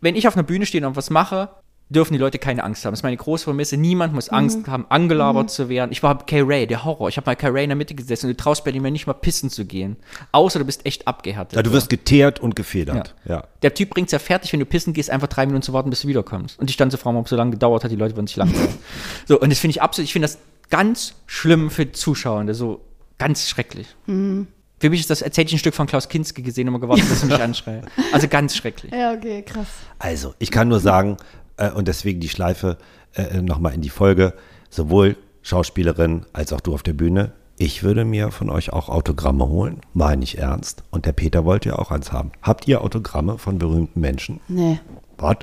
wenn 0.00 0.16
ich 0.16 0.27
auf 0.27 0.35
einer 0.35 0.44
Bühne 0.44 0.64
stehe 0.64 0.87
und 0.87 0.96
was 0.96 1.11
mache, 1.11 1.50
dürfen 1.90 2.14
die 2.14 2.18
Leute 2.18 2.38
keine 2.38 2.64
Angst 2.64 2.85
haben. 2.85 2.92
Das 2.92 3.01
ist 3.01 3.05
meine 3.05 3.16
große 3.16 3.44
Vermisse. 3.44 3.77
Niemand 3.77 4.14
muss 4.14 4.31
Mhm. 4.31 4.37
Angst 4.37 4.66
haben, 4.68 4.87
angelabert 4.88 5.51
zu 5.51 5.68
werden. 5.68 5.92
Ich 5.92 6.03
war 6.03 6.18
Kay 6.25 6.40
Ray, 6.40 6.66
der 6.66 6.85
Horror. 6.85 7.09
Ich 7.09 7.16
habe 7.18 7.27
mal 7.27 7.37
Kay 7.37 7.49
Ray 7.51 7.64
in 7.64 7.70
der 7.70 7.77
Mitte 7.77 7.94
gesessen 7.94 8.27
und 8.27 8.33
du 8.33 8.42
traust 8.42 8.64
bei 8.64 8.73
dem 8.73 8.85
ja 8.85 8.90
nicht 8.90 9.07
mal 9.07 9.12
pissen 9.12 9.51
zu 9.51 9.64
gehen. 9.64 9.97
Außer 10.33 10.59
du 10.59 10.64
bist 10.64 10.87
echt 10.87 11.07
abgehärtet. 11.07 11.57
Ja, 11.57 11.62
du 11.62 11.73
wirst 11.73 11.90
geteert 11.90 12.40
und 12.40 12.57
gefedert. 12.57 13.14
Ja. 13.27 13.44
Der 13.62 13.75
Typ 13.75 13.90
bringt's 13.90 14.12
ja 14.12 14.18
fertig, 14.18 14.53
wenn 14.53 14.61
du 14.61 14.66
pissen 14.66 14.92
gehst, 14.94 15.11
einfach 15.11 15.29
drei 15.29 15.44
Minuten 15.47 15.62
zu 15.62 15.73
warten, 15.73 15.90
bis 15.90 16.01
du 16.03 16.09
wiederkommst. 16.09 16.59
Und 16.59 16.70
ich 16.70 16.75
stand 16.75 16.90
so 16.90 16.99
fragen, 16.99 17.16
ob 17.18 17.27
es 17.27 17.31
so 17.31 17.37
lange 17.37 17.51
gedauert 17.53 17.85
hat, 17.85 17.90
die 17.90 17.97
Leute 17.97 18.16
würden 18.16 18.27
sich 18.27 18.37
langweilen. 18.37 18.75
so, 19.27 19.38
und 19.38 19.51
das 19.51 19.59
finde 19.59 19.73
ich 19.73 19.83
absolut, 19.83 20.07
ich 20.07 20.12
finde 20.12 20.27
das 20.27 20.38
ganz 20.70 21.14
schlimm 21.27 21.70
für 21.70 21.85
die 21.87 21.92
Zuschauer, 21.92 22.53
so 22.55 22.81
ganz 23.18 23.49
schrecklich. 23.49 23.87
Für 24.07 24.90
mich 24.90 25.01
ist 25.01 25.11
das, 25.11 25.23
als 25.23 25.37
hätte 25.37 25.49
ich 25.49 25.55
ein 25.55 25.59
Stück 25.59 25.75
von 25.75 25.87
Klaus 25.87 26.09
Kinski 26.09 26.42
gesehen 26.42 26.66
und 26.68 26.73
mal 26.73 26.81
gewartet, 26.81 27.09
bis 27.09 27.23
er 27.23 27.29
mich 27.29 27.40
anschreit. 27.40 27.85
Also 28.12 28.27
ganz 28.29 28.57
schrecklich. 28.57 28.92
Ja, 28.92 29.12
okay, 29.12 29.42
krass. 29.42 29.66
Also, 29.99 30.35
ich 30.38 30.51
kann 30.51 30.68
nur 30.68 30.81
sagen, 30.81 31.16
äh, 31.57 31.71
und 31.71 31.88
deswegen 31.88 32.21
die 32.21 32.29
Schleife 32.29 32.77
äh, 33.14 33.40
nochmal 33.43 33.75
in 33.75 33.81
die 33.81 33.90
Folge, 33.90 34.35
sowohl 34.71 35.17
Schauspielerin 35.43 36.27
als 36.33 36.53
auch 36.53 36.61
du 36.61 36.75
auf 36.75 36.83
der 36.83 36.95
Bühne, 36.95 37.33
ich 37.57 37.83
würde 37.85 38.05
mir 38.05 38.31
von 38.33 38.51
euch 38.51 38.73
auch 38.73 38.88
Autogramme 38.88 39.47
holen, 39.47 39.81
meine 39.93 40.25
ich 40.25 40.38
ernst. 40.38 40.83
Und 40.90 41.07
der 41.07 41.12
Peter 41.12 41.45
wollte 41.45 41.69
ja 41.69 41.77
auch 41.77 41.90
eins 41.93 42.11
haben. 42.11 42.33
Habt 42.43 42.67
ihr 42.67 42.81
Autogramme 42.81 43.38
von 43.38 43.59
berühmten 43.59 44.01
Menschen? 44.01 44.40
Nee. 44.49 44.81
Was? 45.19 45.37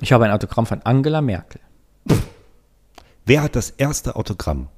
Ich 0.00 0.12
habe 0.12 0.24
ein 0.24 0.30
Autogramm 0.30 0.64
von 0.66 0.80
Angela 0.84 1.20
Merkel. 1.20 1.60
Wer 3.26 3.42
hat 3.42 3.56
das 3.56 3.70
erste 3.70 4.16
Autogramm 4.16 4.68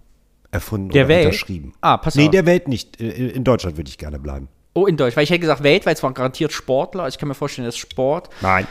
erfunden 0.51 0.89
Der 0.91 1.05
oder 1.05 1.15
Welt? 1.15 1.27
unterschrieben? 1.27 1.75
Ah, 1.81 1.97
pass 1.99 2.15
nee, 2.15 2.25
auf. 2.27 2.31
der 2.31 2.47
Welt 2.47 2.67
nicht. 2.69 3.01
Äh, 3.01 3.29
In 3.29 3.45
Deutschland 3.45 3.77
würde 3.77 3.91
ich 3.91 3.99
gerne 3.99 4.19
bleiben. 4.19 4.49
Oh, 4.75 4.87
in 4.87 4.97
Deutsch. 4.97 5.17
Weil 5.17 5.25
ich 5.25 5.31
hätte 5.31 5.41
gesagt 5.41 5.63
weltweit, 5.63 5.97
es 5.99 6.03
waren 6.03 6.15
garantiert 6.15 6.53
Sportler. 6.53 7.07
Ich 7.09 7.19
kann 7.19 7.29
mir 7.29 7.35
vorstellen, 7.35 7.67
das 7.67 7.75
ist 7.75 7.81
Sport. 7.81 8.31
Nein. 8.41 8.67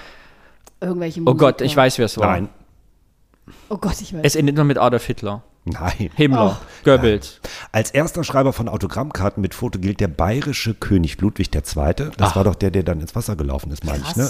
Irgendwelche 0.81 1.21
Oh 1.21 1.33
Gott, 1.35 1.55
Musiker. 1.55 1.65
ich 1.65 1.75
weiß, 1.77 1.97
wer 1.97 2.05
es 2.05 2.17
war. 2.17 2.27
Nein. 2.27 2.49
Oh 3.69 3.77
Gott, 3.77 3.99
ich 4.01 4.13
weiß. 4.13 4.21
Es 4.23 4.35
endet 4.35 4.55
nur 4.55 4.65
mit 4.65 4.77
Adolf 4.77 5.05
Hitler. 5.05 5.43
Nein. 5.65 6.09
Himmler. 6.15 6.61
Goebbels. 6.85 7.41
Als 7.73 7.91
erster 7.91 8.23
Schreiber 8.23 8.53
von 8.53 8.69
Autogrammkarten 8.69 9.41
mit 9.41 9.53
Foto 9.53 9.79
gilt 9.79 9.99
der 9.99 10.07
bayerische 10.07 10.73
König 10.73 11.19
Ludwig 11.19 11.53
II. 11.53 11.93
Das 12.17 12.35
war 12.35 12.43
doch 12.45 12.55
der, 12.55 12.71
der 12.71 12.83
dann 12.83 13.01
ins 13.01 13.15
Wasser 13.15 13.35
gelaufen 13.35 13.71
ist, 13.71 13.83
meine 13.83 14.01
ich. 14.07 14.15
Ne? 14.15 14.29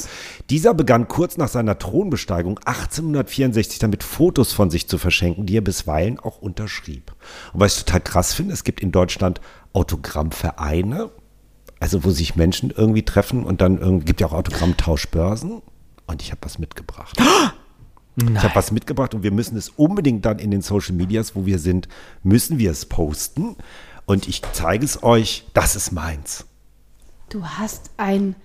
Dieser 0.49 0.73
begann 0.73 1.07
kurz 1.07 1.37
nach 1.37 1.47
seiner 1.47 1.77
Thronbesteigung 1.77 2.59
1864 2.65 3.77
damit 3.77 4.01
Fotos 4.03 4.53
von 4.53 4.71
sich 4.71 4.87
zu 4.87 4.97
verschenken, 4.97 5.45
die 5.45 5.57
er 5.57 5.61
bisweilen 5.61 6.19
auch 6.19 6.39
unterschrieb. 6.39 7.13
Und 7.53 7.59
was 7.59 7.77
ich 7.77 7.85
total 7.85 8.01
krass 8.01 8.33
finde, 8.33 8.53
es 8.53 8.63
gibt 8.63 8.79
in 8.79 8.91
Deutschland 8.91 9.39
Autogrammvereine, 9.73 11.11
also 11.79 12.03
wo 12.03 12.09
sich 12.09 12.35
Menschen 12.35 12.71
irgendwie 12.75 13.03
treffen 13.03 13.43
und 13.43 13.61
dann 13.61 13.77
irgendwie, 13.77 14.05
gibt 14.05 14.21
ja 14.21 14.27
auch 14.27 14.33
Autogrammtauschbörsen. 14.33 15.61
Und 16.07 16.21
ich 16.21 16.31
habe 16.31 16.41
was 16.43 16.57
mitgebracht. 16.57 17.17
Ich 18.19 18.43
habe 18.43 18.55
was 18.55 18.71
mitgebracht 18.71 19.13
und 19.13 19.21
wir 19.21 19.31
müssen 19.31 19.57
es 19.57 19.69
unbedingt 19.69 20.25
dann 20.25 20.39
in 20.39 20.49
den 20.49 20.61
Social 20.61 20.95
Medias, 20.95 21.35
wo 21.35 21.45
wir 21.45 21.59
sind, 21.59 21.87
müssen 22.23 22.57
wir 22.57 22.71
es 22.71 22.85
posten. 22.85 23.55
Und 24.05 24.27
ich 24.27 24.41
zeige 24.53 24.85
es 24.85 25.03
euch, 25.03 25.45
das 25.53 25.75
ist 25.75 25.91
meins. 25.91 26.45
Du 27.29 27.45
hast 27.45 27.91
ein 27.97 28.35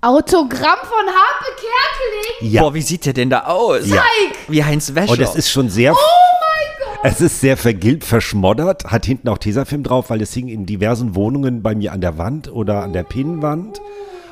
Autogramm 0.00 0.78
von 0.82 1.06
Harpe 1.06 1.44
Kerkeling. 1.56 2.52
Ja. 2.52 2.62
Boah, 2.62 2.72
wie 2.72 2.82
sieht 2.82 3.04
der 3.04 3.12
denn 3.12 3.30
da 3.30 3.46
aus? 3.46 3.86
Ja. 3.86 4.02
Wie 4.46 4.64
Heinz 4.64 4.94
Wäscher. 4.94 5.12
Und 5.12 5.20
es 5.20 5.34
ist 5.34 5.50
schon 5.50 5.68
sehr. 5.68 5.92
Oh 5.92 5.96
mein 5.96 6.94
Gott. 6.94 7.00
Es 7.02 7.20
ist 7.20 7.40
sehr 7.40 7.56
vergilbt, 7.56 8.04
verschmoddert, 8.04 8.84
hat 8.84 9.04
hinten 9.04 9.28
auch 9.28 9.38
Tesafilm 9.38 9.82
drauf, 9.82 10.08
weil 10.10 10.22
es 10.22 10.32
hing 10.32 10.48
in 10.48 10.66
diversen 10.66 11.16
Wohnungen 11.16 11.62
bei 11.62 11.74
mir 11.74 11.92
an 11.92 12.00
der 12.00 12.16
Wand 12.16 12.50
oder 12.50 12.84
an 12.84 12.92
der 12.92 13.02
Pinnwand. 13.02 13.80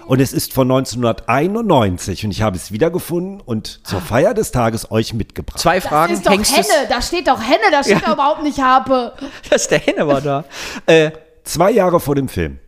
Und 0.06 0.20
es 0.20 0.32
ist 0.32 0.52
von 0.52 0.70
1991 0.70 2.24
und 2.24 2.30
ich 2.30 2.42
habe 2.42 2.56
es 2.56 2.70
wiedergefunden 2.70 3.40
und 3.40 3.80
zur 3.84 4.00
Feier 4.00 4.34
des 4.34 4.52
Tages 4.52 4.90
euch 4.90 5.14
mitgebracht. 5.14 5.58
Zwei 5.58 5.80
Das 5.80 5.88
Fragen. 5.88 6.12
ist 6.14 6.24
doch 6.26 6.30
Hängst 6.30 6.56
Henne. 6.56 6.88
Da 6.88 7.02
steht 7.02 7.26
doch 7.26 7.40
Henne. 7.40 7.64
Da 7.72 7.82
steht 7.82 8.06
doch 8.06 8.14
überhaupt 8.14 8.42
nicht 8.42 8.60
Harpe. 8.60 9.12
Das 9.50 9.68
der 9.68 9.78
Henne 9.80 10.06
war 10.06 10.20
da. 10.20 10.44
äh, 10.86 11.10
Zwei 11.44 11.70
Jahre 11.72 12.00
vor 12.00 12.14
dem 12.14 12.28
Film. 12.28 12.58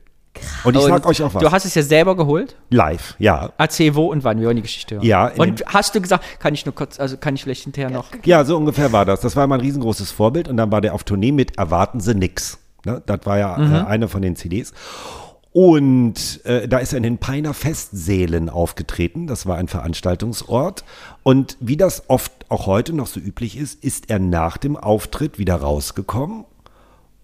Und 0.63 0.77
ich 0.77 0.83
sag 0.83 1.05
und 1.05 1.07
euch 1.07 1.23
auch 1.23 1.35
was. 1.35 1.43
Du 1.43 1.51
hast 1.51 1.65
es 1.65 1.75
ja 1.75 1.83
selber 1.83 2.17
geholt. 2.17 2.55
Live, 2.71 3.17
ja. 3.19 3.51
Erzähl 3.59 3.95
wo 3.97 4.07
und 4.07 4.23
wann. 4.23 4.39
Wir 4.39 4.47
wollen 4.47 4.57
die 4.57 4.63
Geschichte 4.63 4.97
hören. 4.97 5.05
Ja, 5.05 5.29
in 5.29 5.41
Und 5.41 5.65
hast 5.67 5.95
du 5.95 6.01
gesagt, 6.01 6.25
kann 6.41 6.55
ich 6.55 6.65
nur 6.65 6.75
kurz, 6.75 7.01
also 7.01 7.17
kann 7.17 7.35
ich 7.35 7.43
vielleicht 7.43 7.65
hinterher 7.65 7.91
noch. 7.91 8.07
Ja, 8.25 8.45
so 8.45 8.57
ungefähr 8.57 8.93
war 8.93 9.05
das. 9.05 9.21
Das 9.21 9.35
war 9.35 9.47
mein 9.49 9.61
riesengroßes 9.61 10.13
Vorbild 10.13 10.49
und 10.49 10.57
dann 10.57 10.71
war 10.71 10.81
der 10.81 10.95
auf 10.95 11.03
Tournee 11.03 11.33
mit 11.33 11.59
Erwarten 11.59 11.99
Sie 12.01 12.15
nix. 12.15 12.59
Ne? 12.85 13.03
Das 13.07 13.21
war 13.25 13.39
ja 13.39 13.57
äh, 13.57 13.87
eine 13.87 14.07
von 14.09 14.23
den 14.23 14.37
CDs. 14.37 14.73
Und 15.53 16.45
äh, 16.45 16.69
da 16.69 16.79
ist 16.79 16.93
er 16.93 16.99
in 16.99 17.03
den 17.03 17.19
Peiner 17.19 17.55
Festsälen 17.55 18.51
aufgetreten. 18.51 19.27
Das 19.27 19.47
war 19.47 19.57
ein 19.57 19.69
Veranstaltungsort. 19.69 20.85
Und 21.23 21.57
wie 21.61 21.77
das 21.77 22.05
oft 22.09 22.33
auch 22.49 22.67
heute 22.67 22.93
noch 22.93 23.07
so 23.07 23.19
üblich 23.19 23.57
ist, 23.57 23.83
ist 23.83 24.11
er 24.11 24.19
nach 24.19 24.59
dem 24.59 24.77
Auftritt 24.77 25.39
wieder 25.39 25.57
rausgekommen 25.57 26.45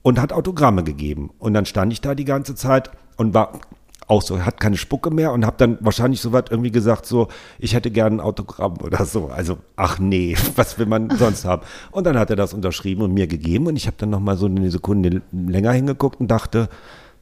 und 0.03 0.21
hat 0.21 0.33
Autogramme 0.33 0.85
gegeben. 0.85 1.31
Und 1.39 1.55
dann 1.55 1.67
stand 1.67 1.93
ich 1.93 2.01
da 2.01 2.15
die 2.15 2.25
ganze 2.25 2.55
Zeit 2.55 2.91
und 3.17 3.35
war 3.35 3.61
auch 4.07 4.23
so, 4.23 4.41
hat 4.45 4.61
keine 4.61 4.77
Spucke 4.77 5.11
mehr 5.11 5.33
und 5.33 5.47
habe 5.47 5.57
dann 5.59 5.79
wahrscheinlich 5.81 6.21
so 6.21 6.33
was 6.33 6.45
irgendwie 6.51 6.71
gesagt, 6.71 7.07
so, 7.07 7.29
ich 7.59 7.75
hätte 7.75 7.91
gerne 7.91 8.17
ein 8.17 8.21
Autogramm 8.21 8.79
oder 8.83 9.05
so. 9.05 9.29
Also, 9.29 9.59
ach 9.77 9.99
nee, 9.99 10.37
was 10.57 10.79
will 10.79 10.87
man 10.87 11.11
sonst 11.17 11.45
haben? 11.45 11.63
Und 11.91 12.05
dann 12.05 12.19
hat 12.19 12.31
er 12.31 12.37
das 12.37 12.55
unterschrieben 12.55 13.03
und 13.03 13.15
mir 13.15 13.27
gegeben 13.27 13.67
und 13.67 13.77
ich 13.77 13.87
habe 13.87 13.97
dann 13.99 14.11
noch 14.11 14.21
mal 14.21 14.37
so 14.37 14.47
eine 14.47 14.71
Sekunde 14.71 15.23
länger 15.33 15.73
hingeguckt 15.73 16.21
und 16.21 16.29
dachte, 16.29 16.69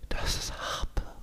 das 0.09 0.37
ist. 0.37 0.53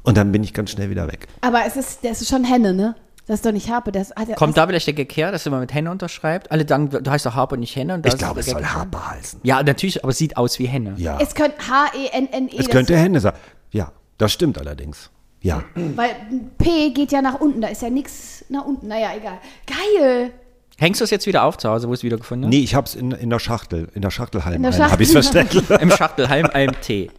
Und 0.04 0.18
dann 0.18 0.32
bin 0.32 0.44
ich 0.44 0.54
ganz 0.54 0.72
schnell 0.72 0.90
wieder 0.90 1.08
weg. 1.08 1.28
Aber 1.42 1.64
es 1.66 1.76
ist, 1.76 2.04
das 2.04 2.22
ist 2.22 2.30
schon 2.30 2.44
Henne, 2.44 2.74
ne? 2.74 2.96
Das 3.28 3.36
ist 3.40 3.46
doch 3.46 3.52
nicht 3.52 3.70
Harpe. 3.70 3.92
Das, 3.92 4.10
hat, 4.16 4.36
Kommt 4.38 4.58
da 4.58 4.66
vielleicht 4.66 4.88
der 4.88 4.96
her, 5.06 5.32
dass 5.32 5.44
du 5.44 5.52
mal 5.52 5.60
mit 5.60 5.72
Henne 5.72 5.92
unterschreibt? 5.92 6.52
Alle 6.52 6.68
sagen, 6.68 6.90
du 6.90 7.12
heißt 7.12 7.28
doch 7.28 7.36
Harpe 7.36 7.56
und 7.56 7.60
nicht 7.60 7.76
Henne. 7.76 7.94
Und 7.94 8.06
Ich 8.06 8.14
ist 8.14 8.18
glaube, 8.20 8.40
es 8.40 8.48
soll 8.48 8.66
Harpe 8.66 9.08
heißen. 9.12 9.42
Ja, 9.44 9.62
natürlich, 9.62 10.04
aber 10.04 10.10
es 10.10 10.18
sieht 10.18 10.36
aus 10.36 10.58
wie 10.58 10.66
Henne. 10.66 10.96
Ja, 10.98 11.20
Es 11.22 11.36
könnte 11.36 11.56
H-E-N-N-E. 11.70 12.58
es 12.58 12.70
könnte 12.70 12.98
Hände 12.98 13.20
sein. 13.20 13.34
Ja, 13.72 13.92
das 14.18 14.32
stimmt 14.34 14.58
allerdings. 14.58 15.12
Ja. 15.42 15.64
Weil 15.96 16.10
P 16.58 16.90
geht 16.90 17.12
ja 17.12 17.22
nach 17.22 17.40
unten. 17.40 17.62
Da 17.62 17.68
ist 17.68 17.82
ja 17.84 17.90
nichts 17.92 18.46
nach 18.50 18.66
unten. 18.66 18.88
Naja, 18.88 19.10
egal. 19.16 19.38
Geil. 19.68 20.32
Hängst 20.80 21.00
du 21.00 21.04
es 21.06 21.12
jetzt 21.12 21.28
wieder 21.28 21.44
auf 21.44 21.58
zu 21.58 21.70
Hause, 21.70 21.88
wo 21.88 21.94
es 21.94 22.04
wieder 22.04 22.18
gefunden 22.18 22.46
hast? 22.46 22.50
Nee, 22.50 22.62
ich 22.62 22.74
habe 22.74 22.88
es 22.88 22.96
in, 22.96 23.12
in 23.12 23.30
der 23.30 23.40
Schachtel, 23.40 23.90
in 23.94 24.02
der 24.02 24.12
Schachtelhalm. 24.12 24.56
In 24.56 24.64
der 24.64 24.90
habe 24.90 25.04
ich 25.04 25.12
Schachtel. 25.12 25.46
versteckt. 25.46 25.82
Im 25.82 25.92
Schachtelhalm 25.92 26.48
einem 26.48 26.80
Tee. 26.82 27.12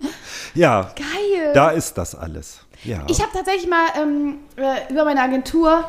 ja, 0.54 0.90
Geil. 0.96 1.52
da 1.54 1.70
ist 1.70 1.94
das 1.94 2.14
alles. 2.14 2.60
Ja. 2.84 3.04
Ich 3.08 3.20
habe 3.20 3.30
tatsächlich 3.32 3.68
mal 3.68 3.86
ähm, 4.00 4.38
äh, 4.56 4.90
über 4.92 5.04
meine 5.04 5.20
Agentur 5.20 5.84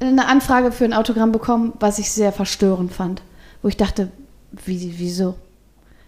eine 0.00 0.26
Anfrage 0.26 0.72
für 0.72 0.84
ein 0.84 0.94
Autogramm 0.94 1.32
bekommen, 1.32 1.74
was 1.78 1.98
ich 1.98 2.10
sehr 2.10 2.32
verstörend 2.32 2.92
fand. 2.92 3.22
Wo 3.62 3.68
ich 3.68 3.76
dachte, 3.76 4.10
wie, 4.52 4.94
wieso? 4.98 5.36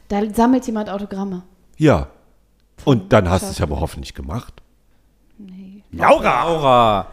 Da 0.09 0.23
sammelt 0.33 0.67
jemand 0.67 0.89
Autogramme. 0.89 1.43
Ja. 1.77 2.09
Und 2.85 3.13
dann 3.13 3.29
hast 3.29 3.45
du 3.45 3.51
es 3.51 3.61
aber 3.61 3.81
hoffentlich 3.81 4.15
gemacht. 4.15 4.63
Laura! 5.91 6.45
Laura. 6.45 7.07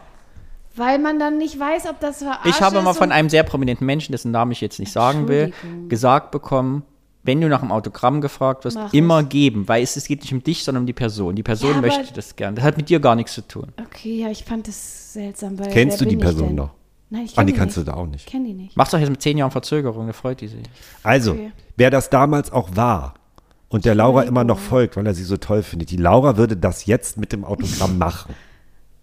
Weil 0.76 0.98
man 0.98 1.18
dann 1.18 1.36
nicht 1.36 1.58
weiß, 1.58 1.86
ob 1.88 2.00
das 2.00 2.18
verarscht 2.18 2.46
Ich 2.46 2.60
habe 2.62 2.80
mal 2.80 2.94
von 2.94 3.12
einem 3.12 3.28
sehr 3.28 3.42
prominenten 3.42 3.84
Menschen, 3.86 4.12
dessen 4.12 4.30
Namen 4.30 4.52
ich 4.52 4.60
jetzt 4.60 4.78
nicht 4.78 4.92
sagen 4.92 5.28
will, 5.28 5.52
gesagt 5.88 6.30
bekommen, 6.30 6.84
wenn 7.22 7.40
du 7.40 7.48
nach 7.48 7.62
einem 7.62 7.72
Autogramm 7.72 8.20
gefragt 8.20 8.64
wirst, 8.64 8.76
Mach 8.76 8.92
immer 8.94 9.20
es. 9.20 9.28
geben, 9.28 9.68
weil 9.68 9.82
es, 9.82 9.96
es 9.96 10.06
geht 10.06 10.22
nicht 10.22 10.32
um 10.32 10.42
dich, 10.42 10.64
sondern 10.64 10.82
um 10.82 10.86
die 10.86 10.92
Person. 10.94 11.36
Die 11.36 11.42
Person 11.42 11.74
Ja, 11.74 11.80
möchte 11.80 12.14
das 12.14 12.34
gern. 12.36 12.54
Das 12.54 12.64
hat 12.64 12.76
mit 12.76 12.88
dir 12.88 12.98
gar 13.00 13.14
nichts 13.14 13.34
zu 13.34 13.46
tun. 13.46 13.68
Okay, 13.84 14.22
ja, 14.22 14.30
ich 14.30 14.44
fand 14.44 14.66
das 14.68 15.12
seltsam. 15.12 15.58
Weil 15.58 15.68
Kennst 15.70 16.00
du 16.00 16.04
die 16.06 16.16
Person 16.16 16.54
noch? 16.54 16.70
Nein, 17.10 17.24
ich 17.24 17.32
Ah, 17.32 17.34
kenne 17.36 17.46
die 17.46 17.52
die 17.52 17.58
kannst 17.58 17.76
nicht. 17.76 17.86
du 17.88 17.90
da 17.92 17.96
auch 17.98 18.06
nicht. 18.06 18.24
Ich 18.26 18.30
kenne 18.32 18.46
die 18.46 18.54
nicht. 18.54 18.76
Mach's 18.76 18.90
doch 18.92 18.98
jetzt 18.98 19.10
mit 19.10 19.20
zehn 19.20 19.36
Jahren 19.36 19.50
Verzögerung, 19.50 20.06
da 20.06 20.12
freut 20.12 20.40
die 20.40 20.46
sich. 20.48 20.62
Also, 21.02 21.32
Okay. 21.32 21.52
wer 21.76 21.90
das 21.90 22.08
damals 22.08 22.52
auch 22.52 22.76
war 22.76 23.14
und 23.68 23.84
der 23.84 23.94
Laura 23.96 24.22
immer 24.22 24.44
noch 24.44 24.58
folgt, 24.58 24.96
weil 24.96 25.06
er 25.06 25.14
sie 25.14 25.24
so 25.24 25.36
toll 25.36 25.62
findet, 25.62 25.90
die 25.90 25.96
Laura 25.96 26.36
würde 26.36 26.56
das 26.56 26.86
jetzt 26.86 27.16
mit 27.18 27.32
dem 27.32 27.44
Autogramm 27.44 27.98
machen. 27.98 28.34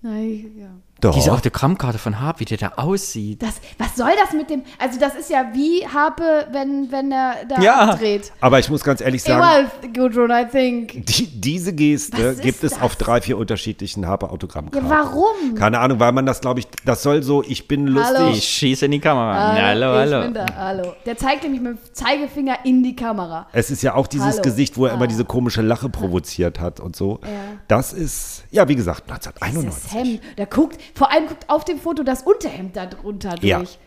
Nein, 0.02 0.46
ja. 0.58 0.70
Doch. 1.02 1.14
Diese 1.16 1.32
Autogrammkarte 1.32 1.98
von 2.00 2.20
Harp, 2.20 2.40
wie 2.40 2.46
der 2.46 2.58
da 2.58 2.72
aussieht. 2.78 3.42
Das, 3.44 3.56
was 3.78 3.96
soll 3.96 4.12
das 4.24 4.34
mit 4.34 4.50
dem? 4.50 4.64
Also, 4.80 5.00
das 5.00 5.16
ist 5.16 5.30
ja 5.30 5.46
wie 5.54 5.86
Harpe, 5.88 6.48
wenn, 6.52 6.92
wenn 6.92 7.12
er 7.12 7.36
da 7.48 7.62
Ja. 7.62 7.76
abdreht. 7.92 8.32
Aber 8.42 8.58
ich 8.60 8.70
muss 8.70 8.84
ganz 8.84 9.02
ehrlich 9.02 9.22
sagen, 9.24 9.42
was 9.42 9.92
Gudrun, 9.94 10.32
I 10.32 10.46
think. 10.50 11.06
die, 11.06 11.28
diese 11.28 11.74
Geste 11.74 12.22
ist 12.22 12.42
gibt 12.42 12.64
es 12.64 12.72
das? 12.74 12.82
auf 12.82 12.96
drei, 12.96 13.22
vier 13.22 13.38
unterschiedlichen 13.38 14.08
Harpe-Autogrammkarten. 14.08 14.90
Ja, 14.90 14.96
warum? 15.06 15.56
Keine 15.56 15.80
Ahnung, 15.80 16.00
weil 16.00 16.12
man 16.14 16.26
das, 16.26 16.42
glaube 16.42 16.60
ich, 16.62 16.68
das 16.86 17.04
soll 17.04 17.22
so, 17.24 17.44
ich 17.44 17.68
bin 17.68 17.88
lustig. 17.88 18.18
Hallo. 18.18 18.32
Ich 18.32 18.44
schieße 18.44 18.86
in 18.86 18.92
die 18.92 19.00
Kamera. 19.00 19.54
hallo, 19.54 20.04
ich 20.04 20.12
hallo. 20.12 20.24
bin 20.26 20.34
da, 20.34 20.46
hallo. 20.56 20.94
Der 21.06 21.18
zeigt 21.18 21.44
nämlich 21.44 21.62
mit 21.62 21.74
dem 21.78 21.94
Zeigefinger 21.94 22.60
in 22.66 22.82
die 22.84 22.96
Kamera. 22.96 23.48
Es 23.54 23.70
ist 23.72 23.84
ja 23.84 23.94
auch 23.94 24.08
dieses 24.08 24.26
Hallo. 24.34 24.42
Gesicht, 24.42 24.78
wo 24.78 24.86
er 24.88 24.94
immer 24.94 25.04
Ah. 25.04 25.08
diese 25.08 25.26
komische 25.26 25.62
Lache 25.62 25.90
provoziert 25.90 26.60
hat 26.60 26.80
und 26.80 26.96
so. 26.96 27.20
Ja. 27.24 27.30
Das 27.68 27.94
ist, 27.94 28.44
ja, 28.52 28.68
wie 28.68 28.76
gesagt, 28.76 29.04
Das 29.08 29.28
1991. 29.28 29.94
Hemd. 29.94 30.22
Der 30.38 30.46
guckt, 30.48 30.78
vor 30.96 31.12
allem 31.12 31.28
guckt 31.28 31.50
auf 31.50 31.66
dem 31.66 31.80
Foto 31.80 32.04
das 32.04 32.24
Unterhemd 32.24 32.76
da 32.76 32.86
drunter 32.86 33.36
Ja. 33.42 33.58
durch. 33.60 33.80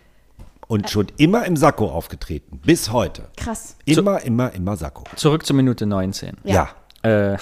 Und 0.68 0.88
schon 0.88 1.08
immer 1.16 1.46
im 1.46 1.56
Sakko 1.56 1.86
aufgetreten. 1.90 2.60
Bis 2.64 2.92
heute. 2.92 3.28
Krass. 3.36 3.76
Immer, 3.86 4.22
immer, 4.22 4.52
immer 4.54 4.76
Sakko. 4.76 5.02
Zurück 5.16 5.44
zur 5.44 5.56
Minute 5.56 5.84
19. 5.84 6.36
Ja. 6.44 6.70
Ja. 7.04 7.32
Äh, 7.34 7.38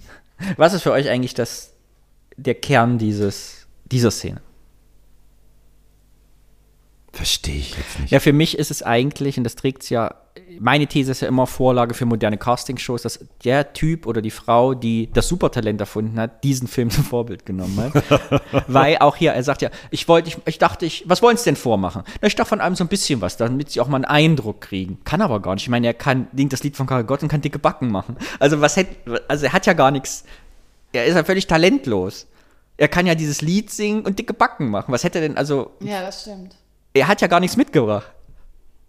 was 0.56 0.74
ist 0.74 0.82
für 0.82 0.92
euch 0.92 1.08
eigentlich 1.08 1.34
das, 1.34 1.72
der 2.36 2.54
Kern 2.54 2.98
dieses, 2.98 3.66
dieser 3.86 4.12
Szene? 4.12 4.40
Verstehe 7.18 7.56
ich 7.56 7.76
jetzt 7.76 7.98
nicht. 7.98 8.12
Ja, 8.12 8.20
für 8.20 8.32
mich 8.32 8.56
ist 8.56 8.70
es 8.70 8.84
eigentlich, 8.84 9.38
und 9.38 9.42
das 9.42 9.56
trägt 9.56 9.82
es 9.82 9.90
ja, 9.90 10.14
meine 10.60 10.86
These 10.86 11.10
ist 11.10 11.20
ja 11.20 11.26
immer 11.26 11.48
Vorlage 11.48 11.92
für 11.92 12.06
moderne 12.06 12.38
Castingshows, 12.38 13.02
dass 13.02 13.18
der 13.42 13.72
Typ 13.72 14.06
oder 14.06 14.22
die 14.22 14.30
Frau, 14.30 14.74
die 14.74 15.10
das 15.12 15.26
Supertalent 15.26 15.80
erfunden 15.80 16.20
hat, 16.20 16.44
diesen 16.44 16.68
Film 16.68 16.90
zum 16.92 17.02
Vorbild 17.02 17.44
genommen 17.44 17.76
hat. 17.76 18.04
Weil 18.68 18.98
auch 18.98 19.16
hier, 19.16 19.32
er 19.32 19.42
sagt 19.42 19.62
ja, 19.62 19.70
ich 19.90 20.06
wollte, 20.06 20.28
ich, 20.28 20.38
ich 20.46 20.58
dachte, 20.58 20.86
ich, 20.86 21.02
was 21.08 21.20
wollen 21.20 21.36
Sie 21.36 21.46
denn 21.46 21.56
vormachen? 21.56 22.04
Na, 22.20 22.28
ich 22.28 22.36
dachte 22.36 22.50
von 22.50 22.60
einem 22.60 22.76
so 22.76 22.84
ein 22.84 22.88
bisschen 22.88 23.20
was, 23.20 23.36
damit 23.36 23.72
sie 23.72 23.80
auch 23.80 23.88
mal 23.88 23.96
einen 23.96 24.04
Eindruck 24.04 24.60
kriegen. 24.60 24.98
Kann 25.02 25.20
aber 25.20 25.42
gar 25.42 25.54
nicht. 25.54 25.64
Ich 25.64 25.70
meine, 25.70 25.88
er 25.88 25.94
kann, 25.94 26.28
singt 26.32 26.52
das 26.52 26.62
Lied 26.62 26.76
von 26.76 26.86
Karl 26.86 27.02
Gott 27.02 27.24
und 27.24 27.28
kann 27.28 27.40
dicke 27.40 27.58
Backen 27.58 27.90
machen. 27.90 28.16
Also 28.38 28.60
was 28.60 28.76
hätte, 28.76 29.24
also 29.26 29.46
er 29.46 29.52
hat 29.52 29.66
ja 29.66 29.72
gar 29.72 29.90
nichts, 29.90 30.22
er 30.92 31.04
ist 31.06 31.16
ja 31.16 31.24
völlig 31.24 31.48
talentlos. 31.48 32.28
Er 32.76 32.86
kann 32.86 33.06
ja 33.06 33.16
dieses 33.16 33.42
Lied 33.42 33.72
singen 33.72 34.02
und 34.02 34.20
dicke 34.20 34.34
Backen 34.34 34.70
machen. 34.70 34.92
Was 34.92 35.02
hätte 35.02 35.18
er 35.18 35.22
denn, 35.26 35.36
also, 35.36 35.72
Ja, 35.80 36.00
das 36.00 36.22
stimmt. 36.22 36.54
Er 36.94 37.08
hat 37.08 37.20
ja 37.20 37.28
gar 37.28 37.40
nichts 37.40 37.56
mitgebracht. 37.56 38.06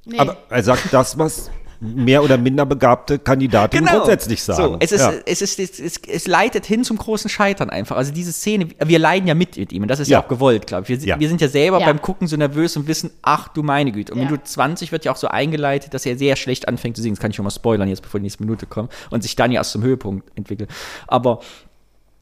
Nee. 0.05 0.17
Aber 0.19 0.37
er 0.49 0.63
sagt 0.63 0.91
das, 0.91 1.17
was 1.17 1.51
mehr 1.81 2.21
oder 2.23 2.37
minder 2.37 2.65
begabte 2.65 3.19
Kandidatinnen 3.19 3.85
grundsätzlich 3.85 4.43
sagen. 4.43 4.63
Genau. 4.63 4.73
So, 4.73 4.77
es, 4.81 4.91
ist, 4.91 4.99
ja. 5.01 5.13
es, 5.25 5.41
ist, 5.41 5.59
es, 5.59 5.79
es, 5.79 5.97
es 6.05 6.27
leitet 6.27 6.65
hin 6.65 6.83
zum 6.83 6.97
großen 6.97 7.29
Scheitern 7.29 7.69
einfach. 7.69 7.95
Also 7.95 8.11
diese 8.11 8.33
Szene, 8.33 8.67
wir 8.83 8.99
leiden 8.99 9.27
ja 9.27 9.33
mit 9.33 9.55
mit 9.55 9.71
ihm 9.71 9.83
und 9.83 9.87
das 9.87 10.01
ist 10.01 10.09
ja, 10.09 10.17
Ja. 10.19 10.23
auch 10.25 10.27
gewollt, 10.27 10.67
glaube 10.67 10.83
ich. 10.83 10.89
Wir, 10.89 11.07
Ja. 11.07 11.19
wir 11.19 11.29
sind 11.29 11.39
ja 11.39 11.47
selber 11.47 11.79
Ja. 11.79 11.85
beim 11.85 12.01
Gucken 12.01 12.27
so 12.27 12.35
nervös 12.35 12.75
und 12.75 12.87
wissen, 12.87 13.11
ach 13.21 13.47
du 13.49 13.63
meine 13.63 13.93
Güte. 13.93 14.11
Und 14.11 14.19
Ja. 14.19 14.25
Minute 14.25 14.43
20 14.43 14.91
wird 14.91 15.05
ja 15.05 15.13
auch 15.13 15.17
so 15.17 15.29
eingeleitet, 15.29 15.93
dass 15.93 16.05
er 16.05 16.17
sehr 16.17 16.35
schlecht 16.35 16.67
anfängt 16.67 16.97
zu 16.97 17.01
singen. 17.01 17.15
Das 17.15 17.21
kann 17.21 17.31
ich 17.31 17.37
schon 17.37 17.45
mal 17.45 17.49
spoilern 17.51 17.87
jetzt, 17.87 18.01
bevor 18.01 18.19
die 18.19 18.23
nächste 18.23 18.43
Minute 18.43 18.65
kommt 18.65 18.91
und 19.09 19.21
sich 19.23 19.37
dann 19.37 19.51
ja 19.53 19.61
erst 19.61 19.71
zum 19.71 19.81
Höhepunkt 19.81 20.37
entwickelt. 20.37 20.69
Aber 21.07 21.39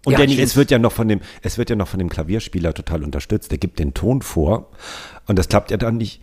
Und 0.08 0.14
ja, 0.14 0.20
Danny, 0.20 0.40
es 0.40 0.56
wird 0.56 0.72
ja 0.72 0.80
noch 0.80 0.94
von 0.94 1.08
dem, 1.10 1.20
es 1.42 1.58
wird 1.58 1.70
ja 1.70 1.76
noch 1.76 1.88
von 1.90 2.00
dem 2.00 2.08
Klavierspieler 2.10 2.74
total 2.74 3.04
unterstützt. 3.04 3.52
Der 3.52 3.58
gibt 3.58 3.78
den 3.78 3.94
Ton 3.94 4.22
vor 4.22 4.70
und 5.28 5.38
das 5.38 5.50
klappt 5.50 5.70
ja 5.70 5.76
dann 5.78 5.98
nicht. 5.98 6.22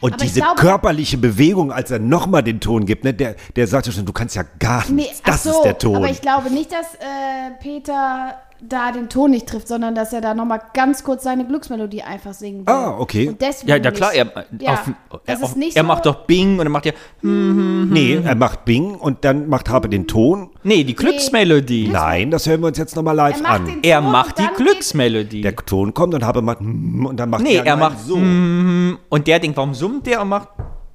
Und 0.00 0.12
Aber 0.14 0.22
diese 0.24 0.40
glaube- 0.40 0.60
körperliche 0.60 1.16
Bewegung, 1.16 1.72
als 1.72 1.90
er 1.90 1.98
nochmal 2.00 2.42
den 2.42 2.60
Ton 2.60 2.84
gibt, 2.84 3.04
ne, 3.04 3.14
der, 3.14 3.36
der 3.56 3.66
sagt 3.66 3.86
ja 3.86 3.92
schon, 3.92 4.04
du 4.04 4.12
kannst 4.12 4.36
ja 4.36 4.44
gar 4.58 4.84
Nee, 4.88 4.94
nichts. 5.04 5.20
ach 5.22 5.26
Das 5.30 5.42
so, 5.44 5.50
ist 5.52 5.62
der 5.62 5.78
Ton. 5.78 5.96
Aber 5.96 6.10
ich 6.10 6.20
glaube 6.20 6.50
nicht, 6.50 6.70
dass 6.70 6.94
äh, 6.96 7.52
Peter 7.62 8.36
da 8.68 8.92
den 8.92 9.08
Ton 9.08 9.30
nicht 9.30 9.46
trifft, 9.46 9.68
sondern 9.68 9.94
dass 9.94 10.12
er 10.12 10.20
da 10.20 10.34
nochmal 10.34 10.60
ganz 10.74 11.04
kurz 11.04 11.24
seine 11.24 11.46
Glücksmelodie 11.46 12.02
einfach 12.02 12.34
singen 12.34 12.66
will. 12.66 12.72
Ah, 12.74 12.96
okay. 12.98 13.28
Und 13.28 13.40
deswegen 13.40 13.68
ja, 13.68 13.76
ja 13.76 13.90
klar, 13.90 14.10
nicht. 14.12 14.18
er, 14.34 14.46
ja, 14.60 14.72
auf, 14.72 14.90
er, 15.26 15.42
ist 15.42 15.56
nicht 15.56 15.76
er 15.76 15.82
so, 15.82 15.86
macht 15.86 16.06
doch 16.06 16.26
Bing 16.26 16.58
und 16.58 16.66
er 16.66 16.70
macht 16.70 16.86
ja, 16.86 16.92
nee, 17.22 18.20
er 18.24 18.34
macht 18.34 18.64
Bing 18.64 18.94
und 18.94 19.24
dann 19.24 19.48
macht 19.48 19.68
Habe 19.68 19.88
den 19.88 20.06
Ton. 20.06 20.50
nee, 20.62 20.84
die 20.84 20.94
Glücksmelodie. 20.94 21.88
Nein, 21.88 22.30
das 22.30 22.46
hören 22.46 22.60
wir 22.60 22.68
uns 22.68 22.78
jetzt 22.78 22.96
nochmal 22.96 23.16
live 23.16 23.36
Er 23.36 23.42
macht 23.42 23.60
an. 23.60 23.78
Er 23.82 24.00
macht 24.00 24.38
die 24.38 24.48
Glücksmelodie. 24.56 25.42
Der 25.42 25.56
Ton 25.56 25.94
kommt 25.94 26.14
und 26.14 26.24
Habe 26.24 26.42
macht 26.42 26.60
mm, 26.60 27.06
und 27.06 27.16
dann 27.18 27.30
macht 27.30 27.42
Nee, 27.42 27.56
er, 27.56 27.66
er 27.66 27.76
macht 27.76 28.00
so. 28.00 28.14
und 28.16 29.26
der 29.26 29.38
denkt, 29.38 29.56
warum 29.56 29.74
summt 29.74 30.06
der 30.06 30.22
und 30.22 30.28
macht. 30.28 30.48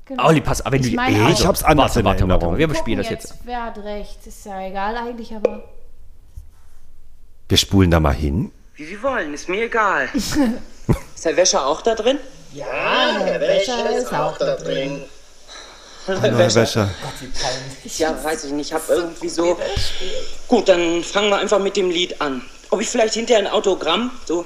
Genau. 0.05 0.25
Olli, 0.25 0.41
pass 0.41 0.65
auf, 0.65 0.71
wenn 0.71 0.81
Ich 0.81 0.89
du 0.89 0.95
meine 0.95 1.23
Also, 1.23 1.43
Ich 1.43 1.47
hab's 1.47 1.63
anders 1.63 1.95
warte, 1.95 1.99
in 1.99 2.05
warte, 2.05 2.21
warte, 2.27 2.33
Erinnerung. 2.33 2.57
Wir 2.57 2.67
bespielen 2.67 2.97
das 2.97 3.09
jetzt. 3.09 3.35
Wer 3.45 3.65
hat 3.65 3.77
recht? 3.77 4.25
Ist 4.25 4.45
ja 4.45 4.67
egal 4.67 4.95
eigentlich, 4.97 5.35
aber. 5.35 5.63
Wir 7.49 7.57
spulen 7.57 7.89
da 7.89 7.99
mal 7.99 8.13
hin. 8.13 8.51
Wie 8.75 8.85
Sie 8.85 9.01
wollen, 9.01 9.33
ist 9.33 9.49
mir 9.49 9.63
egal. 9.63 10.07
ist 10.13 11.25
der 11.25 11.35
Wäscher 11.35 11.65
auch 11.65 11.81
da 11.81 11.95
drin? 11.95 12.19
Der 12.53 13.41
Wäscher 13.41 13.97
ist 13.97 14.13
auch 14.13 14.37
da 14.37 14.55
drin. 14.55 15.03
Hallo, 16.07 16.37
Herr 16.37 16.55
Wäscher. 16.55 16.89
Ja, 17.97 18.23
weiß 18.23 18.45
ich 18.45 18.51
nicht. 18.51 18.67
Ich 18.67 18.73
hab 18.73 18.87
irgendwie 18.87 19.29
so. 19.29 19.57
Gut, 20.47 20.69
dann 20.69 21.03
fangen 21.03 21.29
wir 21.29 21.37
einfach 21.37 21.59
mit 21.59 21.75
dem 21.75 21.89
Lied 21.89 22.21
an. 22.21 22.43
Ob 22.69 22.81
ich 22.81 22.89
vielleicht 22.89 23.15
hinterher 23.15 23.39
ein 23.39 23.51
Autogramm? 23.51 24.11
So. 24.25 24.45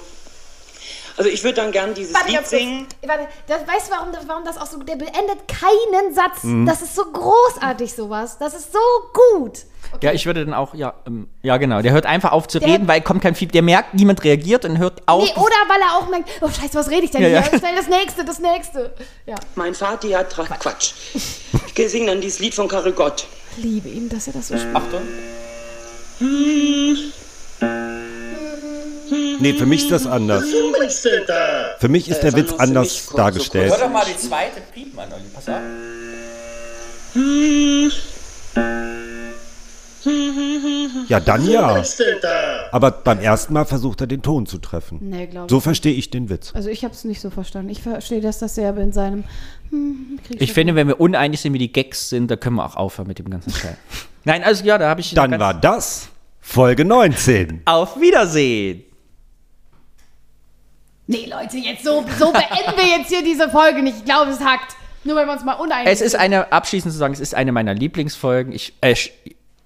Also 1.16 1.30
ich 1.30 1.44
würde 1.44 1.56
dann 1.56 1.72
gern 1.72 1.94
dieses 1.94 2.14
Warte, 2.14 2.32
Lied 2.32 2.48
singen. 2.48 2.88
Warte, 3.06 3.28
das, 3.48 3.62
weißt 3.68 3.88
du, 3.88 3.92
warum, 3.92 4.12
das- 4.12 4.28
warum 4.28 4.44
das 4.46 4.58
auch 4.58 4.66
so. 4.66 4.78
Der 4.82 4.96
beendet 4.96 5.48
keinen 5.48 6.14
Satz. 6.14 6.44
Mhm. 6.44 6.66
Das 6.66 6.82
ist 6.82 6.96
so 6.96 7.04
großartig, 7.06 7.94
sowas. 7.94 8.38
Das 8.40 8.54
ist 8.56 8.74
so 8.74 8.80
gut. 9.14 9.60
Ja, 10.02 10.12
ich 10.12 10.26
würde 10.26 10.44
dann 10.44 10.56
auch, 10.56 10.74
ja, 10.74 10.96
ähm, 11.06 11.28
ja 11.44 11.58
genau, 11.58 11.82
der 11.84 11.92
hört 11.92 12.08
einfach 12.08 12.32
auf 12.32 12.48
zu 12.48 12.60
Der- 12.60 12.68
reden, 12.70 12.88
weil 12.88 13.02
kommt 13.02 13.22
kein 13.22 13.36
Feedback, 13.36 13.54
der 13.54 13.62
merkt, 13.62 13.94
niemand 13.94 14.24
reagiert 14.24 14.66
und 14.66 14.80
hört 14.80 15.04
auf. 15.08 15.24
Nee, 15.24 15.32
oder 15.36 15.56
weil 15.68 15.82
er 15.82 15.98
auch 15.98 16.10
merkt, 16.10 16.30
oh 16.42 16.48
Scheiße, 16.50 16.74
was 16.74 16.90
rede 16.90 17.04
ich 17.06 17.12
denn 17.12 17.22
Ja, 17.22 17.28
hier? 17.28 17.38
ja. 17.52 17.60
Schnell 17.60 17.76
das 17.76 17.88
nächste, 17.88 18.26
das 18.26 18.40
nächste. 18.40 18.94
Ja, 19.28 19.36
Mein 19.56 19.76
Vati 19.76 20.10
hat 20.12 20.32
Tra 20.32 20.46
Quatsch. 20.46 20.94
Ich 21.76 21.92
singe 21.92 22.08
dann 22.08 22.22
dieses 22.22 22.40
Lied 22.40 22.56
von 22.56 22.68
Karel 22.68 22.94
Gott. 22.94 23.28
ich 23.58 23.64
liebe 23.64 23.90
ihn, 23.90 24.10
dass 24.10 24.26
er 24.28 24.34
das 24.34 24.48
so 24.48 24.58
spielt. 24.58 24.76
Achtung. 24.76 25.02
Nee, 29.40 29.54
für 29.54 29.66
mich 29.66 29.84
ist 29.84 29.92
das 29.92 30.08
anders. 30.08 30.46
Für 31.80 31.90
mich 31.90 32.10
ist 32.10 32.22
der 32.24 32.32
soll 32.32 32.42
Witz 32.42 32.54
anders 32.54 33.10
dargestellt. 33.16 33.70
kurz- 33.70 33.82
doch 33.82 33.90
mal 33.90 34.06
die 34.06 34.18
zweite 34.18 34.62
Piepen 34.74 35.00
an, 35.00 35.12
Olli, 35.14 35.24
pass 35.34 35.50
auf. 35.50 35.62
Ja, 41.08 41.20
dann 41.20 41.50
ja. 41.50 41.82
Aber 42.72 42.92
beim 42.92 43.20
ersten 43.20 43.54
Mal 43.54 43.66
versucht 43.66 44.02
er 44.02 44.08
den 44.08 44.22
Ton 44.22 44.46
zu 44.46 44.58
treffen. 44.58 45.00
Nee, 45.02 45.28
glaube 45.28 45.46
ich. 45.48 45.50
So 45.52 45.60
verstehe 45.60 45.94
ich 45.94 46.10
den 46.10 46.30
Witz. 46.30 46.52
Also 46.54 46.70
ich 46.70 46.84
habe 46.84 46.94
es 46.94 47.04
nicht 47.04 47.22
so 47.22 47.30
verstanden. 47.30 47.70
Ich 47.70 47.82
verstehe 47.82 48.22
das 48.22 48.40
dasselbe 48.40 48.82
in 48.82 48.92
seinem. 48.92 49.24
Hm, 49.70 50.20
krieg 50.26 50.42
Ich 50.42 50.54
finde, 50.54 50.76
wenn 50.76 50.88
wir 50.88 51.00
uneinig 51.00 51.42
sind, 51.42 51.54
wie 51.54 51.58
die 51.60 51.72
Gags 51.72 52.10
sind, 52.10 52.30
da 52.32 52.36
können 52.36 52.56
wir 52.58 52.66
auch 52.66 52.76
aufhören 52.76 53.08
mit 53.08 53.20
dem 53.20 53.30
ganzen 53.30 53.52
Scheiß. 53.52 53.76
Nein, 54.26 54.44
also 54.44 54.64
ja, 54.66 54.78
da 54.78 54.90
habe 54.90 55.02
ich. 55.02 55.14
Dann 55.14 55.40
war 55.40 55.54
das 55.54 56.10
Folge 56.42 56.84
19. 56.86 57.62
Auf 57.66 58.00
Wiedersehen! 58.00 58.84
Nee, 61.08 61.30
Leute, 61.30 61.58
jetzt 61.58 61.84
so, 61.84 62.04
so 62.18 62.32
beenden 62.32 62.78
wir 62.78 62.98
jetzt 62.98 63.10
hier 63.10 63.24
diese 63.24 63.50
Folge 63.50 63.84
nicht. 63.84 63.98
Ich 63.98 64.06
glaube, 64.06 64.32
es 64.32 64.40
hackt. 64.40 64.76
Nur 65.04 65.18
weil 65.18 65.26
wir 65.26 65.34
uns 65.34 65.44
mal 65.44 65.54
uneinig 65.56 65.92
Es 65.92 66.00
ist 66.00 66.16
eine, 66.16 66.52
abschließend 66.54 66.94
zu 66.94 66.98
sagen, 66.98 67.14
es 67.14 67.20
ist 67.20 67.36
eine 67.36 67.52
meiner 67.52 67.74
Lieblingsfolgen. 67.74 68.54
Ich, 68.54 68.74
äh, 68.80 68.96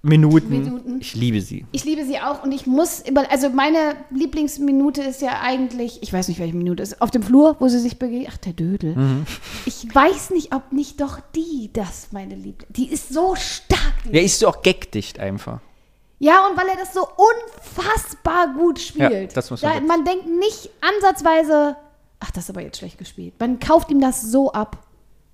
Minuten. 0.02 0.50
Minuten. 0.50 1.00
Ich 1.00 1.14
liebe 1.14 1.40
sie. 1.40 1.66
Ich 1.72 1.84
liebe 1.84 2.04
sie 2.04 2.18
auch 2.18 2.44
und 2.44 2.52
ich 2.52 2.66
muss 2.66 3.00
immer, 3.00 3.30
also 3.30 3.50
meine 3.50 3.96
Lieblingsminute 4.10 5.02
ist 5.02 5.22
ja 5.22 5.40
eigentlich, 5.40 6.02
ich 6.02 6.12
weiß 6.12 6.28
nicht, 6.28 6.38
welche 6.38 6.56
Minute 6.56 6.82
es 6.82 6.92
ist, 6.92 7.02
auf 7.02 7.10
dem 7.10 7.22
Flur, 7.22 7.56
wo 7.58 7.68
sie 7.68 7.80
sich 7.80 7.98
begegnen. 7.98 8.28
Ach, 8.32 8.36
der 8.38 8.52
Dödel. 8.52 8.94
Mhm. 8.94 9.26
Ich 9.66 9.92
weiß 9.92 10.30
nicht, 10.30 10.54
ob 10.54 10.72
nicht 10.72 11.00
doch 11.00 11.18
die 11.34 11.70
das 11.72 12.08
meine 12.12 12.34
Liebling. 12.36 12.68
Die 12.70 12.88
ist 12.90 13.12
so 13.12 13.34
stark. 13.34 13.80
die 14.04 14.12
Der 14.12 14.22
ist 14.22 14.38
so 14.38 14.48
auch 14.48 14.62
gagdicht 14.62 15.18
einfach. 15.18 15.60
Ja, 16.18 16.46
und 16.48 16.56
weil 16.56 16.68
er 16.68 16.76
das 16.76 16.92
so 16.92 17.06
unfassbar 17.06 18.54
gut 18.54 18.80
spielt. 18.80 19.10
Ja, 19.12 19.26
das 19.34 19.50
muss 19.50 19.62
man 19.62 19.74
da, 19.74 19.80
man 19.96 20.04
denkt 20.04 20.26
nicht 20.26 20.70
ansatzweise, 20.80 21.76
ach, 22.20 22.30
das 22.32 22.44
ist 22.44 22.50
aber 22.50 22.62
jetzt 22.62 22.78
schlecht 22.78 22.98
gespielt. 22.98 23.34
Man 23.38 23.60
kauft 23.60 23.90
ihm 23.90 24.00
das 24.00 24.22
so 24.22 24.52
ab. 24.52 24.78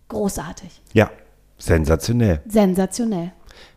Großartig. 0.08 0.82
Ja, 0.92 1.10
sensationell. 1.58 2.42
Sensationell. 2.46 3.32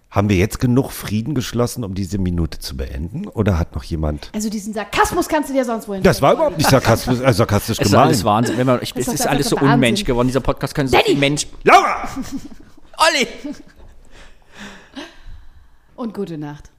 Haben 0.09 0.29
wir 0.29 0.37
jetzt 0.37 0.59
genug 0.59 0.91
Frieden 0.91 1.35
geschlossen, 1.35 1.83
um 1.83 1.93
diese 1.93 2.17
Minute 2.17 2.59
zu 2.59 2.75
beenden? 2.77 3.27
Oder 3.27 3.57
hat 3.59 3.75
noch 3.75 3.83
jemand. 3.83 4.29
Also 4.33 4.49
diesen 4.49 4.73
Sarkasmus 4.73 5.27
kannst 5.27 5.49
du 5.49 5.53
dir 5.53 5.63
sonst 5.65 5.87
wohin. 5.87 6.01
Das 6.03 6.21
war 6.21 6.33
überhaupt 6.33 6.57
nicht 6.57 6.69
sarkastisch, 6.69 7.19
äh, 7.19 7.33
sarkastisch 7.33 7.77
Es 7.79 7.87
ist 7.87 7.93
alles 7.93 8.19
gemeint. 8.19 8.35
Wahnsinn. 8.37 8.57
Wenn 8.57 8.67
man, 8.67 8.79
ich, 8.81 8.93
es 8.95 9.07
ist 9.07 9.27
alles 9.27 9.49
so 9.49 9.57
Wahnsinn. 9.57 9.73
unmensch 9.73 10.03
geworden. 10.05 10.27
Dieser 10.27 10.39
Podcast 10.39 10.73
kann 10.75 10.87
so 10.87 10.97
viel 10.97 11.17
Mensch. 11.17 11.47
Laura! 11.63 12.07
Olli! 12.97 13.27
Und 15.95 16.13
gute 16.13 16.37
Nacht. 16.37 16.71